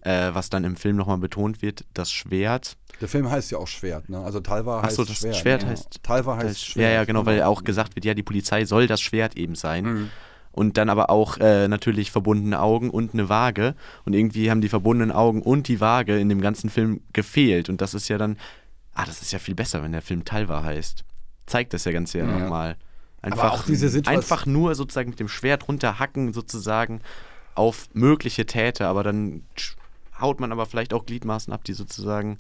Äh, 0.06 0.34
was 0.34 0.50
dann 0.50 0.66
im 0.66 0.76
Film 0.76 0.98
nochmal 0.98 1.18
betont 1.18 1.62
wird, 1.62 1.86
das 1.94 2.12
Schwert. 2.12 2.76
Der 3.00 3.08
Film 3.08 3.30
heißt 3.30 3.52
ja 3.52 3.58
auch 3.58 3.68
Schwert. 3.68 4.10
Ne? 4.10 4.20
Also 4.20 4.42
Talva 4.42 4.80
Ach 4.80 4.84
heißt 4.84 4.98
so, 4.98 5.06
das 5.06 5.18
Schwert. 5.18 5.36
Schwert 5.38 5.64
ja. 5.64 5.70
heißt- 5.70 6.04
Talva 6.04 6.36
heißt 6.36 6.50
Das, 6.50 6.62
Schwert. 6.62 6.84
ja, 6.90 6.94
ja, 6.94 7.04
genau, 7.06 7.26
weil 7.26 7.42
auch 7.44 7.64
gesagt 7.64 7.96
wird, 7.96 8.04
ja, 8.04 8.14
die 8.14 8.22
Polizei 8.24 8.66
soll 8.66 8.88
das 8.88 9.00
Schwert 9.00 9.38
eben 9.38 9.56
sein. 9.56 9.86
Mhm. 9.86 10.10
Und 10.52 10.78
dann 10.78 10.90
aber 10.90 11.10
auch 11.10 11.38
äh, 11.40 11.68
natürlich 11.70 12.12
verbundene 12.12 12.60
Augen 12.60 12.90
und 12.90 13.14
eine 13.14 13.30
Waage. 13.30 13.76
Und 14.06 14.14
irgendwie 14.14 14.52
haben 14.52 14.60
die 14.62 14.70
verbundenen 14.70 15.12
Augen 15.12 15.42
und 15.42 15.68
die 15.70 15.80
Waage 15.80 16.20
in 16.20 16.28
dem 16.30 16.42
ganzen 16.42 16.70
Film 16.70 17.00
gefehlt. 17.14 17.70
Und 17.70 17.80
das 17.82 17.94
ist 17.94 18.08
ja 18.10 18.18
dann, 18.18 18.38
ah, 18.94 19.06
das 19.06 19.22
ist 19.22 19.32
ja 19.32 19.40
viel 19.40 19.56
besser, 19.56 19.82
wenn 19.84 19.94
der 19.94 20.02
Film 20.02 20.26
Talva 20.26 20.64
heißt. 20.64 21.06
Zeigt 21.48 21.74
das 21.74 21.86
ja 21.86 21.92
ganz 21.94 22.12
ja, 22.14 22.26
nochmal. 22.26 22.76
Einfach, 23.22 23.54
auch 23.54 23.64
diese 23.64 23.88
Situation- 23.90 24.22
einfach 24.22 24.46
nur 24.46 24.76
sozusagen 24.76 25.10
mit 25.12 25.20
dem 25.22 25.30
Schwert 25.30 25.68
runterhacken, 25.70 26.34
sozusagen 26.34 27.00
auf 27.56 27.88
mögliche 27.94 28.46
Täter. 28.46 28.90
Aber 28.90 29.02
dann 29.04 29.44
haut 30.24 30.40
man 30.40 30.52
aber 30.52 30.66
vielleicht 30.66 30.94
auch 30.94 31.06
Gliedmaßen 31.06 31.54
ab, 31.54 31.64
die 31.64 31.74
sozusagen 31.74 32.38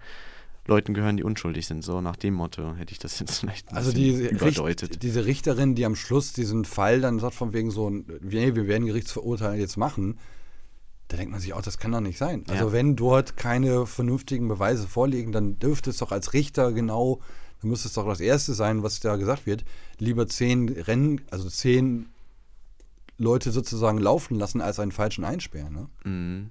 Leuten 0.65 0.93
gehören, 0.93 1.17
die 1.17 1.23
unschuldig 1.23 1.67
sind. 1.67 1.83
So 1.83 1.99
nach 2.01 2.15
dem 2.15 2.33
Motto 2.33 2.73
hätte 2.75 2.93
ich 2.93 2.99
das 2.99 3.19
jetzt 3.19 3.39
vielleicht 3.39 3.71
Also 3.73 3.91
diese, 3.91 4.27
überdeutet. 4.29 4.91
Richt, 4.91 5.03
diese 5.03 5.25
Richterin, 5.25 5.75
die 5.75 5.85
am 5.85 5.95
Schluss 5.95 6.33
diesen 6.33 6.63
Fall 6.65 7.01
dann 7.01 7.19
sagt, 7.19 7.35
von 7.35 7.53
wegen 7.53 7.69
so, 7.69 7.89
nee, 7.89 8.55
wir 8.55 8.67
werden 8.67 8.87
Gerichtsverurteilung 8.87 9.59
jetzt 9.59 9.75
machen, 9.77 10.17
da 11.09 11.17
denkt 11.17 11.31
man 11.31 11.41
sich 11.41 11.53
auch, 11.53 11.61
das 11.61 11.77
kann 11.77 11.91
doch 11.91 11.99
nicht 11.99 12.17
sein. 12.17 12.45
Also 12.47 12.67
Ja. 12.67 12.71
wenn 12.71 12.95
dort 12.95 13.35
keine 13.35 13.85
vernünftigen 13.85 14.47
Beweise 14.47 14.87
vorliegen, 14.87 15.33
dann 15.33 15.59
dürfte 15.59 15.89
es 15.89 15.97
doch 15.97 16.13
als 16.13 16.31
Richter 16.33 16.71
genau, 16.71 17.19
dann 17.61 17.69
müsste 17.69 17.89
es 17.89 17.93
doch 17.93 18.07
das 18.07 18.21
Erste 18.21 18.53
sein, 18.53 18.83
was 18.83 19.01
da 19.01 19.17
gesagt 19.17 19.45
wird, 19.45 19.65
lieber 19.99 20.27
zehn 20.27 20.69
Rennen, 20.69 21.21
also 21.29 21.49
zehn 21.49 22.07
Leute 23.17 23.51
sozusagen 23.51 23.97
laufen 23.99 24.35
lassen, 24.35 24.61
als 24.61 24.79
einen 24.79 24.91
falschen 24.93 25.23
einsperren. 25.25 25.73
Ne? 25.73 25.89
Mhm. 26.09 26.49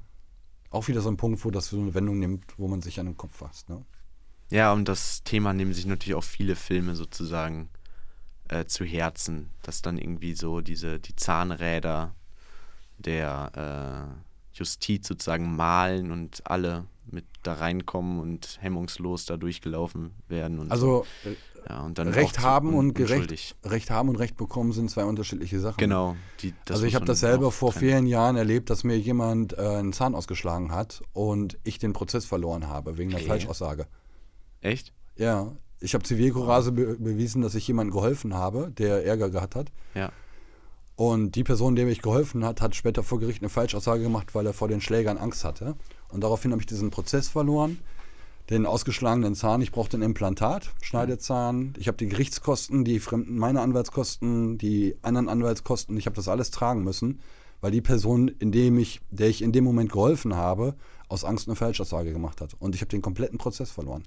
Auch 0.72 0.88
wieder 0.88 1.00
so 1.02 1.10
ein 1.10 1.16
Punkt, 1.16 1.44
wo 1.44 1.50
das 1.50 1.68
so 1.68 1.78
eine 1.78 1.94
Wendung 1.94 2.18
nimmt, 2.18 2.44
wo 2.58 2.66
man 2.66 2.82
sich 2.82 2.98
an 2.98 3.06
den 3.06 3.16
Kopf 3.16 3.36
fasst. 3.36 3.68
Ne? 3.68 3.84
Ja, 4.50 4.72
und 4.72 4.88
das 4.88 5.22
Thema 5.22 5.52
nehmen 5.52 5.72
sich 5.72 5.86
natürlich 5.86 6.14
auch 6.14 6.24
viele 6.24 6.56
Filme 6.56 6.94
sozusagen 6.94 7.68
äh, 8.48 8.64
zu 8.64 8.84
Herzen, 8.84 9.50
dass 9.62 9.82
dann 9.82 9.98
irgendwie 9.98 10.34
so 10.34 10.60
diese, 10.60 10.98
die 10.98 11.14
Zahnräder 11.14 12.14
der 12.98 14.16
äh, 14.54 14.58
Justiz 14.58 15.08
sozusagen 15.08 15.56
malen 15.56 16.10
und 16.10 16.42
alle 16.44 16.86
mit 17.06 17.24
da 17.42 17.54
reinkommen 17.54 18.20
und 18.20 18.58
hemmungslos 18.60 19.26
da 19.26 19.36
durchgelaufen 19.36 20.14
werden. 20.28 20.58
Und 20.58 20.70
Also 20.70 21.04
so. 21.24 21.30
Ja, 21.68 21.82
und 21.82 21.98
dann 21.98 22.08
Recht 22.08 22.40
haben 22.40 22.74
und 22.74 22.94
gerecht, 22.94 23.56
Recht 23.64 23.90
haben 23.90 24.08
und 24.08 24.16
Recht 24.16 24.36
bekommen 24.36 24.72
sind 24.72 24.90
zwei 24.90 25.04
unterschiedliche 25.04 25.60
Sachen. 25.60 25.78
Genau. 25.78 26.16
Die, 26.40 26.54
also 26.68 26.84
ich 26.84 26.94
habe 26.94 27.04
das 27.04 27.20
selber 27.20 27.52
vor 27.52 27.72
trennen. 27.72 27.88
vielen 27.88 28.06
Jahren 28.06 28.36
erlebt, 28.36 28.70
dass 28.70 28.84
mir 28.84 28.98
jemand 28.98 29.56
äh, 29.56 29.60
einen 29.60 29.92
Zahn 29.92 30.14
ausgeschlagen 30.14 30.72
hat 30.72 31.02
und 31.12 31.58
ich 31.64 31.78
den 31.78 31.92
Prozess 31.92 32.24
verloren 32.24 32.68
habe 32.68 32.98
wegen 32.98 33.10
einer 33.10 33.18
Okay. 33.20 33.28
Falschaussage. 33.28 33.86
Echt? 34.60 34.92
Ja, 35.16 35.52
ich 35.80 35.94
habe 35.94 36.04
Zivilcourage 36.04 36.72
be 36.72 36.96
bewiesen, 36.98 37.42
dass 37.42 37.54
ich 37.54 37.66
jemandem 37.66 37.92
geholfen 37.92 38.34
habe, 38.34 38.70
der 38.70 39.04
Ärger 39.04 39.30
gehabt 39.30 39.56
hat. 39.56 39.72
Ja. 39.94 40.10
Und 40.94 41.34
die 41.36 41.42
Person, 41.44 41.74
der 41.74 41.86
mich 41.86 42.02
geholfen 42.02 42.44
hat, 42.44 42.60
hat 42.60 42.76
später 42.76 43.02
vor 43.02 43.18
Gericht 43.18 43.42
eine 43.42 43.48
Falschaussage 43.48 44.02
gemacht, 44.02 44.34
weil 44.34 44.46
er 44.46 44.52
vor 44.52 44.68
den 44.68 44.80
Schlägern 44.80 45.18
Angst 45.18 45.44
hatte. 45.44 45.74
Und 46.08 46.22
daraufhin 46.22 46.52
habe 46.52 46.60
ich 46.60 46.66
diesen 46.66 46.90
Prozess 46.90 47.28
verloren, 47.28 47.78
den 48.50 48.66
ausgeschlagenen 48.66 49.34
Zahn. 49.34 49.62
Ich 49.62 49.72
brauchte 49.72 49.96
ein 49.96 50.02
Implantat, 50.02 50.70
Schneidezahn. 50.82 51.74
Ich 51.78 51.86
habe 51.88 51.96
die 51.96 52.08
Gerichtskosten, 52.08 52.84
die 52.84 52.98
fremden, 53.00 53.38
meine 53.38 53.60
Anwaltskosten, 53.60 54.58
die 54.58 54.96
anderen 55.02 55.28
Anwaltskosten. 55.28 55.96
Ich 55.96 56.06
habe 56.06 56.16
das 56.16 56.28
alles 56.28 56.50
tragen 56.50 56.82
müssen, 56.84 57.20
weil 57.60 57.70
die 57.70 57.80
Person, 57.80 58.28
in 58.28 58.52
dem 58.52 58.78
ich, 58.78 59.00
der 59.10 59.28
ich 59.28 59.42
in 59.42 59.52
dem 59.52 59.64
Moment 59.64 59.92
geholfen 59.92 60.34
habe, 60.36 60.74
aus 61.08 61.24
Angst 61.24 61.46
eine 61.48 61.56
Falschaussage 61.56 62.12
gemacht 62.12 62.40
hat. 62.40 62.54
Und 62.58 62.74
ich 62.74 62.80
habe 62.80 62.88
den 62.90 63.02
kompletten 63.02 63.38
Prozess 63.38 63.70
verloren. 63.70 64.02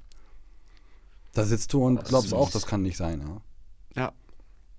Da 1.34 1.44
sitzt 1.46 1.72
du 1.74 1.84
und 1.86 1.98
Das 1.98 2.10
glaubst 2.10 2.34
auch, 2.34 2.50
das 2.50 2.66
kann 2.66 2.82
nicht 2.82 2.98
sein. 2.98 3.22
Ja. 3.96 4.04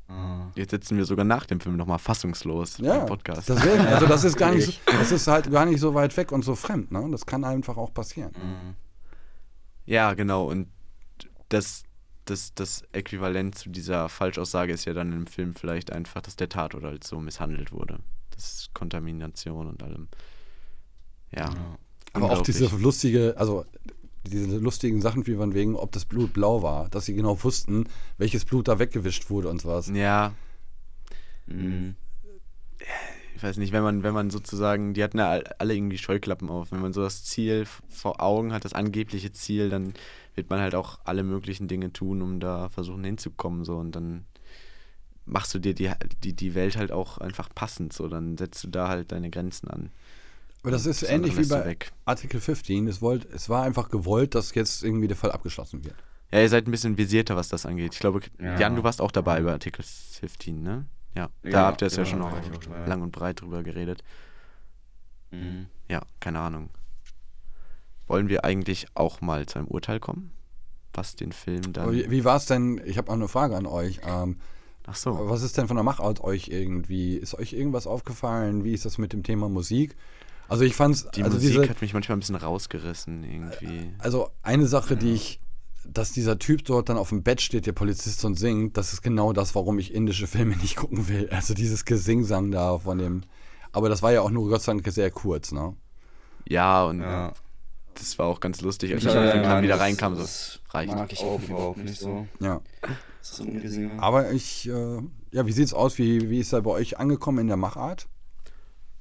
Ja. 0.09 0.15
Ah. 0.15 0.51
Jetzt 0.55 0.71
sitzen 0.71 0.97
wir 0.97 1.05
sogar 1.05 1.25
nach 1.25 1.47
dem 1.47 1.59
Film 1.61 1.77
nochmal 1.77 1.99
fassungslos 1.99 2.79
Ja, 2.79 2.99
im 3.01 3.07
Podcast. 3.07 3.49
deswegen, 3.49 3.81
also 3.87 4.07
das 4.07 4.23
ist 4.23 4.37
gar 4.37 4.53
nicht, 4.55 4.67
so- 4.87 4.93
das 4.99 5.11
ist 5.11 5.27
halt 5.27 5.51
gar 5.51 5.67
nicht 5.67 5.81
so 5.81 5.95
weit 5.95 6.17
weg 6.17 6.31
und 6.31 6.45
so 6.45 6.55
fremd, 6.55 6.93
ne? 6.93 7.09
Das 7.11 7.27
kann 7.27 7.43
einfach 7.45 7.77
auch 7.77 7.93
passieren. 7.93 8.31
Mhm. 8.33 8.75
Ja, 9.87 10.15
genau. 10.15 10.51
Und 10.51 10.69
das, 11.49 11.85
das, 12.25 12.55
das 12.55 12.83
Äquivalent 12.93 13.57
zu 13.57 13.71
dieser 13.71 14.09
Falschaussage 14.09 14.73
ist 14.73 14.85
ja 14.85 14.93
dann 14.95 15.13
im 15.13 15.27
Film 15.27 15.55
vielleicht 15.55 15.93
einfach, 15.93 16.21
dass 16.21 16.37
der 16.37 16.49
Tatort 16.49 16.85
halt 16.85 17.05
so 17.05 17.21
misshandelt 17.21 17.73
wurde. 17.73 18.01
Das 18.31 18.53
ist 18.53 18.75
Kontamination 18.75 19.67
und 19.67 19.83
allem. 19.83 20.09
Ja. 21.31 21.51
Aber 22.13 22.31
auch 22.31 22.43
diese 22.43 22.67
lustige, 22.77 23.35
also 23.37 23.65
diese 24.25 24.59
lustigen 24.59 25.01
Sachen 25.01 25.27
wie 25.27 25.37
von 25.37 25.55
wegen, 25.55 25.77
ob 25.77 25.93
das 25.93 26.05
Blut 26.05 26.33
blau 26.33 26.63
war, 26.63 26.89
dass 26.89 27.07
sie 27.07 27.15
genau 27.15 27.43
wussten, 27.45 27.89
welches 28.19 28.45
Blut 28.45 28.69
da 28.69 28.79
weggewischt 28.79 29.31
wurde 29.31 29.49
und 29.49 29.63
sowas. 29.63 29.89
Ja, 29.95 30.35
Mhm. 31.47 31.97
Ich 33.37 33.43
weiß 33.43 33.59
nicht, 33.59 33.73
wenn 33.73 33.83
man, 33.83 34.03
wenn 34.03 34.15
man 34.15 34.31
sozusagen, 34.31 34.95
die 34.95 35.03
hatten 35.05 35.19
ja 35.19 35.29
all- 35.31 35.45
alle 35.59 35.75
irgendwie 35.75 35.99
Scheuklappen 35.99 36.49
auf. 36.49 36.73
Wenn 36.73 36.81
man 36.81 36.93
so 36.93 37.03
das 37.03 37.23
Ziel 37.25 37.67
vor 37.89 38.21
Augen 38.23 38.53
hat, 38.53 38.65
das 38.65 38.73
angebliche 38.73 39.31
Ziel, 39.33 39.69
dann 39.71 39.93
wird 40.35 40.49
man 40.51 40.59
halt 40.61 40.75
auch 40.75 40.99
alle 41.05 41.23
möglichen 41.23 41.69
Dinge 41.69 41.93
tun, 41.93 42.23
um 42.23 42.41
da 42.41 42.69
versuchen 42.71 43.05
hinzukommen. 43.05 43.65
So 43.65 43.77
und 43.77 43.93
dann 43.93 44.25
machst 45.27 45.55
du 45.55 45.59
dir 45.59 45.75
die, 45.75 45.91
die, 46.23 46.33
die 46.33 46.55
Welt 46.55 46.77
halt 46.77 46.93
auch 46.93 47.19
einfach 47.19 47.49
passend. 47.55 47.93
So, 47.93 48.09
dann 48.09 48.37
setzt 48.39 48.65
du 48.65 48.69
da 48.69 48.89
halt 48.89 49.13
deine 49.13 49.29
Grenzen 49.31 49.69
an. 49.69 49.91
Aber 50.63 50.71
das 50.73 50.87
ist 50.87 51.03
Das 51.03 51.11
ähnlich 51.11 51.37
wie 51.37 51.47
bei 51.47 51.65
weg. 51.65 51.93
Artikel 52.07 52.41
15. 52.41 52.89
Es, 52.89 53.01
wollt, 53.03 53.27
es 53.33 53.49
war 53.49 53.63
einfach 53.65 53.89
gewollt, 53.91 54.35
dass 54.35 54.55
jetzt 54.55 54.83
irgendwie 54.83 55.09
der 55.09 55.17
Fall 55.17 55.31
abgeschlossen 55.33 55.85
wird. 55.85 55.95
Ja, 56.33 56.41
ihr 56.41 56.49
seid 56.49 56.67
ein 56.67 56.71
bisschen 56.73 56.99
visierter, 56.99 57.37
was 57.37 57.49
das 57.49 57.67
angeht. 57.67 57.95
Ich 57.95 58.01
glaube, 58.01 58.21
Ja. 58.41 58.59
Jan, 58.59 58.75
du 58.77 58.83
warst 58.83 59.01
auch 59.01 59.13
dabei 59.13 59.41
bei 59.43 59.53
Artikel 59.53 59.85
15, 59.85 60.63
ne? 60.63 60.87
Ja, 61.17 61.31
da 61.43 61.49
Ja, 61.49 61.59
habt 61.67 61.83
ihr 61.83 61.87
es 61.87 61.97
ja, 61.97 62.03
ja, 62.03 62.09
schon 62.11 62.21
da 62.21 62.27
auch 62.27 62.41
dabei. 62.41 62.87
lang 62.87 63.03
und 63.03 63.11
breit 63.11 63.41
drüber 63.41 63.63
geredet. 63.63 64.05
Mhm. 65.31 65.67
Ja, 65.89 66.03
keine 66.21 66.41
Ahnung. 66.41 66.71
Wollen 68.07 68.29
wir 68.29 68.45
eigentlich 68.45 68.87
auch 68.95 69.21
mal 69.21 69.47
zu 69.47 69.59
einem 69.59 69.69
Urteil 69.69 69.99
kommen? 69.99 70.31
Was 70.93 71.17
den 71.17 71.33
Film 71.33 71.73
dann. 71.73 71.93
Wie, 71.93 72.11
wie 72.11 72.25
war 72.25 72.37
es 72.37 72.47
denn, 72.47 72.81
ich 72.85 72.99
habe 72.99 73.11
auch 73.11 73.15
eine 73.17 73.29
Frage 73.29 73.57
an 73.57 73.67
euch, 73.67 74.01
ähm, 74.07 74.39
Ach 74.87 74.95
so. 74.95 75.29
was 75.29 75.43
ist 75.43 75.59
denn 75.59 75.67
von 75.67 75.77
der 75.77 75.83
Machart 75.85 76.21
euch 76.23 76.49
irgendwie, 76.49 77.17
ist 77.17 77.35
euch 77.35 77.53
irgendwas 77.53 77.87
aufgefallen? 77.87 78.63
Wie 78.65 78.73
ist 78.73 78.85
das 78.85 78.97
mit 78.99 79.13
dem 79.13 79.23
Thema 79.23 79.49
Musik? 79.49 79.97
Also 80.49 80.63
ich 80.65 80.77
fand's, 80.77 81.09
Die 81.15 81.25
also 81.25 81.37
Musik 81.37 81.51
diese, 81.51 81.69
hat 81.69 81.81
mich 81.83 81.93
manchmal 81.93 82.17
ein 82.17 82.21
bisschen 82.21 82.37
rausgerissen, 82.37 83.25
irgendwie. 83.25 83.93
Also 83.99 84.31
eine 84.43 84.67
Sache, 84.67 84.97
die 84.97 85.13
ich, 85.13 85.41
dass 85.93 86.13
dieser 86.13 86.39
Typ 86.39 86.65
dort 86.65 86.89
dann 86.89 86.97
auf 86.99 87.09
dem 87.11 87.23
Bett 87.23 87.41
steht, 87.41 87.67
der 87.67 87.73
Polizist 87.73 88.25
und 88.25 88.35
singt, 88.37 88.77
das 88.77 88.93
ist 88.93 89.03
genau 89.03 89.33
das, 89.33 89.55
warum 89.55 89.79
ich 89.79 89.95
indische 89.95 90.27
Filme 90.27 90.57
nicht 90.63 90.77
gucken 90.77 91.09
will. 91.09 91.29
Also 91.31 91.55
dieses 91.55 91.85
Gesingsang 91.85 92.51
da 92.51 92.79
von 92.79 92.99
dem. 92.99 93.23
Aber 93.73 93.89
das 93.89 94.03
war 94.03 94.13
ja 94.13 94.21
auch 94.23 94.31
nur 94.31 94.49
Gott 94.49 94.63
sei 94.63 94.73
Dank 94.73 94.87
sehr 94.91 95.11
kurz, 95.11 95.53
ne? 95.53 95.75
Ja, 96.49 96.85
und 96.85 97.01
Ja. 97.01 97.33
das 97.95 98.19
war 98.19 98.27
auch 98.27 98.41
ganz 98.41 98.61
lustig, 98.61 98.93
als 98.93 99.03
Ich 99.03 99.09
habe 99.09 99.27
dann 99.27 99.43
ja 99.43 99.63
wieder 99.63 99.75
das- 99.75 99.81
reinkam. 99.83 100.15
So, 100.15 100.23
das 100.23 100.61
reicht. 100.71 100.95
Mag 100.95 101.13
ich 101.13 101.21
auch 101.21 101.41
überhaupt 101.43 101.79
nicht 101.79 101.99
so. 102.01 102.27
Ja. 102.41 102.61
Das 103.21 103.33
ist 103.33 103.41
Ungesinge. 103.41 103.91
Aber 104.01 104.31
ich, 104.31 104.69
äh, 104.69 104.99
ja, 105.33 105.47
wie 105.47 105.53
sieht's 105.53 105.75
aus? 105.75 105.99
Wie, 105.99 106.31
wie 106.31 106.39
ist 106.39 106.53
er 106.53 106.63
bei 106.63 106.71
euch 106.71 106.99
angekommen 106.99 107.39
in 107.41 107.49
der 107.49 107.57
Machart? 107.57 108.07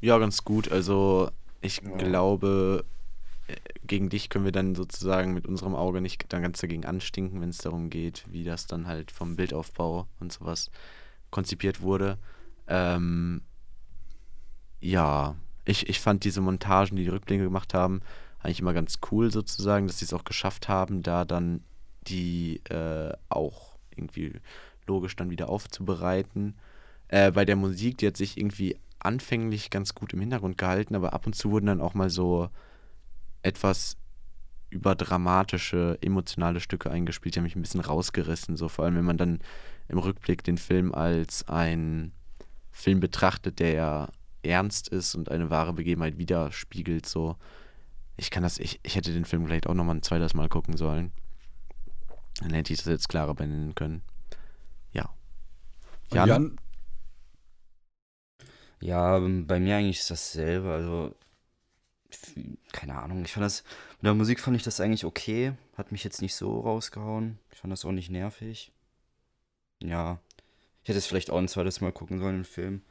Ja, 0.02 0.18
ganz 0.18 0.44
gut. 0.44 0.72
Also, 0.72 1.30
ich 1.62 1.82
Ja. 1.84 1.92
glaube, 1.98 2.84
gegen 3.86 4.10
dich 4.10 4.30
können 4.30 4.46
wir 4.46 4.52
dann 4.52 4.76
sozusagen 4.76 5.34
mit 5.34 5.48
unserem 5.48 5.76
Auge 5.76 6.02
nicht 6.02 6.26
dann 6.34 6.42
ganz 6.42 6.60
dagegen 6.60 6.86
anstinken, 6.86 7.42
wenn 7.42 7.50
es 7.50 7.60
darum 7.60 7.90
geht, 7.90 8.26
wie 8.28 8.44
das 8.44 8.66
dann 8.66 8.88
halt 8.88 9.12
vom 9.12 9.36
Bildaufbau 9.36 10.08
und 10.20 10.32
sowas 10.32 10.72
konzipiert 11.30 11.82
wurde. 11.82 12.18
Ähm, 12.68 13.42
ja, 14.80 15.36
ich, 15.66 15.90
ich 15.90 16.00
fand 16.00 16.24
diese 16.24 16.42
Montagen, 16.42 16.96
die 16.96 17.04
die 17.04 17.10
Rückblicke 17.10 17.44
gemacht 17.44 17.74
haben, 17.74 18.02
eigentlich 18.40 18.60
immer 18.60 18.74
ganz 18.74 19.00
cool 19.12 19.32
sozusagen, 19.32 19.88
dass 19.88 20.00
sie 20.00 20.06
es 20.06 20.14
auch 20.14 20.24
geschafft 20.24 20.68
haben, 20.68 21.04
da 21.04 21.26
dann 21.26 21.64
die 22.08 22.62
äh, 22.70 23.14
auch 23.30 23.78
irgendwie 23.96 24.34
logisch 24.88 25.16
dann 25.16 25.30
wieder 25.30 25.50
aufzubereiten. 25.50 26.56
Äh, 27.08 27.32
bei 27.32 27.46
der 27.46 27.56
Musik, 27.56 27.98
die 27.98 28.08
hat 28.08 28.18
sich 28.18 28.38
irgendwie 28.38 28.78
anfänglich 29.00 29.70
ganz 29.70 29.94
gut 29.94 30.14
im 30.14 30.20
Hintergrund 30.20 30.58
gehalten, 30.58 30.96
aber 30.96 31.14
ab 31.14 31.26
und 31.26 31.34
zu 31.34 31.52
wurden 31.52 31.68
dann 31.68 31.82
auch 31.82 31.94
mal 31.94 32.10
so 32.10 32.50
etwas 33.46 33.98
überdramatische, 34.70 35.98
emotionale 36.02 36.60
Stücke 36.60 36.92
eingespielt, 36.92 37.36
die 37.36 37.40
haben 37.40 37.46
mich 37.46 37.56
ein 37.56 37.62
bisschen 37.62 37.82
rausgerissen, 37.82 38.58
so 38.58 38.68
vor 38.68 38.86
allem 38.86 38.96
wenn 38.96 39.06
man 39.06 39.18
dann 39.18 39.40
im 39.88 40.00
Rückblick 40.00 40.44
den 40.44 40.58
Film 40.58 40.94
als 40.94 41.48
ein 41.48 42.12
Film 42.72 43.00
betrachtet, 43.00 43.60
der 43.60 43.72
ja 43.72 44.10
ernst 44.44 44.90
ist 44.90 45.16
und 45.16 45.32
eine 45.32 45.50
wahre 45.50 45.74
Begebenheit 45.74 46.18
widerspiegelt, 46.18 47.06
so 47.06 47.38
ich 48.18 48.32
kann 48.32 48.44
das, 48.44 48.60
ich, 48.60 48.80
ich 48.84 48.96
hätte 48.96 49.14
den 49.14 49.26
Film 49.26 49.46
vielleicht 49.46 49.68
auch 49.68 49.74
nochmal 49.74 49.96
ein 49.96 50.04
zweites 50.04 50.34
Mal 50.34 50.50
gucken 50.50 50.78
sollen. 50.78 51.12
Dann 52.40 52.52
hätte 52.52 52.74
ich 52.74 52.80
das 52.80 52.88
jetzt 52.88 53.10
klarer 53.10 53.34
benennen 53.34 53.76
können. 53.76 54.02
Ja. 54.92 55.10
Jan? 56.12 56.28
Jan? 56.28 56.58
Ja, 58.82 59.20
bei 59.20 59.60
mir 59.60 59.78
eigentlich 59.78 60.00
ist 60.00 60.12
dasselbe. 60.12 60.72
Also, 60.72 61.16
keine 62.72 62.96
Ahnung. 63.02 63.24
Ich 63.26 63.34
fand 63.34 63.46
das, 63.46 63.64
mit 63.98 64.06
der 64.08 64.14
Musik 64.14 64.40
fand 64.40 64.56
ich 64.58 64.64
das 64.64 64.80
eigentlich 64.80 65.06
okay. 65.06 65.54
Hat 65.78 65.92
mich 65.92 66.04
jetzt 66.04 66.22
nicht 66.22 66.36
so 66.36 66.60
rausgehauen. 66.62 67.40
Ich 67.52 67.60
fand 67.60 67.72
das 67.72 67.86
auch 67.86 67.92
nicht 67.92 68.10
nervig. 68.10 68.72
Ja, 69.82 70.20
ich 70.84 70.90
hätte 70.90 71.00
es 71.00 71.06
vielleicht 71.08 71.30
auch 71.32 71.38
ein 71.38 71.48
zweites 71.48 71.82
Mal 71.82 71.92
gucken 71.92 72.20
sollen 72.20 72.38
im 72.38 72.46
Film. 72.46 72.82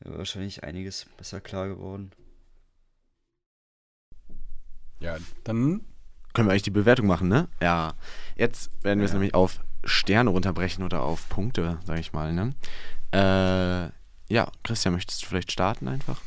Wäre 0.00 0.18
wahrscheinlich 0.18 0.64
einiges 0.64 1.06
besser 1.16 1.40
klar 1.40 1.68
geworden. 1.68 2.12
Ja, 5.00 5.16
dann 5.44 5.84
Können 6.32 6.46
wir 6.46 6.52
eigentlich 6.52 6.62
die 6.62 6.70
Bewertung 6.70 7.06
machen, 7.06 7.28
ne? 7.28 7.48
Ja. 7.60 7.94
Jetzt 8.36 8.70
werden 8.84 9.00
wir 9.00 9.06
es 9.06 9.10
Ja. 9.10 9.14
nämlich 9.18 9.34
auf 9.34 9.58
Sterne 9.84 10.30
runterbrechen 10.30 10.84
oder 10.84 11.02
auf 11.02 11.28
Punkte, 11.28 11.80
sag 11.84 11.98
ich 11.98 12.12
mal, 12.12 12.32
ne? 12.32 12.54
Äh, 13.12 13.90
ja, 14.32 14.52
Christian, 14.62 14.94
möchtest 14.94 15.22
du 15.22 15.26
vielleicht 15.26 15.50
starten 15.50 15.88
einfach? 15.88 16.20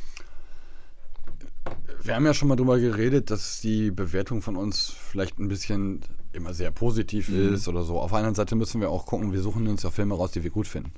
Wir 2.03 2.15
haben 2.15 2.25
ja 2.25 2.33
schon 2.33 2.49
mal 2.49 2.55
drüber 2.55 2.79
geredet, 2.79 3.31
dass 3.31 3.61
die 3.61 3.91
Bewertung 3.91 4.41
von 4.41 4.57
uns 4.57 4.93
vielleicht 5.09 5.39
ein 5.39 5.47
bisschen 5.47 6.01
immer 6.33 6.53
sehr 6.53 6.71
positiv 6.71 7.29
Mhm. 7.29 7.53
ist 7.53 7.67
oder 7.67 7.83
so. 7.83 7.99
Auf 7.99 8.11
der 8.11 8.17
anderen 8.19 8.35
Seite 8.35 8.55
müssen 8.55 8.81
wir 8.81 8.89
auch 8.89 9.05
gucken, 9.05 9.31
wir 9.31 9.41
suchen 9.41 9.67
uns 9.67 9.83
ja 9.83 9.91
Filme 9.91 10.15
raus, 10.15 10.31
die 10.31 10.43
wir 10.43 10.49
gut 10.51 10.67
finden. 10.67 10.91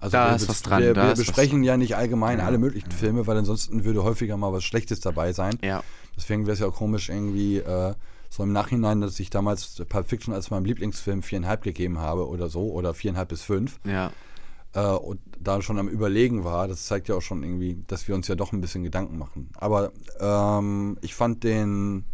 Also 0.00 0.12
Da 0.12 0.30
wir, 0.30 0.36
ist 0.36 0.48
was 0.48 0.62
dran, 0.62 0.82
Wir, 0.82 0.94
wir 0.94 1.14
besprechen 1.14 1.64
ja 1.64 1.76
nicht 1.76 1.96
allgemein 1.96 2.38
Ja, 2.38 2.46
alle 2.46 2.58
möglichen 2.58 2.92
Filme, 2.92 3.26
weil 3.26 3.36
ansonsten 3.36 3.84
würde 3.84 4.04
häufiger 4.04 4.36
mal 4.36 4.52
was 4.52 4.62
Schlechtes 4.64 5.00
dabei 5.00 5.32
sein. 5.32 5.58
Ja. 5.62 5.82
Deswegen 6.16 6.46
wäre 6.46 6.54
es 6.54 6.60
ja 6.60 6.68
auch 6.68 6.74
komisch 6.76 7.08
irgendwie 7.08 7.58
äh, 7.58 7.94
so 8.30 8.42
im 8.44 8.52
Nachhinein, 8.52 9.00
dass 9.00 9.18
ich 9.18 9.30
damals 9.30 9.82
Pulp 9.88 10.08
Fiction 10.08 10.32
als 10.32 10.50
meinem 10.50 10.64
Lieblingsfilm 10.66 11.22
viereinhalb 11.22 11.62
gegeben 11.62 11.98
habe 11.98 12.28
oder 12.28 12.48
so 12.48 12.70
oder 12.72 12.94
viereinhalb 12.94 13.28
bis 13.28 13.42
fünf 13.42 13.80
Ja. 13.84 14.12
Äh, 14.74 14.80
und 14.80 15.20
da 15.40 15.62
schon 15.62 15.78
am 15.78 15.88
Überlegen 15.88 16.44
war, 16.44 16.68
das 16.68 16.86
zeigt 16.86 17.08
ja 17.08 17.14
auch 17.14 17.22
schon 17.22 17.42
irgendwie, 17.42 17.82
dass 17.86 18.08
wir 18.08 18.14
uns 18.14 18.28
ja 18.28 18.34
doch 18.34 18.52
ein 18.52 18.60
bisschen 18.60 18.82
Gedanken 18.82 19.18
machen. 19.18 19.50
Aber 19.56 19.92
ähm, 20.20 20.98
ich 21.00 21.14
fand 21.14 21.44
den, 21.44 22.04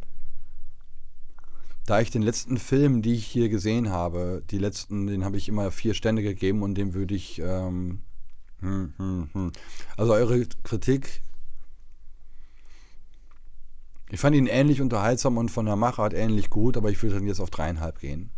da 1.86 2.00
ich 2.00 2.10
den 2.10 2.22
letzten 2.22 2.58
Film, 2.58 3.02
die 3.02 3.14
ich 3.14 3.26
hier 3.26 3.48
gesehen 3.48 3.90
habe, 3.90 4.42
die 4.50 4.58
letzten, 4.58 5.06
den 5.06 5.24
habe 5.24 5.36
ich 5.36 5.48
immer 5.48 5.70
vier 5.70 5.94
Stände 5.94 6.22
gegeben 6.22 6.62
und 6.62 6.76
dem 6.76 6.94
würde 6.94 7.14
ich, 7.14 7.40
ähm, 7.40 8.00
hm, 8.60 8.94
hm, 8.96 9.28
hm. 9.32 9.52
also 9.96 10.12
eure 10.12 10.46
Kritik 10.62 11.22
Ich 14.10 14.20
fand 14.20 14.36
ihn 14.36 14.46
ähnlich 14.46 14.80
unterhaltsam 14.80 15.38
und 15.38 15.50
von 15.50 15.66
der 15.66 15.76
Machart 15.76 16.14
ähnlich 16.14 16.48
gut, 16.48 16.76
aber 16.76 16.90
ich 16.90 17.02
würde 17.02 17.16
dann 17.16 17.26
jetzt 17.26 17.40
auf 17.40 17.50
dreieinhalb 17.50 17.98
gehen. 17.98 18.30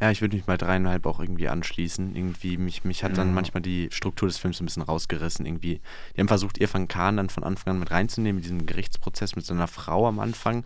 Ja, 0.00 0.10
ich 0.10 0.20
würde 0.20 0.36
mich 0.36 0.44
bei 0.44 0.56
dreieinhalb 0.56 1.06
auch 1.06 1.20
irgendwie 1.20 1.48
anschließen. 1.48 2.14
Irgendwie, 2.16 2.56
mich, 2.56 2.84
mich 2.84 3.04
hat 3.04 3.16
dann 3.16 3.28
Ja. 3.28 3.34
manchmal 3.34 3.62
die 3.62 3.88
Struktur 3.92 4.28
des 4.28 4.38
Films 4.38 4.60
ein 4.60 4.66
bisschen 4.66 4.82
rausgerissen. 4.82 5.46
Irgendwie. 5.46 5.80
Die 6.14 6.20
haben 6.20 6.28
versucht, 6.28 6.58
Irfan 6.58 6.88
Khan 6.88 7.16
dann 7.16 7.30
von 7.30 7.44
Anfang 7.44 7.74
an 7.74 7.78
mit 7.78 7.90
reinzunehmen, 7.90 8.36
mit 8.36 8.44
diesem 8.44 8.66
Gerichtsprozess 8.66 9.36
mit 9.36 9.46
seiner 9.46 9.68
Frau 9.68 10.06
am 10.08 10.18
Anfang. 10.18 10.64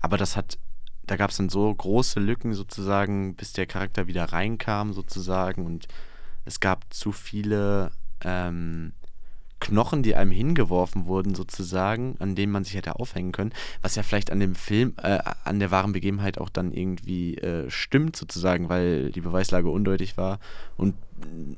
Aber 0.00 0.18
das 0.18 0.36
hat, 0.36 0.58
da 1.06 1.16
gab 1.16 1.30
es 1.30 1.38
dann 1.38 1.48
so 1.48 1.74
große 1.74 2.20
Lücken 2.20 2.52
sozusagen, 2.52 3.34
bis 3.34 3.52
der 3.54 3.66
Charakter 3.66 4.06
wieder 4.08 4.24
reinkam 4.24 4.92
sozusagen. 4.92 5.64
Und 5.64 5.88
es 6.44 6.60
gab 6.60 6.84
zu 6.92 7.12
viele 7.12 7.90
ähm, 8.24 8.92
Knochen, 9.58 10.02
die 10.02 10.14
einem 10.14 10.30
hingeworfen 10.30 11.06
wurden, 11.06 11.34
sozusagen, 11.34 12.16
an 12.18 12.34
denen 12.34 12.52
man 12.52 12.64
sich 12.64 12.74
hätte 12.74 12.96
aufhängen 12.96 13.32
können, 13.32 13.52
was 13.80 13.94
ja 13.94 14.02
vielleicht 14.02 14.30
an 14.30 14.38
dem 14.38 14.54
Film, 14.54 14.94
äh, 15.02 15.18
an 15.44 15.58
der 15.58 15.70
wahren 15.70 15.92
Begebenheit 15.92 16.38
auch 16.38 16.50
dann 16.50 16.72
irgendwie 16.72 17.36
äh, 17.38 17.70
stimmt, 17.70 18.16
sozusagen, 18.16 18.68
weil 18.68 19.10
die 19.12 19.22
Beweislage 19.22 19.70
undeutig 19.70 20.16
war 20.16 20.40
und 20.76 20.94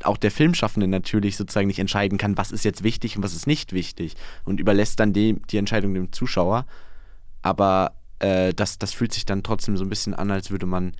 auch 0.05 0.17
der 0.17 0.31
Filmschaffende 0.31 0.87
natürlich 0.87 1.37
sozusagen 1.37 1.67
nicht 1.67 1.81
entscheiden 1.81 2.19
kann, 2.19 2.39
was 2.39 2.53
ist 2.53 2.65
jetzt 2.65 2.85
wichtig 2.85 3.17
und 3.17 3.23
was 3.25 3.35
ist 3.35 3.47
nicht 3.47 3.73
wichtig 3.73 4.15
und 4.45 4.61
überlässt 4.61 5.01
dann 5.01 5.13
dem, 5.13 5.45
die 5.49 5.57
Entscheidung 5.57 5.95
dem 5.95 6.13
Zuschauer. 6.13 6.67
Aber 7.43 7.95
äh, 8.21 8.53
das, 8.55 8.79
das 8.79 8.93
fühlt 8.93 9.13
sich 9.13 9.27
dann 9.27 9.43
trotzdem 9.43 9.77
so 9.77 9.85
ein 9.85 9.89
bisschen 9.89 10.15
an, 10.15 10.31
als 10.31 10.51
würde 10.51 10.67
man 10.67 10.93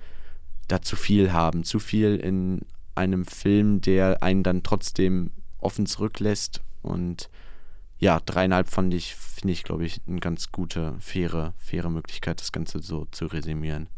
da 0.67 0.81
zu 0.81 0.95
viel 0.95 1.31
haben. 1.31 1.63
Zu 1.63 1.79
viel 1.79 2.17
in 2.17 2.61
einem 2.95 3.25
Film, 3.25 3.81
der 3.81 4.21
einen 4.21 4.43
dann 4.43 4.63
trotzdem 4.63 5.31
offen 5.57 5.85
zurücklässt. 5.85 6.61
Und 6.81 7.29
ja, 7.97 8.19
dreieinhalb 8.19 8.69
fand 8.69 8.93
ich, 8.93 9.15
finde 9.15 9.53
ich, 9.53 9.63
glaube 9.63 9.85
ich, 9.85 10.01
eine 10.07 10.19
ganz 10.19 10.51
gute, 10.51 10.95
faire, 10.99 11.53
faire 11.57 11.89
Möglichkeit, 11.89 12.39
das 12.39 12.51
Ganze 12.51 12.79
so 12.79 13.05
zu 13.05 13.25
resümieren. 13.25 13.89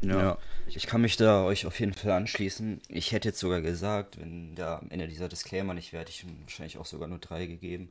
Ja. 0.00 0.38
Ich 0.66 0.86
kann 0.86 1.00
mich 1.00 1.16
da 1.16 1.44
euch 1.44 1.66
auf 1.66 1.78
jeden 1.80 1.94
Fall 1.94 2.12
anschließen. 2.12 2.80
Ich 2.88 3.12
hätte 3.12 3.28
jetzt 3.28 3.38
sogar 3.38 3.60
gesagt, 3.60 4.18
wenn 4.18 4.54
da 4.54 4.78
am 4.78 4.90
Ende 4.90 5.08
dieser 5.08 5.28
Disclaimer 5.28 5.74
nicht 5.74 5.92
wäre, 5.92 6.02
hätte 6.02 6.12
ich 6.12 6.26
wahrscheinlich 6.42 6.78
auch 6.78 6.86
sogar 6.86 7.08
nur 7.08 7.18
drei 7.18 7.46
gegeben. 7.46 7.90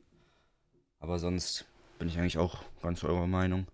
Aber 0.98 1.18
sonst 1.18 1.64
bin 1.98 2.08
ich 2.08 2.18
eigentlich 2.18 2.38
auch 2.38 2.62
ganz 2.82 3.02
eurer 3.04 3.26
Meinung. 3.26 3.66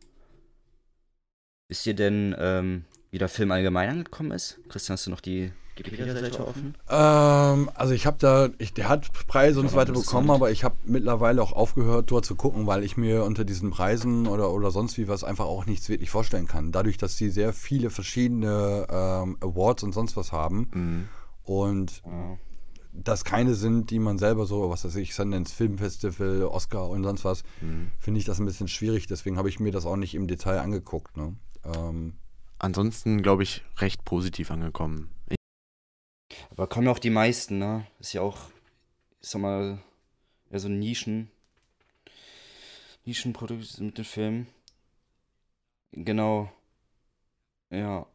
Wisst 1.69 1.87
ihr 1.87 1.95
denn, 1.95 2.35
ähm, 2.39 2.85
wie 3.11 3.19
der 3.19 3.29
Film 3.29 3.51
allgemein 3.51 3.89
angekommen 3.89 4.31
ist? 4.33 4.61
Christian, 4.69 4.95
hast 4.95 5.07
du 5.07 5.11
noch 5.11 5.21
die 5.21 5.53
Wikipedia-Seite 5.77 6.47
offen? 6.47 6.75
Ähm, 6.89 7.71
also 7.75 7.95
ich 7.95 8.07
habe 8.07 8.17
da, 8.19 8.49
ich, 8.59 8.73
der 8.75 8.89
hat 8.89 9.11
Preise 9.27 9.61
und 9.61 9.71
so 9.71 9.77
weiter 9.77 9.93
bekommen, 9.93 10.31
aber 10.31 10.51
ich 10.51 10.65
habe 10.65 10.75
mittlerweile 10.85 11.43
auch 11.43 11.53
aufgehört, 11.53 12.11
dort 12.11 12.25
zu 12.25 12.35
gucken, 12.35 12.67
weil 12.67 12.85
ich 12.85 12.97
mir 12.97 13.25
unter 13.25 13.45
diesen 13.45 13.71
Preisen 13.71 14.27
oder, 14.27 14.51
oder 14.53 14.71
sonst 14.71 14.99
wie 14.99 15.09
was 15.09 15.25
einfach 15.25 15.47
auch 15.47 15.67
nichts 15.67 15.89
wirklich 15.89 16.11
vorstellen 16.11 16.47
kann. 16.47 16.73
Dadurch, 16.73 16.99
dass 16.99 17.17
sie 17.17 17.31
sehr 17.31 17.53
viele 17.53 17.91
verschiedene 17.91 18.87
ähm, 18.91 19.37
Awards 19.41 19.83
und 19.83 19.93
sonst 19.93 20.17
was 20.17 20.33
haben 20.33 20.69
Mhm. 20.73 21.09
und 21.45 22.03
das 22.95 23.25
keine 23.25 23.55
sind, 23.55 23.91
die 23.91 23.99
man 23.99 24.19
selber 24.19 24.45
so, 24.45 24.69
was 24.69 24.85
weiß 24.85 24.97
ich, 24.97 25.15
Sundance 25.15 25.55
Film 25.55 25.79
Festival, 25.79 26.45
Oscar 26.45 26.91
und 26.91 27.03
sonst 27.03 27.25
was, 27.25 27.43
finde 27.99 28.19
ich 28.21 28.27
das 28.27 28.39
ein 28.39 28.45
bisschen 28.45 28.69
schwierig. 28.69 29.07
Deswegen 29.07 29.39
habe 29.39 29.49
ich 29.49 29.59
mir 29.61 29.73
das 29.73 29.87
auch 29.87 29.97
nicht 29.97 30.15
im 30.15 30.27
Detail 30.27 30.59
angeguckt. 30.61 31.17
Ne? 31.17 31.35
Ähm, 31.65 32.15
Ansonsten, 32.59 33.23
glaube 33.23 33.43
ich, 33.43 33.65
recht 33.79 34.05
positiv 34.05 34.51
angekommen. 34.51 35.09
Aber 36.53 36.67
kommen 36.67 36.87
ja 36.87 36.93
auch 36.93 36.99
die 36.99 37.11
meisten, 37.11 37.59
ne? 37.59 37.87
Ist 37.99 38.13
ja 38.13 38.21
auch, 38.21 38.39
ich 39.23 39.31
sag 39.31 39.41
mal, 39.41 39.83
ja, 40.51 40.59
so 40.59 40.69
ein 40.69 40.79
Nischen. 40.79 41.31
Nischenprodukt 43.07 43.81
mit 43.81 43.97
den 43.97 44.05
Filmen. 44.05 44.47
Genau. 45.93 46.53
Ja. 47.71 48.07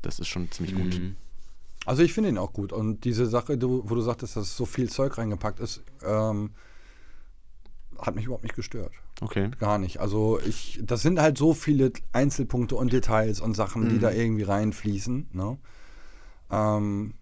Das 0.00 0.18
ist 0.18 0.28
schon 0.28 0.50
ziemlich 0.50 0.74
gut. 0.74 0.98
Mhm. 0.98 1.16
Also 1.84 2.02
ich 2.02 2.14
finde 2.14 2.30
ihn 2.30 2.38
auch 2.38 2.54
gut. 2.54 2.72
Und 2.72 3.04
diese 3.04 3.26
Sache, 3.26 3.58
du, 3.58 3.82
wo 3.88 3.94
du 3.94 4.00
sagtest, 4.00 4.36
dass 4.36 4.56
so 4.56 4.64
viel 4.64 4.88
Zeug 4.88 5.18
reingepackt 5.18 5.60
ist, 5.60 5.82
ähm, 6.02 6.54
hat 7.98 8.14
mich 8.14 8.24
überhaupt 8.26 8.42
nicht 8.44 8.56
gestört. 8.56 8.92
Okay. 9.20 9.50
Gar 9.58 9.78
nicht. 9.78 10.00
Also 10.00 10.40
ich, 10.46 10.80
das 10.82 11.02
sind 11.02 11.20
halt 11.20 11.38
so 11.38 11.54
viele 11.54 11.92
Einzelpunkte 12.12 12.76
und 12.76 12.92
Details 12.92 13.40
und 13.40 13.54
Sachen, 13.54 13.88
die 13.88 13.96
Mhm. 13.96 14.00
da 14.00 14.10
irgendwie 14.12 14.42
reinfließen. 14.42 15.28
Ne? 15.32 15.58
Ähm, 16.50 17.14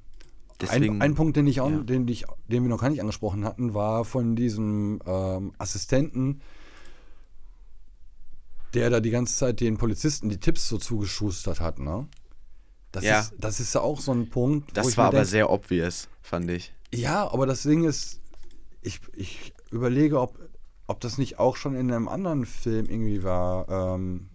Deswegen, 0.60 0.96
ein, 0.96 1.02
ein 1.02 1.14
Punkt, 1.16 1.36
den 1.36 1.46
ich 1.48 1.60
auch, 1.60 1.70
ja. 1.70 1.78
den, 1.78 2.06
ich, 2.08 2.24
den 2.48 2.62
wir 2.62 2.68
noch 2.70 2.80
gar 2.80 2.88
nicht 2.90 3.00
angesprochen 3.00 3.44
hatten, 3.44 3.74
war 3.74 4.04
von 4.04 4.36
diesem 4.36 5.00
ähm, 5.06 5.52
Assistenten, 5.58 6.40
der 8.74 8.88
da 8.90 9.00
die 9.00 9.10
ganze 9.10 9.36
Zeit 9.36 9.60
den 9.60 9.76
Polizisten 9.76 10.28
die 10.28 10.38
Tipps 10.38 10.68
so 10.68 10.78
zugeschustert 10.78 11.60
hat. 11.60 11.78
Ne? 11.78 12.06
Das, 12.90 13.04
Ja. 13.04 13.20
ist, 13.20 13.34
das 13.38 13.60
ist 13.60 13.74
ja 13.74 13.80
auch 13.80 14.00
so 14.00 14.12
ein 14.12 14.30
Punkt. 14.30 14.76
das 14.76 14.96
war 14.96 15.06
aber 15.06 15.18
denk, 15.18 15.28
sehr 15.28 15.50
obvious, 15.50 16.08
fand 16.22 16.50
ich. 16.50 16.72
ja, 16.94 17.30
aber 17.30 17.46
das 17.46 17.62
Ding 17.64 17.84
ist, 17.84 18.20
ich, 18.80 19.00
ich 19.14 19.52
überlege, 19.70 20.20
ob, 20.20 20.38
ob 20.92 21.00
das 21.00 21.18
nicht 21.18 21.38
auch 21.38 21.56
schon 21.56 21.74
in 21.74 21.90
einem 21.90 22.06
anderen 22.06 22.46
Film 22.46 22.86
irgendwie 22.86 23.22
war, 23.24 23.68
ähm, 23.96 24.28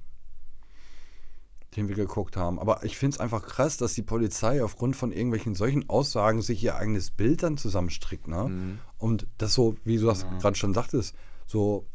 den 1.75 1.87
wir 1.87 1.95
geguckt 1.95 2.35
haben. 2.35 2.59
Aber 2.59 2.83
ich 2.83 2.97
finde 2.97 3.15
es 3.15 3.19
einfach 3.19 3.45
krass, 3.45 3.77
dass 3.77 3.93
die 3.93 4.01
Polizei 4.01 4.63
aufgrund 4.63 4.95
von 4.95 5.11
irgendwelchen 5.11 5.53
solchen 5.53 5.87
Aussagen 5.89 6.41
sich 6.41 6.63
ihr 6.63 6.75
eigenes 6.75 7.11
Bild 7.11 7.43
dann 7.43 7.57
zusammenstrickt. 7.57 8.27
Ne? 8.27 8.49
Mhm. 8.49 8.79
Und 8.97 9.27
das 9.37 9.53
so, 9.53 9.75
wie 9.83 9.97
du 9.97 10.07
das 10.07 10.25
gerade 10.39 10.55
schon 10.57 10.73
sagtest, 10.73 11.15
so, 11.45 11.85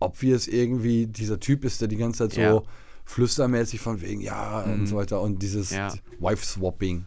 ob 0.00 0.22
wir 0.22 0.34
es 0.34 0.48
irgendwie 0.48 1.06
dieser 1.06 1.38
Typ 1.38 1.64
ist, 1.64 1.80
der 1.82 1.88
die 1.88 1.96
ganze 1.98 2.20
Zeit 2.28 2.32
so 2.32 2.40
Ja. 2.40 2.62
flüstermäßig 3.04 3.80
von 3.80 4.00
wegen, 4.00 4.20
ja, 4.20 4.62
und 4.62 4.86
so 4.86 4.96
weiter. 4.96 5.20
Und 5.20 5.42
dieses 5.42 5.70
Ja. 5.70 5.92
Wife-Swapping. 6.18 7.04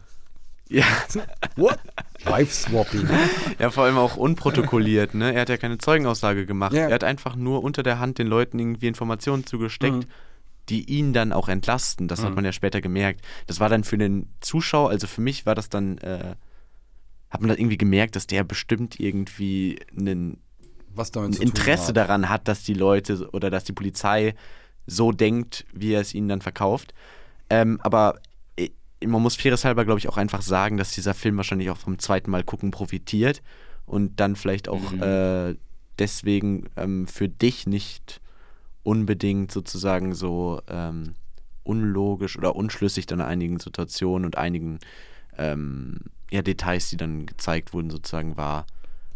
Ja. 0.68 0.84
What? 1.56 1.78
Wife-Swapping. 2.24 3.08
ja, 3.58 3.70
vor 3.70 3.84
allem 3.84 3.98
auch 3.98 4.16
unprotokolliert, 4.16 5.14
ne? 5.14 5.32
Er 5.32 5.42
hat 5.42 5.48
ja 5.48 5.56
keine 5.56 5.78
Zeugenaussage 5.78 6.44
gemacht. 6.46 6.72
Ja. 6.72 6.88
Er 6.88 6.94
hat 6.94 7.04
einfach 7.04 7.36
nur 7.36 7.62
unter 7.62 7.82
der 7.84 7.98
Hand 8.00 8.18
den 8.18 8.26
Leuten 8.26 8.58
irgendwie 8.58 8.88
Informationen 8.88 9.46
zugesteckt, 9.46 9.94
Mhm. 9.94 10.04
die 10.68 10.84
ihn 10.90 11.12
dann 11.12 11.32
auch 11.32 11.48
entlasten. 11.48 12.08
Das 12.08 12.24
hat 12.24 12.34
man 12.34 12.44
ja 12.44 12.50
später 12.52 12.80
gemerkt. 12.80 13.20
Das 13.46 13.60
war 13.60 13.68
dann 13.68 13.84
für 13.84 13.96
den 13.96 14.28
Zuschauer, 14.40 14.90
also 14.90 15.06
für 15.06 15.20
mich 15.20 15.46
war 15.46 15.54
das 15.54 15.68
dann, 15.68 15.98
äh, 15.98 16.34
hat 17.30 17.40
man 17.40 17.48
dann 17.48 17.58
irgendwie 17.58 17.78
gemerkt, 17.78 18.16
dass 18.16 18.26
der 18.26 18.42
bestimmt 18.42 18.98
irgendwie 18.98 19.78
einen 19.96 20.40
ein 20.98 21.32
Interesse 21.34 21.88
hat. 21.88 21.96
daran 21.98 22.28
hat, 22.30 22.48
dass 22.48 22.62
die 22.64 22.72
Leute 22.74 23.28
oder 23.32 23.50
dass 23.50 23.64
die 23.64 23.72
Polizei 23.74 24.34
so 24.86 25.12
denkt, 25.12 25.66
wie 25.74 25.92
er 25.92 26.00
es 26.00 26.14
ihnen 26.14 26.28
dann 26.28 26.40
verkauft. 26.40 26.94
Ähm, 27.50 27.78
aber 27.82 28.18
man 29.04 29.22
muss 29.22 29.36
faires 29.36 29.64
halber, 29.64 29.84
glaube 29.84 29.98
ich, 29.98 30.08
auch 30.08 30.16
einfach 30.16 30.42
sagen, 30.42 30.76
dass 30.76 30.92
dieser 30.92 31.14
Film 31.14 31.36
wahrscheinlich 31.36 31.70
auch 31.70 31.76
vom 31.76 31.98
zweiten 31.98 32.30
Mal 32.30 32.44
gucken 32.44 32.70
profitiert 32.70 33.42
und 33.84 34.18
dann 34.20 34.36
vielleicht 34.36 34.68
auch 34.68 34.92
Mhm. 34.92 35.02
äh, 35.02 35.54
deswegen 35.98 36.68
ähm, 36.76 37.06
für 37.06 37.28
dich 37.28 37.66
nicht 37.66 38.20
unbedingt 38.82 39.52
sozusagen 39.52 40.14
so 40.14 40.60
ähm, 40.68 41.14
unlogisch 41.64 42.38
oder 42.38 42.54
unschlüssig 42.56 43.06
dann 43.06 43.20
in 43.20 43.26
einigen 43.26 43.58
Situationen 43.58 44.24
und 44.24 44.38
einigen 44.38 44.78
ähm, 45.36 46.00
ja, 46.30 46.42
Details, 46.42 46.88
die 46.90 46.96
dann 46.96 47.26
gezeigt 47.26 47.72
wurden, 47.74 47.90
sozusagen 47.90 48.36
war. 48.36 48.66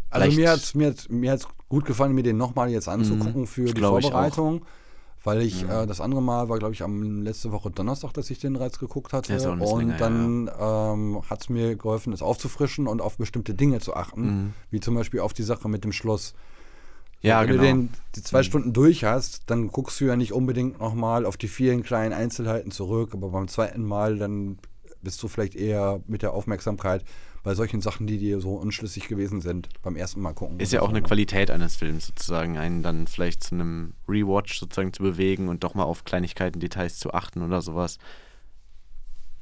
Also 0.09 0.29
mir 0.31 0.49
hat 0.51 0.57
es 0.59 0.75
mir 0.75 0.87
hat's, 0.89 1.09
mir 1.09 1.31
hat's 1.31 1.47
gut 1.69 1.85
gefallen, 1.85 2.13
mir 2.13 2.23
den 2.23 2.37
nochmal 2.37 2.69
jetzt 2.69 2.89
anzugucken 2.89 3.41
Mhm, 3.41 3.47
für 3.47 3.73
die 3.73 3.73
glaub 3.73 3.99
ich 3.99 4.13
auch. 4.13 4.41
Weil 5.23 5.41
ich, 5.41 5.63
Mhm. 5.63 5.69
äh, 5.69 5.85
das 5.87 6.01
andere 6.01 6.21
Mal 6.21 6.49
war, 6.49 6.57
glaube 6.57 6.73
ich, 6.73 6.81
am 6.81 7.21
letzte 7.21 7.51
Woche 7.51 7.69
Donnerstag, 7.69 8.13
dass 8.13 8.29
ich 8.31 8.39
den 8.39 8.55
Reiz 8.55 8.79
geguckt 8.79 9.13
hatte. 9.13 9.33
Bisschen 9.33 9.61
und 9.61 9.79
länger, 9.79 9.97
dann 9.97 10.49
ähm, 10.59 11.21
hat 11.29 11.41
es 11.41 11.49
mir 11.49 11.75
geholfen, 11.75 12.11
es 12.11 12.23
aufzufrischen 12.23 12.87
und 12.87 13.01
auf 13.01 13.17
bestimmte 13.17 13.53
Dinge 13.53 13.79
zu 13.79 13.95
achten. 13.95 14.21
Mhm. 14.25 14.53
Wie 14.71 14.79
zum 14.79 14.95
Beispiel 14.95 15.19
auf 15.19 15.33
die 15.33 15.43
Sache 15.43 15.69
mit 15.69 15.83
dem 15.83 15.91
Schloss. 15.91 16.33
Ja, 17.21 17.41
Wenn 17.41 17.49
genau. 17.49 17.61
du 17.61 17.67
den, 17.67 17.89
die 18.15 18.23
zwei 18.23 18.41
Stunden 18.41 18.73
durch 18.73 19.03
hast, 19.03 19.43
dann 19.51 19.67
guckst 19.67 19.99
du 20.01 20.05
ja 20.05 20.15
nicht 20.15 20.33
unbedingt 20.33 20.79
nochmal 20.79 21.27
auf 21.27 21.37
die 21.37 21.47
vielen 21.47 21.83
kleinen 21.83 22.13
Einzelheiten 22.13 22.71
zurück, 22.71 23.11
aber 23.13 23.29
beim 23.29 23.47
zweiten 23.47 23.83
Mal 23.83 24.17
dann 24.17 24.57
bist 25.03 25.21
du 25.21 25.27
vielleicht 25.27 25.53
eher 25.53 26.01
mit 26.07 26.23
der 26.23 26.33
Aufmerksamkeit 26.33 27.03
bei 27.43 27.55
solchen 27.55 27.81
Sachen, 27.81 28.05
die 28.07 28.17
dir 28.17 28.39
so 28.39 28.53
unschlüssig 28.55 29.07
gewesen 29.07 29.41
sind, 29.41 29.69
beim 29.81 29.95
ersten 29.95 30.21
Mal 30.21 30.33
gucken. 30.33 30.59
Ist 30.59 30.73
ja 30.73 30.81
auch 30.81 30.89
eine 30.89 31.01
ne? 31.01 31.07
Qualität 31.07 31.49
eines 31.49 31.75
Films 31.75 32.05
sozusagen, 32.07 32.57
einen 32.57 32.83
dann 32.83 33.07
vielleicht 33.07 33.43
zu 33.43 33.55
einem 33.55 33.93
Rewatch 34.07 34.59
sozusagen 34.59 34.93
zu 34.93 35.01
bewegen 35.01 35.47
und 35.47 35.63
doch 35.63 35.73
mal 35.73 35.83
auf 35.83 36.03
Kleinigkeiten, 36.03 36.59
Details 36.59 36.99
zu 36.99 37.13
achten 37.13 37.41
oder 37.41 37.61
sowas. 37.61 37.97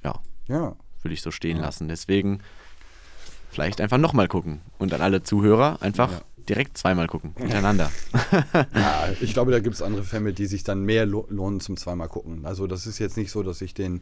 Ja, 0.03 0.21
Ja. 0.47 0.75
würde 1.01 1.13
ich 1.13 1.21
so 1.21 1.31
stehen 1.31 1.57
lassen. 1.57 1.87
Deswegen 1.89 2.39
vielleicht 3.51 3.81
einfach 3.81 3.97
nochmal 3.97 4.27
gucken. 4.27 4.61
Und 4.77 4.93
an 4.93 5.01
alle 5.01 5.23
Zuhörer 5.23 5.81
einfach 5.81 6.11
Ja. 6.11 6.21
direkt 6.47 6.77
zweimal 6.77 7.07
gucken, 7.07 7.33
hintereinander. 7.37 7.91
ja, 8.75 9.09
ich 9.21 9.33
glaube, 9.33 9.51
da 9.51 9.59
gibt 9.59 9.75
es 9.75 9.81
andere 9.81 10.03
Filme, 10.03 10.31
die 10.33 10.45
sich 10.45 10.63
dann 10.63 10.83
mehr 10.83 11.05
lo 11.05 11.25
lohnen 11.29 11.59
zum 11.59 11.75
zweimal 11.75 12.07
gucken. 12.07 12.45
Also 12.45 12.65
das 12.67 12.87
ist 12.87 12.99
jetzt 12.99 13.17
nicht 13.17 13.31
so, 13.31 13.43
dass 13.43 13.61
ich 13.61 13.73
den 13.73 14.01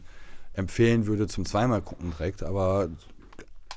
empfehlen 0.52 1.06
würde 1.06 1.26
zum 1.28 1.44
zweimal 1.46 1.82
gucken 1.82 2.12
direkt, 2.16 2.42
aber 2.42 2.88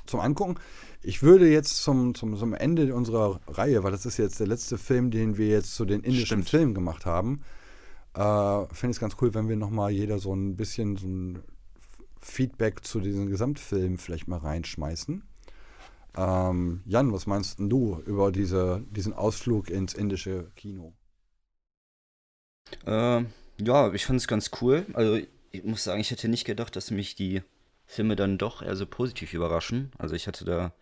zum 0.06 0.20
Angucken. 0.20 0.56
Ich 1.02 1.22
würde 1.22 1.50
jetzt 1.50 1.82
zum, 1.82 2.14
zum, 2.14 2.36
zum 2.36 2.54
Ende 2.54 2.94
unserer 2.94 3.40
Reihe, 3.48 3.82
weil 3.82 3.90
das 3.90 4.06
ist 4.06 4.18
jetzt 4.18 4.40
der 4.40 4.46
letzte 4.46 4.78
Film, 4.78 5.10
den 5.10 5.36
wir 5.36 5.48
jetzt 5.48 5.74
zu 5.74 5.84
den 5.84 6.00
indischen 6.00 6.42
Stimmt. 6.42 6.50
Filmen 6.50 6.74
gemacht 6.74 7.06
haben, 7.06 7.42
äh, 8.14 8.66
finde 8.72 8.90
ich 8.90 8.96
es 8.96 9.00
ganz 9.00 9.16
cool, 9.20 9.34
wenn 9.34 9.48
wir 9.48 9.56
nochmal 9.56 9.90
jeder 9.90 10.18
so 10.18 10.34
ein 10.34 10.56
bisschen 10.56 10.96
so 10.96 11.06
ein 11.06 11.42
Feedback 12.20 12.84
zu 12.84 13.00
diesen 13.00 13.28
Gesamtfilmen 13.28 13.98
vielleicht 13.98 14.28
mal 14.28 14.38
reinschmeißen. 14.38 15.22
Ähm, 16.16 16.82
Jan, 16.84 17.12
was 17.12 17.26
meinst 17.26 17.58
denn 17.58 17.70
du 17.70 18.00
über 18.06 18.32
diese, 18.32 18.84
diesen 18.90 19.12
Ausflug 19.12 19.70
ins 19.70 19.94
indische 19.94 20.50
Kino? 20.56 20.92
Äh, 22.86 23.24
ja, 23.60 23.92
ich 23.92 24.06
fand 24.06 24.20
es 24.20 24.28
ganz 24.28 24.50
cool. 24.60 24.86
Also 24.92 25.18
ich 25.50 25.64
muss 25.64 25.84
sagen, 25.84 26.00
ich 26.00 26.10
hätte 26.10 26.28
nicht 26.28 26.44
gedacht, 26.44 26.76
dass 26.76 26.90
mich 26.90 27.14
die 27.14 27.42
Filme 27.86 28.16
dann 28.16 28.38
doch 28.38 28.62
eher 28.62 28.76
so 28.76 28.86
positiv 28.86 29.34
überraschen. 29.34 29.92
Also 29.98 30.14
ich 30.14 30.26
hatte 30.26 30.44
da 30.44 30.72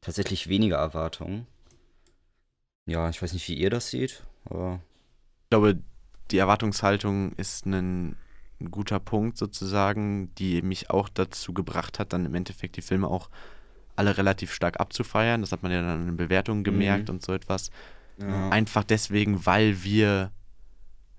tatsächlich 0.00 0.48
weniger 0.48 0.76
Erwartungen. 0.76 1.46
Ja, 2.86 3.08
ich 3.10 3.20
weiß 3.20 3.32
nicht, 3.32 3.48
wie 3.48 3.54
ihr 3.54 3.70
das 3.70 3.90
seht, 3.90 4.22
aber 4.44 4.80
Ich 5.44 5.50
glaube, 5.50 5.78
die 6.30 6.38
Erwartungshaltung 6.38 7.32
ist 7.32 7.66
ein, 7.66 8.16
guter 8.70 9.00
Punkt 9.00 9.36
sozusagen, 9.36 10.34
die 10.36 10.62
mich 10.62 10.88
auch 10.88 11.10
dazu 11.10 11.52
gebracht 11.52 11.98
hat, 11.98 12.14
dann 12.14 12.24
im 12.24 12.34
Endeffekt 12.34 12.76
die 12.76 12.82
Filme 12.82 13.06
auch 13.08 13.28
alle 13.96 14.16
relativ 14.16 14.52
stark 14.52 14.80
abzufeiern. 14.80 15.42
Das 15.42 15.52
hat 15.52 15.62
man 15.62 15.72
ja 15.72 15.82
dann 15.82 16.00
in 16.00 16.06
den 16.06 16.16
Bewertungen 16.16 16.64
gemerkt 16.64 17.10
und 17.10 17.22
so 17.22 17.32
etwas. 17.34 17.70
ja. 18.18 18.48
Einfach 18.48 18.84
deswegen, 18.84 19.44
weil 19.44 19.82
wir 19.82 20.32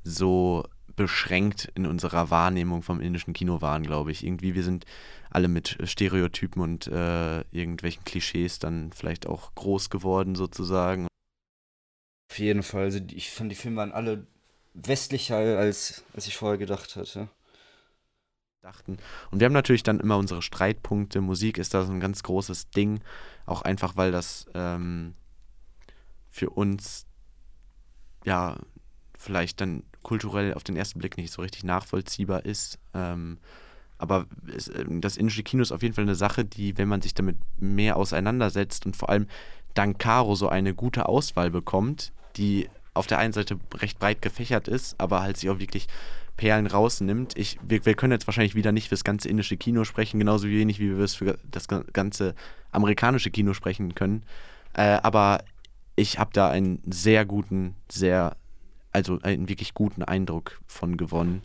so 0.04 0.64
beschränkt 0.98 1.72
in 1.76 1.86
unserer 1.86 2.30
Wahrnehmung 2.30 2.82
vom 2.82 3.00
indischen 3.00 3.34
Kino 3.34 3.62
waren, 3.62 3.84
glaube 3.84 4.12
ich. 4.12 4.26
Irgendwie, 4.26 4.56
wir 4.56 4.64
sind 4.64 4.86
alle 5.30 5.48
mit 5.48 5.78
Stereotypen 5.84 6.62
und 6.62 6.88
äh, 6.88 7.42
irgendwelchen 7.52 8.04
Klischees 8.04 8.60
dann 8.60 8.92
vielleicht 8.92 9.28
auch 9.28 9.56
groß 9.56 9.90
geworden 9.90 10.36
sozusagen. 10.36 11.08
auf 12.30 12.40
jeden 12.40 12.64
Fall. 12.64 12.84
Also 12.84 13.00
ich 13.12 13.32
fand, 13.32 13.52
die 13.52 13.56
Filme 13.56 13.78
waren 13.78 13.94
alle 13.94 14.28
westlicher, 14.74 15.38
als, 15.38 16.04
als 16.14 16.28
ich 16.28 16.36
vorher 16.36 16.58
gedacht 16.58 16.96
hatte. 16.96 17.30
dachten. 18.62 18.98
Und 19.32 19.40
wir 19.40 19.46
haben 19.46 19.54
natürlich 19.54 19.84
dann 19.84 20.00
immer 20.00 20.18
unsere 20.18 20.42
Streitpunkte. 20.42 21.22
Musik 21.22 21.60
ist 21.60 21.74
da 21.74 21.86
so 21.86 21.94
ein 21.94 22.00
ganz 22.00 22.24
großes 22.24 22.72
Ding. 22.72 23.02
Auch 23.46 23.62
einfach, 23.62 23.96
weil 23.96 24.12
das 24.12 24.48
ähm, 24.56 25.14
für 26.32 26.50
uns 26.50 27.06
ja 28.26 28.58
vielleicht 29.18 29.62
dann 29.62 29.84
kulturell 30.04 30.54
auf 30.54 30.64
den 30.64 30.76
ersten 30.76 31.00
Blick 31.00 31.18
nicht 31.18 31.32
so 31.32 31.42
richtig 31.42 31.64
nachvollziehbar 31.64 32.46
ist. 32.46 32.80
Ähm, 32.94 33.38
aber 33.98 34.26
es, 34.56 34.68
ähm, 34.68 35.02
das 35.02 35.18
indische 35.18 35.44
Kino 35.44 35.62
ist 35.62 35.72
auf 35.72 35.82
jeden 35.82 35.96
Fall 35.96 36.04
eine 36.04 36.16
Sache, 36.16 36.46
die, 36.46 36.78
wenn 36.78 36.88
man 36.88 37.02
sich 37.02 37.14
damit 37.14 37.38
mehr 37.60 37.98
auseinandersetzt 37.98 38.86
und 38.86 38.96
vor 38.96 39.10
allem 39.10 39.28
dank 39.74 40.00
Caro 40.00 40.36
so 40.36 40.50
eine 40.50 40.74
gute 40.74 41.08
Auswahl 41.08 41.50
bekommt, 41.50 42.12
die 42.36 42.70
auf 42.94 43.08
der 43.08 43.20
einen 43.20 43.34
Seite 43.34 43.60
recht 43.76 44.00
breit 44.00 44.22
gefächert 44.22 44.68
ist, 44.68 45.00
aber 45.00 45.22
halt 45.22 45.38
sich 45.38 45.50
auch 45.50 45.60
wirklich 45.60 45.88
Perlen 46.36 46.68
rausnimmt. 46.68 47.38
Ich, 47.38 47.58
wir, 47.68 47.86
wir 47.86 47.96
können 47.96 48.12
jetzt 48.12 48.28
wahrscheinlich 48.28 48.56
wieder 48.56 48.72
nicht 48.72 48.90
fürs 48.90 49.04
ganze 49.04 49.28
indische 49.30 49.58
Kino 49.58 49.84
sprechen, 49.84 50.20
genauso 50.20 50.48
wenig 50.48 50.80
wie 50.80 50.96
wir 50.96 51.04
es 51.04 51.16
für 51.16 51.38
das 51.50 51.68
ga- 51.68 51.84
ganze 51.94 52.36
amerikanische 52.72 53.32
Kino 53.32 53.54
sprechen 53.54 53.96
können. 53.96 54.24
Äh, 54.74 55.00
aber 55.02 55.44
ich 55.96 56.20
habe 56.20 56.30
da 56.34 56.50
einen 56.50 56.82
sehr 56.86 57.26
guten, 57.26 57.76
sehr, 57.92 58.36
also 58.92 59.20
einen 59.22 59.50
wirklich 59.50 59.74
guten 59.74 60.04
Eindruck 60.04 60.60
von 60.68 60.98
gewonnen, 60.98 61.44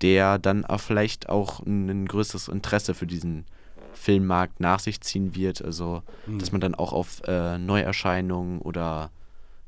der 0.00 0.38
dann 0.38 0.64
auch 0.64 0.80
vielleicht 0.80 1.28
auch 1.28 1.60
ein, 1.60 2.06
größeres 2.06 2.48
Interesse 2.48 2.94
für 2.94 3.06
diesen 3.06 3.44
Filmmarkt 3.92 4.60
nach 4.60 4.80
sich 4.80 5.00
ziehen 5.00 5.34
wird. 5.34 5.62
Also, 5.62 6.02
dass 6.26 6.52
man 6.52 6.60
dann 6.60 6.74
auch 6.74 6.92
auf 6.92 7.22
äh, 7.26 7.58
Neuerscheinungen 7.58 8.60
oder 8.60 9.10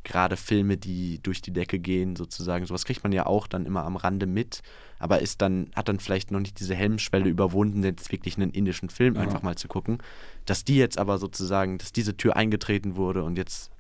gerade 0.06 0.36
Filme, 0.36 0.76
die 0.76 1.20
durch 1.22 1.42
die 1.42 1.52
Decke 1.52 1.78
gehen, 1.78 2.16
sozusagen, 2.16 2.64
sowas 2.64 2.84
kriegt 2.84 3.02
man 3.02 3.12
ja 3.12 3.26
auch 3.26 3.46
dann 3.46 3.66
immer 3.66 3.84
am 3.84 3.96
Rande 3.96 4.26
mit, 4.26 4.62
aber 5.00 5.20
ist 5.20 5.42
dann, 5.42 5.70
hat 5.74 5.88
dann 5.88 5.98
vielleicht 5.98 6.30
noch 6.30 6.38
nicht 6.38 6.60
diese 6.60 6.76
Helmschwelle 6.76 7.28
überwunden, 7.28 7.82
jetzt 7.82 8.12
wirklich 8.12 8.36
einen 8.36 8.52
indischen 8.52 8.88
Film 8.88 9.16
einfach 9.16 9.42
mal 9.42 9.56
zu 9.56 9.68
gucken. 9.68 9.98
Dass 10.44 10.64
die 10.64 10.76
jetzt 10.76 10.96
aber 10.96 11.18
sozusagen, 11.18 11.78
dass 11.78 11.92
diese 11.92 12.16
Tür 12.16 12.36
eingetreten 12.36 12.96
wurde 12.96 13.24
und 13.24 13.36
jetzt 13.36 13.70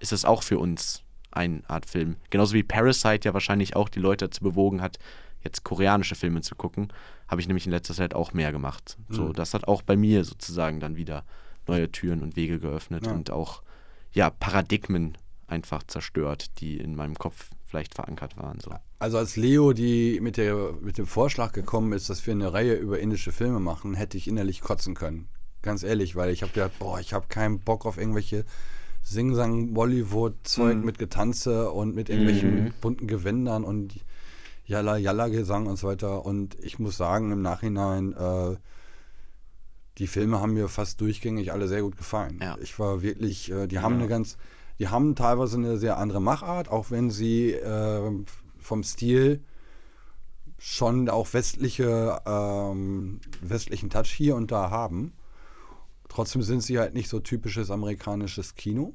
ist 0.00 0.12
es 0.12 0.24
auch 0.24 0.42
für 0.42 0.58
uns 0.58 1.04
eine 1.38 1.62
Art 1.68 1.86
Film. 1.86 2.16
Genauso 2.30 2.54
wie 2.54 2.62
Parasite 2.62 3.28
ja 3.28 3.32
wahrscheinlich 3.34 3.76
auch 3.76 3.88
die 3.88 4.00
Leute 4.00 4.26
dazu 4.26 4.42
bewogen 4.44 4.82
hat, 4.82 4.98
jetzt 5.42 5.64
koreanische 5.64 6.14
Filme 6.16 6.40
zu 6.42 6.54
gucken, 6.56 6.92
habe 7.28 7.40
ich 7.40 7.46
nämlich 7.46 7.64
in 7.66 7.72
letzter 7.72 7.94
Zeit 7.94 8.12
auch 8.14 8.32
mehr 8.32 8.52
gemacht. 8.52 8.98
So, 9.08 9.32
das 9.32 9.54
hat 9.54 9.68
auch 9.68 9.82
bei 9.82 9.96
mir 9.96 10.24
sozusagen 10.24 10.80
dann 10.80 10.96
wieder 10.96 11.24
neue 11.66 11.90
Türen 11.90 12.22
und 12.22 12.36
Wege 12.36 12.58
geöffnet 12.58 13.06
Ja. 13.06 13.12
und 13.12 13.30
auch 13.30 13.62
ja 14.12 14.30
Paradigmen 14.30 15.16
einfach 15.46 15.82
zerstört, 15.84 16.60
die 16.60 16.76
in 16.78 16.94
meinem 16.94 17.14
Kopf 17.14 17.50
vielleicht 17.64 17.94
verankert 17.94 18.36
waren. 18.36 18.58
So. 18.60 18.70
Also 18.98 19.18
als 19.18 19.36
Leo 19.36 19.72
die 19.72 20.18
mit, 20.20 20.36
der, 20.38 20.72
mit 20.80 20.98
dem 20.98 21.06
Vorschlag 21.06 21.52
gekommen 21.52 21.92
ist, 21.92 22.10
dass 22.10 22.26
wir 22.26 22.32
eine 22.32 22.52
Reihe 22.52 22.74
über 22.74 22.98
indische 22.98 23.32
Filme 23.32 23.60
machen, 23.60 23.94
hätte 23.94 24.16
ich 24.16 24.26
innerlich 24.26 24.60
kotzen 24.60 24.94
können. 24.94 25.28
Ganz 25.62 25.82
ehrlich, 25.82 26.16
weil 26.16 26.30
ich 26.30 26.42
habe 26.42 26.52
gedacht, 26.52 26.78
boah, 26.78 26.98
ich 26.98 27.12
habe 27.12 27.26
keinen 27.28 27.60
Bock 27.60 27.84
auf 27.86 27.98
irgendwelche 27.98 28.44
Sing-Sang-Bollywood-Zeug 29.08 30.84
mit 30.84 30.98
Getanze 30.98 31.70
und 31.70 31.94
mit 31.94 32.10
irgendwelchen 32.10 32.74
bunten 32.80 33.06
Gewändern 33.06 33.64
und 33.64 33.94
Jalla-Jalla-Gesang 34.66 35.66
und 35.66 35.76
so 35.78 35.88
weiter. 35.88 36.26
Und 36.26 36.56
ich 36.62 36.78
muss 36.78 36.98
sagen, 36.98 37.32
im 37.32 37.40
Nachhinein, 37.40 38.12
äh, 38.12 38.56
die 39.96 40.06
Filme 40.06 40.40
haben 40.40 40.52
mir 40.52 40.68
fast 40.68 41.00
durchgängig 41.00 41.52
alle 41.52 41.68
sehr 41.68 41.82
gut 41.82 41.96
gefallen. 41.96 42.38
Ja. 42.42 42.56
Ich 42.60 42.78
war 42.78 43.00
wirklich, 43.00 43.50
äh, 43.50 43.66
die 43.66 43.78
haben 43.78 43.94
eine 43.94 44.08
ganz, 44.08 44.36
die 44.78 44.88
haben 44.88 45.14
teilweise 45.14 45.56
eine 45.56 45.78
sehr 45.78 45.96
andere 45.96 46.20
Machart, 46.20 46.68
auch 46.68 46.90
wenn 46.90 47.10
sie 47.10 47.52
äh, 47.52 48.10
vom 48.58 48.82
Stil 48.82 49.42
schon 50.58 51.08
auch 51.08 51.32
westliche, 51.32 52.20
ähm, 52.26 53.20
westlichen 53.40 53.88
Touch 53.88 54.10
hier 54.10 54.36
und 54.36 54.50
da 54.52 54.70
haben. 54.70 55.12
Trotzdem 56.18 56.42
sind 56.42 56.64
sie 56.64 56.80
halt 56.80 56.94
nicht 56.94 57.08
so 57.08 57.20
typisches 57.20 57.70
amerikanisches 57.70 58.56
Kino. 58.56 58.92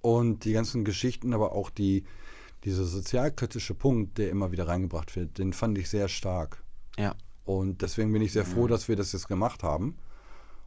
Und 0.00 0.44
die 0.44 0.52
ganzen 0.52 0.84
Geschichten, 0.84 1.34
aber 1.34 1.50
auch 1.50 1.70
die, 1.70 2.04
dieser 2.62 2.84
sozialkritische 2.84 3.74
Punkt, 3.74 4.16
der 4.16 4.30
immer 4.30 4.52
wieder 4.52 4.68
reingebracht 4.68 5.16
wird, 5.16 5.38
den 5.38 5.52
fand 5.52 5.76
ich 5.76 5.90
sehr 5.90 6.06
stark. 6.06 6.62
Ja. 6.96 7.16
Und 7.44 7.82
deswegen 7.82 8.12
bin 8.12 8.22
ich 8.22 8.32
sehr 8.32 8.44
froh, 8.44 8.68
dass 8.68 8.86
wir 8.86 8.94
das 8.94 9.10
jetzt 9.10 9.26
gemacht 9.26 9.64
haben. 9.64 9.96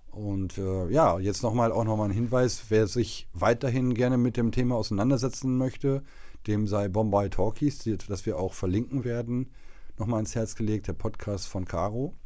Und 0.09 0.57
äh, 0.57 0.89
ja, 0.89 1.17
jetzt 1.17 1.43
nochmal 1.43 1.71
auch 1.71 1.85
nochmal 1.85 2.09
ein 2.09 2.13
Hinweis, 2.13 2.65
wer 2.67 2.87
sich 2.87 3.29
weiterhin 3.31 3.93
gerne 3.93 4.17
mit 4.17 4.35
dem 4.35 4.51
Thema 4.51 4.75
auseinandersetzen 4.75 5.57
möchte, 5.57 6.03
dem 6.45 6.67
sei 6.67 6.89
Bombay 6.89 7.29
Talkies, 7.29 7.85
das 8.05 8.25
wir 8.25 8.37
auch 8.37 8.53
verlinken 8.53 9.05
werden, 9.05 9.49
nochmal 9.97 10.19
ins 10.19 10.35
Herz 10.35 10.55
gelegt, 10.55 10.89
der 10.89 10.93
Podcast 10.93 11.47
von 11.47 11.63
Caro 11.63 12.17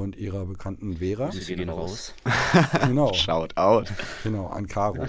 und 0.00 0.16
ihrer 0.16 0.44
bekannten 0.46 0.96
Vera. 0.98 1.30
Grüße 1.30 1.54
gehen 1.54 1.68
raus. 1.68 2.14
Genau, 2.86 3.12
Shout 3.12 3.56
out. 3.56 3.92
genau, 4.22 4.46
an 4.46 4.66
Caro. 4.66 5.06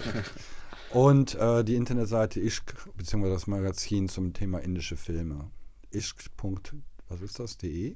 Und 0.91 1.35
äh, 1.35 1.63
die 1.63 1.75
Internetseite 1.75 2.39
Ishk, 2.39 2.73
beziehungsweise 2.95 3.33
das 3.33 3.47
Magazin 3.47 4.07
zum 4.07 4.33
Thema 4.33 4.59
indische 4.59 4.95
Filme. 4.95 5.51
Ishk. 5.91 6.29
Was 7.09 7.21
ist 7.21 7.39
das? 7.39 7.57
.de? 7.57 7.95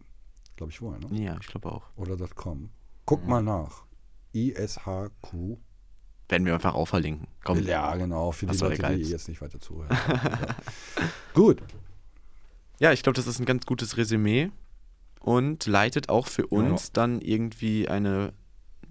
Glaube 0.55 0.71
ich 0.71 0.81
wohl, 0.81 0.99
ne? 0.99 1.23
Ja, 1.23 1.37
ich 1.39 1.47
glaube 1.47 1.71
auch. 1.71 1.83
oder 1.95 2.17
.com. 2.35 2.69
Guck 3.05 3.25
mal 3.25 3.41
nach. 3.41 3.85
ISHQ. 4.33 5.57
Werden 6.27 6.45
wir 6.45 6.53
einfach 6.53 6.75
auch 6.75 6.87
verlinken. 6.87 7.27
Komm. 7.43 7.63
Ja, 7.63 7.95
genau, 7.95 8.31
für 8.31 8.45
die 8.45 8.51
Was 8.51 8.59
Leute, 8.59 8.95
die 8.97 9.03
jetzt 9.03 9.27
nicht 9.27 9.41
weiter 9.41 9.59
zuhören. 9.59 9.89
ja. 10.07 10.55
Gut. 11.33 11.63
Ja, 12.79 12.93
ich 12.93 13.01
glaube, 13.01 13.15
das 13.15 13.25
ist 13.25 13.39
ein 13.39 13.45
ganz 13.45 13.65
gutes 13.65 13.97
Resümee 13.97 14.51
und 15.19 15.65
leitet 15.67 16.09
auch 16.09 16.27
für 16.27 16.47
uns 16.47 16.91
dann 16.91 17.21
irgendwie 17.21 17.87
eine 17.87 18.33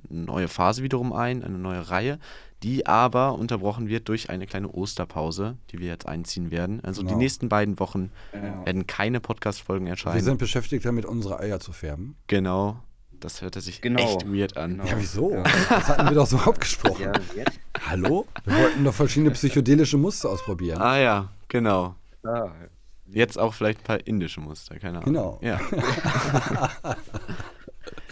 neue 0.08 0.48
Phase 0.48 0.82
wiederum 0.82 1.12
ein, 1.12 1.42
eine 1.42 1.58
neue 1.58 1.90
Reihe, 1.90 2.18
die 2.62 2.86
aber 2.86 3.34
unterbrochen 3.34 3.88
wird 3.88 4.08
durch 4.08 4.30
eine 4.30 4.46
kleine 4.46 4.68
Osterpause, 4.68 5.56
die 5.70 5.78
wir 5.78 5.86
jetzt 5.88 6.06
einziehen 6.08 6.50
werden. 6.50 6.80
Also 6.82 7.02
die 7.02 7.08
Genau. 7.08 7.18
nächsten 7.18 7.48
beiden 7.48 7.78
Wochen 7.78 8.10
werden 8.64 8.86
keine 8.86 9.20
Podcast-Folgen 9.20 9.86
erscheinen. 9.86 10.16
Wir 10.16 10.22
sind 10.22 10.38
beschäftigt 10.38 10.84
damit, 10.84 11.04
unsere 11.04 11.38
Eier 11.40 11.60
zu 11.60 11.72
färben. 11.72 12.16
genau. 12.26 12.80
Das 13.20 13.42
hörte 13.42 13.60
sich 13.60 13.80
Genau. 13.80 14.00
echt 14.00 14.32
weird 14.32 14.56
an. 14.56 14.76
Genau. 14.78 14.84
Ja, 14.86 14.94
wieso? 14.96 15.30
Das 15.68 15.88
hatten 15.88 16.08
wir 16.08 16.14
doch 16.14 16.26
so 16.28 16.36
abgesprochen. 16.36 17.02
Ja? 17.36 17.44
Hallo? 17.84 18.26
Wir 18.44 18.56
wollten 18.56 18.84
doch 18.84 18.94
verschiedene 18.94 19.32
psychedelische 19.32 19.96
Muster 19.98 20.28
ausprobieren. 20.30 20.80
Ah 20.80 20.98
ja, 20.98 21.28
genau. 21.48 21.96
Ah, 22.22 22.52
Jetzt 23.11 23.38
auch 23.38 23.54
vielleicht 23.54 23.80
ein 23.80 23.84
paar 23.84 24.06
indische 24.06 24.40
Muster, 24.40 24.78
keine 24.78 24.98
Ahnung. 24.98 25.12
Genau. 25.12 25.38
Ja. 25.42 25.61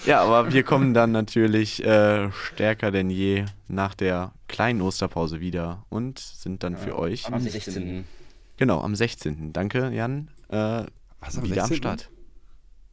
ja, 0.06 0.22
aber 0.22 0.52
wir 0.52 0.62
kommen 0.62 0.94
dann 0.94 1.12
natürlich 1.12 1.84
äh, 1.84 2.30
stärker 2.32 2.90
denn 2.90 3.10
je 3.10 3.44
nach 3.68 3.94
der 3.94 4.32
kleinen 4.48 4.80
Osterpause 4.80 5.40
wieder 5.40 5.84
und 5.88 6.18
sind 6.18 6.62
dann 6.62 6.76
für 6.76 6.98
euch, 6.98 7.26
am 7.30 7.40
16. 7.40 8.04
genau, 8.56 8.80
am 8.80 8.94
16. 8.94 9.52
Danke, 9.52 9.90
Jan, 9.90 10.30
äh, 10.48 10.84
Was, 11.20 11.38
am 11.38 11.44
wieder 11.44 11.64
am 11.64 11.68
16.? 11.68 11.76
Start. 11.76 12.10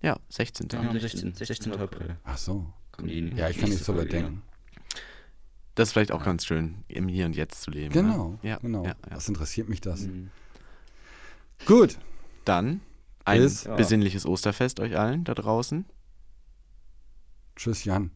Ja, 0.02 0.18
16. 0.30 0.68
Am 0.76 1.00
16. 1.00 1.34
16. 1.36 1.74
April. 1.74 2.18
Ach 2.26 2.38
so. 2.38 2.66
Ja, 3.02 3.50
ich 3.50 3.58
kann 3.58 3.70
nicht 3.70 3.84
so 3.84 3.96
weit 3.98 4.12
denken. 4.12 4.44
Das 5.76 5.90
ist 5.90 5.94
vielleicht 5.94 6.12
auch 6.12 6.24
ganz 6.24 6.46
schön, 6.46 6.84
im 6.88 7.08
Hier 7.08 7.26
und 7.26 7.36
Jetzt 7.36 7.64
zu 7.64 7.72
leben. 7.72 7.92
Genau, 7.94 8.38
Ne? 8.44 8.50
Ja, 8.50 8.58
genau. 8.58 8.84
Ja, 8.84 8.92
ja. 9.10 9.16
Was 9.16 9.28
interessiert 9.28 9.70
mich 9.70 9.82
das? 9.82 10.02
Mhm. 10.02 10.30
Gut. 11.66 11.98
Dann 12.46 12.82
ein 13.26 13.42
Bis- 13.42 13.64
besinnliches 13.64 14.26
Osterfest 14.26 14.80
euch 14.80 14.98
allen 14.98 15.24
da 15.24 15.34
draußen. 15.34 15.86
Tschüss, 17.56 17.84
Jan. 17.86 18.12